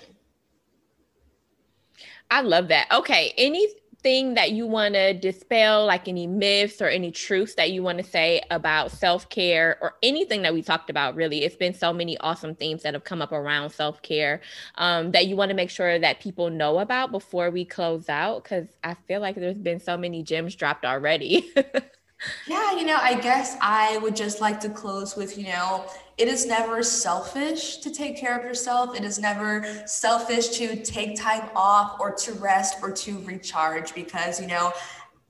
I 2.31 2.41
love 2.41 2.69
that. 2.69 2.87
Okay. 2.93 3.33
Any 3.37 3.69
anything 4.05 4.35
that 4.35 4.53
you 4.53 4.67
want 4.67 4.95
to 4.95 5.15
dispel, 5.15 5.87
like 5.87 6.09
any 6.09 6.27
myths 6.27 6.83
or 6.83 6.89
any 6.89 7.11
truths 7.11 7.55
that 7.55 7.71
you 7.71 7.83
want 7.83 7.99
to 7.99 8.05
say 8.05 8.43
about 8.51 8.91
self 8.91 9.29
care 9.31 9.79
or 9.81 9.95
anything 10.03 10.43
that 10.43 10.53
we 10.53 10.63
talked 10.63 10.91
about? 10.91 11.15
Really, 11.15 11.43
it's 11.43 11.57
been 11.57 11.73
so 11.75 11.93
many 11.93 12.19
awesome 12.19 12.55
themes 12.55 12.83
that 12.83 12.95
have 12.95 13.05
come 13.05 13.23
up 13.23 13.33
around 13.33 13.71
self 13.71 14.03
care 14.03 14.41
um, 14.77 15.13
that 15.13 15.27
you 15.27 15.37
want 15.37 15.51
to 15.51 15.55
make 15.55 15.71
sure 15.71 15.99
that 15.99 16.21
people 16.21 16.51
know 16.51 16.81
about 16.81 17.13
before 17.13 17.51
we 17.51 17.65
close 17.65 18.09
out. 18.09 18.45
Because 18.45 18.67
I 18.83 18.95
feel 19.09 19.21
like 19.21 19.37
there's 19.37 19.57
been 19.57 19.81
so 19.81 19.97
many 19.97 20.23
gems 20.23 20.55
dropped 20.55 20.85
already. 20.85 21.51
yeah, 22.47 22.73
you 22.77 22.85
know, 22.85 22.99
I 23.01 23.15
guess 23.15 23.57
I 23.61 23.99
would 23.99 24.17
just 24.17 24.41
like 24.41 24.61
to 24.61 24.69
close 24.69 25.17
with, 25.17 25.39
you 25.39 25.49
know, 25.49 25.87
it 26.17 26.29
is 26.29 26.47
never 26.47 26.83
selfish 26.83 27.79
to 27.79 27.91
take 27.91 28.17
care 28.17 28.39
of 28.39 28.45
yourself. 28.45 28.97
It 28.97 29.05
is 29.05 29.19
never 29.19 29.65
selfish 29.87 30.51
to 30.59 30.77
take 30.83 31.21
time 31.21 31.49
off 31.57 31.99
or 31.99 32.15
to 32.15 32.33
rest 32.35 32.77
or 32.83 32.93
to 32.93 33.19
recharge 33.21 33.95
because, 33.95 34.41
you 34.41 34.47
know, 34.47 34.73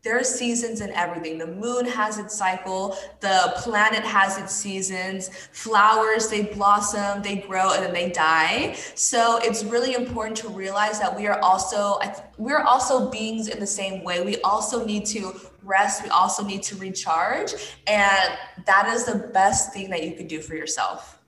there 0.04 0.18
are 0.18 0.24
seasons 0.24 0.82
in 0.82 0.90
everything. 0.90 1.38
The 1.38 1.46
moon 1.46 1.86
has 1.86 2.18
its 2.18 2.36
cycle, 2.36 2.94
the 3.20 3.54
planet 3.56 4.04
has 4.04 4.36
its 4.36 4.54
seasons, 4.54 5.30
flowers, 5.50 6.28
they 6.28 6.42
blossom, 6.42 7.22
they 7.22 7.36
grow, 7.36 7.72
and 7.72 7.82
then 7.82 7.94
they 7.94 8.10
die. 8.10 8.74
So 8.94 9.38
it's 9.42 9.64
really 9.64 9.94
important 9.94 10.36
to 10.38 10.50
realize 10.50 11.00
that 11.00 11.16
we 11.16 11.26
are 11.26 11.40
also 11.40 11.98
we're 12.36 12.60
also 12.60 13.10
beings 13.10 13.48
in 13.48 13.58
the 13.58 13.66
same 13.66 14.04
way. 14.04 14.22
We 14.22 14.42
also 14.42 14.84
need 14.84 15.06
to 15.06 15.32
rest, 15.64 16.02
we 16.02 16.10
also 16.10 16.44
need 16.44 16.62
to 16.64 16.76
recharge, 16.76 17.52
and 17.86 18.38
that 18.66 18.88
is 18.88 19.04
the 19.04 19.30
best 19.32 19.72
thing 19.72 19.90
that 19.90 20.04
you 20.04 20.12
can 20.12 20.26
do 20.26 20.40
for 20.40 20.54
yourself. 20.54 21.20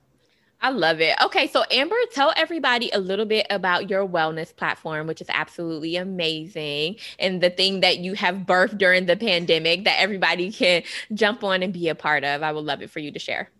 I 0.63 0.71
love 0.71 1.01
it. 1.01 1.15
Okay, 1.23 1.49
so 1.49 1.65
Amber, 1.71 1.97
tell 2.13 2.33
everybody 2.35 2.91
a 2.91 2.99
little 2.99 3.27
bit 3.27 3.47
about 3.51 3.91
your 3.91 4.09
wellness 4.09 4.57
platform, 4.57 5.07
which 5.07 5.21
is 5.21 5.29
absolutely 5.29 5.97
amazing, 5.97 6.97
and 7.19 7.43
the 7.43 7.51
thing 7.51 7.81
that 7.81 7.99
you 7.99 8.15
have 8.15 8.37
birthed 8.39 8.79
during 8.79 9.07
the 9.07 9.17
pandemic 9.17 9.85
that 9.85 10.01
everybody 10.01 10.51
can 10.51 10.83
jump 11.13 11.45
on 11.45 11.63
and 11.63 11.73
be 11.73 11.89
a 11.89 11.95
part 11.95 12.25
of. 12.25 12.43
I 12.43 12.53
would 12.53 12.65
love 12.65 12.81
it 12.81 12.91
for 12.91 13.01
you 13.01 13.13
to 13.13 13.19
share. 13.19 13.51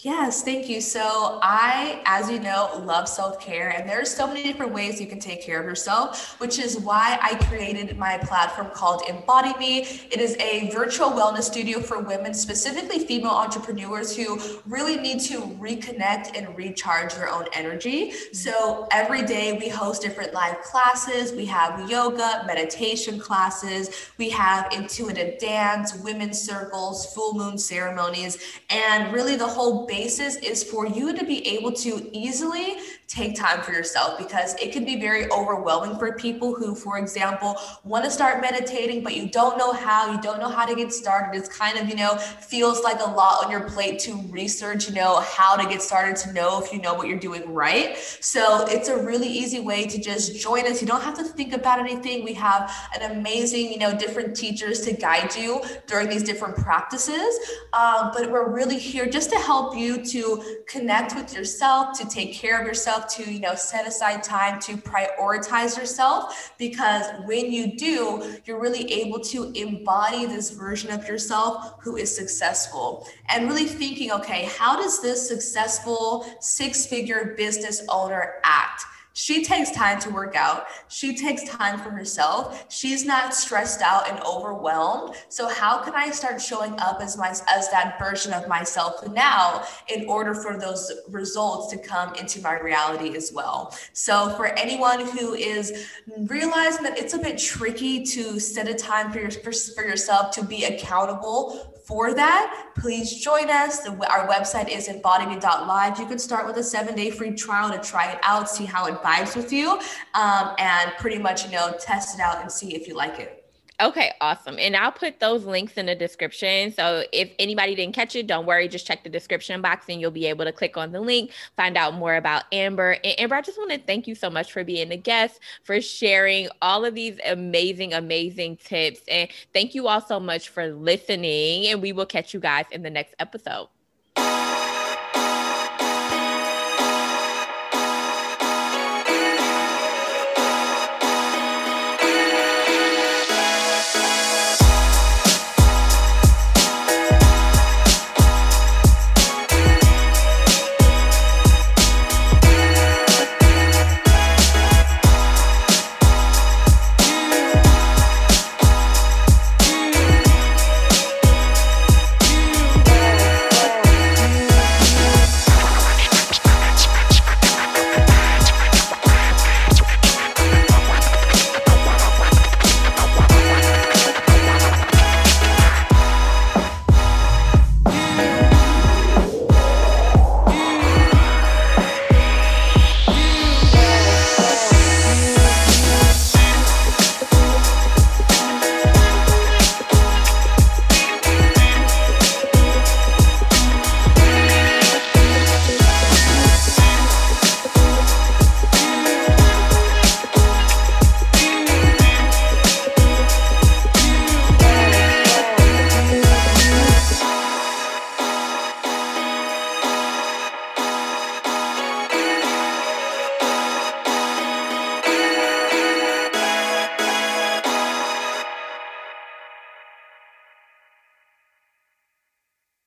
Yes, 0.00 0.42
thank 0.42 0.68
you. 0.68 0.82
So, 0.82 1.38
I, 1.42 2.02
as 2.04 2.30
you 2.30 2.38
know, 2.38 2.82
love 2.84 3.08
self 3.08 3.40
care, 3.40 3.70
and 3.70 3.88
there's 3.88 4.14
so 4.14 4.26
many 4.26 4.42
different 4.42 4.74
ways 4.74 5.00
you 5.00 5.06
can 5.06 5.18
take 5.18 5.40
care 5.42 5.58
of 5.58 5.64
yourself, 5.64 6.38
which 6.38 6.58
is 6.58 6.78
why 6.78 7.18
I 7.22 7.34
created 7.46 7.96
my 7.96 8.18
platform 8.18 8.68
called 8.74 9.04
Embody 9.08 9.54
Me. 9.58 9.80
It 10.10 10.20
is 10.20 10.36
a 10.36 10.70
virtual 10.70 11.08
wellness 11.12 11.44
studio 11.44 11.80
for 11.80 12.00
women, 12.00 12.34
specifically 12.34 13.06
female 13.06 13.30
entrepreneurs 13.30 14.14
who 14.14 14.38
really 14.66 14.96
need 14.96 15.18
to 15.20 15.40
reconnect 15.40 16.36
and 16.36 16.54
recharge 16.58 17.14
their 17.14 17.30
own 17.30 17.46
energy. 17.54 18.12
So, 18.34 18.86
every 18.90 19.22
day 19.22 19.56
we 19.58 19.70
host 19.70 20.02
different 20.02 20.34
live 20.34 20.60
classes. 20.60 21.32
We 21.32 21.46
have 21.46 21.88
yoga, 21.88 22.44
meditation 22.46 23.18
classes, 23.18 24.10
we 24.18 24.28
have 24.28 24.70
intuitive 24.74 25.38
dance, 25.38 25.94
women's 26.00 26.38
circles, 26.38 27.14
full 27.14 27.32
moon 27.32 27.56
ceremonies, 27.56 28.36
and 28.68 29.10
really 29.10 29.36
the 29.36 29.46
whole 29.46 29.85
basis 29.86 30.36
is 30.36 30.62
for 30.62 30.86
you 30.86 31.16
to 31.16 31.24
be 31.24 31.46
able 31.48 31.72
to 31.72 32.08
easily 32.12 32.76
take 33.08 33.36
time 33.36 33.62
for 33.62 33.72
yourself 33.72 34.18
because 34.18 34.54
it 34.54 34.72
can 34.72 34.84
be 34.84 34.98
very 35.00 35.30
overwhelming 35.30 35.96
for 35.96 36.12
people 36.12 36.54
who, 36.54 36.74
for 36.74 36.98
example, 36.98 37.56
want 37.84 38.04
to 38.04 38.10
start 38.10 38.40
meditating, 38.40 39.04
but 39.04 39.14
you 39.14 39.28
don't 39.28 39.56
know 39.56 39.72
how, 39.72 40.10
you 40.10 40.20
don't 40.20 40.40
know 40.40 40.48
how 40.48 40.66
to 40.66 40.74
get 40.74 40.92
started. 40.92 41.38
It's 41.38 41.48
kind 41.48 41.78
of, 41.78 41.88
you 41.88 41.94
know, 41.94 42.16
feels 42.16 42.82
like 42.82 42.98
a 43.00 43.08
lot 43.08 43.44
on 43.44 43.50
your 43.50 43.68
plate 43.68 44.00
to 44.00 44.14
research, 44.28 44.88
you 44.88 44.94
know, 44.94 45.20
how 45.20 45.56
to 45.56 45.68
get 45.68 45.82
started 45.82 46.16
to 46.16 46.32
know 46.32 46.60
if 46.62 46.72
you 46.72 46.80
know 46.80 46.94
what 46.94 47.06
you're 47.06 47.18
doing 47.18 47.54
right. 47.54 47.96
So 47.96 48.66
it's 48.66 48.88
a 48.88 48.96
really 48.96 49.28
easy 49.28 49.60
way 49.60 49.86
to 49.86 50.00
just 50.00 50.40
join 50.40 50.66
us. 50.66 50.80
You 50.80 50.88
don't 50.88 51.02
have 51.02 51.16
to 51.18 51.24
think 51.24 51.52
about 51.52 51.78
anything. 51.78 52.24
We 52.24 52.34
have 52.34 52.72
an 52.98 53.12
amazing, 53.12 53.70
you 53.72 53.78
know, 53.78 53.96
different 53.96 54.34
teachers 54.36 54.80
to 54.80 54.92
guide 54.92 55.36
you 55.36 55.62
during 55.86 56.08
these 56.08 56.24
different 56.24 56.56
practices. 56.56 57.38
Um, 57.72 58.10
but 58.12 58.32
we're 58.32 58.50
really 58.50 58.78
here 58.78 59.06
just 59.06 59.30
to 59.30 59.36
help 59.36 59.76
you 59.76 60.04
to 60.06 60.62
connect 60.66 61.14
with 61.14 61.32
yourself, 61.32 61.96
to 62.00 62.08
take 62.08 62.34
care 62.34 62.60
of 62.60 62.66
yourself 62.66 62.95
yourself 62.96 63.16
to, 63.16 63.32
you 63.32 63.40
know, 63.40 63.54
set 63.54 63.86
aside 63.86 64.22
time 64.22 64.60
to 64.60 64.76
prioritize 64.76 65.76
yourself 65.76 66.52
because 66.58 67.06
when 67.24 67.52
you 67.52 67.76
do, 67.76 68.36
you're 68.44 68.60
really 68.60 68.90
able 68.92 69.20
to 69.20 69.52
embody 69.52 70.26
this 70.26 70.50
version 70.50 70.90
of 70.90 71.06
yourself 71.06 71.74
who 71.80 71.96
is 71.96 72.14
successful 72.14 73.06
and 73.28 73.48
really 73.48 73.66
thinking, 73.66 74.12
okay, 74.12 74.44
how 74.58 74.76
does 74.76 75.02
this 75.02 75.26
successful 75.26 76.26
six 76.40 76.86
figure 76.86 77.34
business 77.36 77.82
owner 77.88 78.34
act? 78.44 78.84
She 79.16 79.42
takes 79.42 79.70
time 79.70 79.98
to 80.00 80.10
work 80.10 80.36
out. 80.36 80.66
She 80.88 81.16
takes 81.16 81.42
time 81.44 81.78
for 81.78 81.88
herself. 81.88 82.66
She's 82.68 83.06
not 83.06 83.34
stressed 83.34 83.80
out 83.80 84.10
and 84.10 84.20
overwhelmed. 84.20 85.14
So 85.30 85.48
how 85.48 85.78
can 85.78 85.94
I 85.94 86.10
start 86.10 86.38
showing 86.38 86.78
up 86.78 87.00
as 87.00 87.16
my 87.16 87.30
as 87.30 87.70
that 87.70 87.98
version 87.98 88.34
of 88.34 88.46
myself 88.46 89.08
now 89.08 89.64
in 89.88 90.06
order 90.06 90.34
for 90.34 90.58
those 90.58 90.92
results 91.08 91.72
to 91.72 91.78
come 91.78 92.14
into 92.16 92.42
my 92.42 92.60
reality 92.60 93.16
as 93.16 93.32
well? 93.32 93.74
So 93.94 94.34
for 94.36 94.48
anyone 94.48 95.08
who 95.08 95.32
is 95.32 95.86
realizing 96.26 96.82
that 96.82 96.98
it's 96.98 97.14
a 97.14 97.18
bit 97.18 97.38
tricky 97.38 98.04
to 98.04 98.38
set 98.38 98.68
a 98.68 98.74
time 98.74 99.10
for 99.12 99.20
your 99.20 99.30
for, 99.30 99.52
for 99.52 99.82
yourself 99.82 100.30
to 100.32 100.44
be 100.44 100.64
accountable 100.64 101.75
for 101.86 102.12
that, 102.14 102.72
please 102.74 103.14
join 103.22 103.48
us. 103.48 103.80
The, 103.80 103.92
our 104.10 104.26
website 104.26 104.68
is 104.68 104.88
embodyme.live. 104.88 106.00
You 106.00 106.06
can 106.06 106.18
start 106.18 106.44
with 106.44 106.56
a 106.56 106.62
seven 106.62 106.96
day 106.96 107.12
free 107.12 107.32
trial 107.32 107.70
to 107.70 107.78
try 107.78 108.10
it 108.10 108.18
out, 108.22 108.50
see 108.50 108.64
how 108.64 108.86
it 108.86 108.94
vibes 109.02 109.36
with 109.36 109.52
you, 109.52 109.78
um, 110.14 110.54
and 110.58 110.90
pretty 110.98 111.18
much, 111.18 111.44
you 111.44 111.52
know, 111.52 111.76
test 111.80 112.18
it 112.18 112.20
out 112.20 112.42
and 112.42 112.50
see 112.50 112.74
if 112.74 112.88
you 112.88 112.94
like 112.94 113.20
it. 113.20 113.45
Okay, 113.78 114.12
awesome. 114.22 114.58
And 114.58 114.74
I'll 114.74 114.90
put 114.90 115.20
those 115.20 115.44
links 115.44 115.74
in 115.74 115.84
the 115.84 115.94
description. 115.94 116.72
So 116.72 117.04
if 117.12 117.30
anybody 117.38 117.74
didn't 117.74 117.94
catch 117.94 118.16
it, 118.16 118.26
don't 118.26 118.46
worry. 118.46 118.68
Just 118.68 118.86
check 118.86 119.04
the 119.04 119.10
description 119.10 119.60
box 119.60 119.84
and 119.90 120.00
you'll 120.00 120.10
be 120.10 120.24
able 120.26 120.46
to 120.46 120.52
click 120.52 120.78
on 120.78 120.92
the 120.92 121.00
link, 121.00 121.32
find 121.56 121.76
out 121.76 121.92
more 121.92 122.16
about 122.16 122.44
Amber. 122.52 122.92
And 123.04 123.20
Amber, 123.20 123.34
I 123.34 123.42
just 123.42 123.58
want 123.58 123.72
to 123.72 123.78
thank 123.78 124.06
you 124.06 124.14
so 124.14 124.30
much 124.30 124.50
for 124.50 124.64
being 124.64 124.92
a 124.92 124.96
guest, 124.96 125.40
for 125.62 125.78
sharing 125.82 126.48
all 126.62 126.86
of 126.86 126.94
these 126.94 127.18
amazing, 127.26 127.92
amazing 127.92 128.56
tips. 128.56 129.00
And 129.08 129.28
thank 129.52 129.74
you 129.74 129.88
all 129.88 130.00
so 130.00 130.18
much 130.18 130.48
for 130.48 130.68
listening. 130.68 131.66
And 131.66 131.82
we 131.82 131.92
will 131.92 132.06
catch 132.06 132.32
you 132.32 132.40
guys 132.40 132.64
in 132.72 132.82
the 132.82 132.90
next 132.90 133.14
episode. 133.18 133.68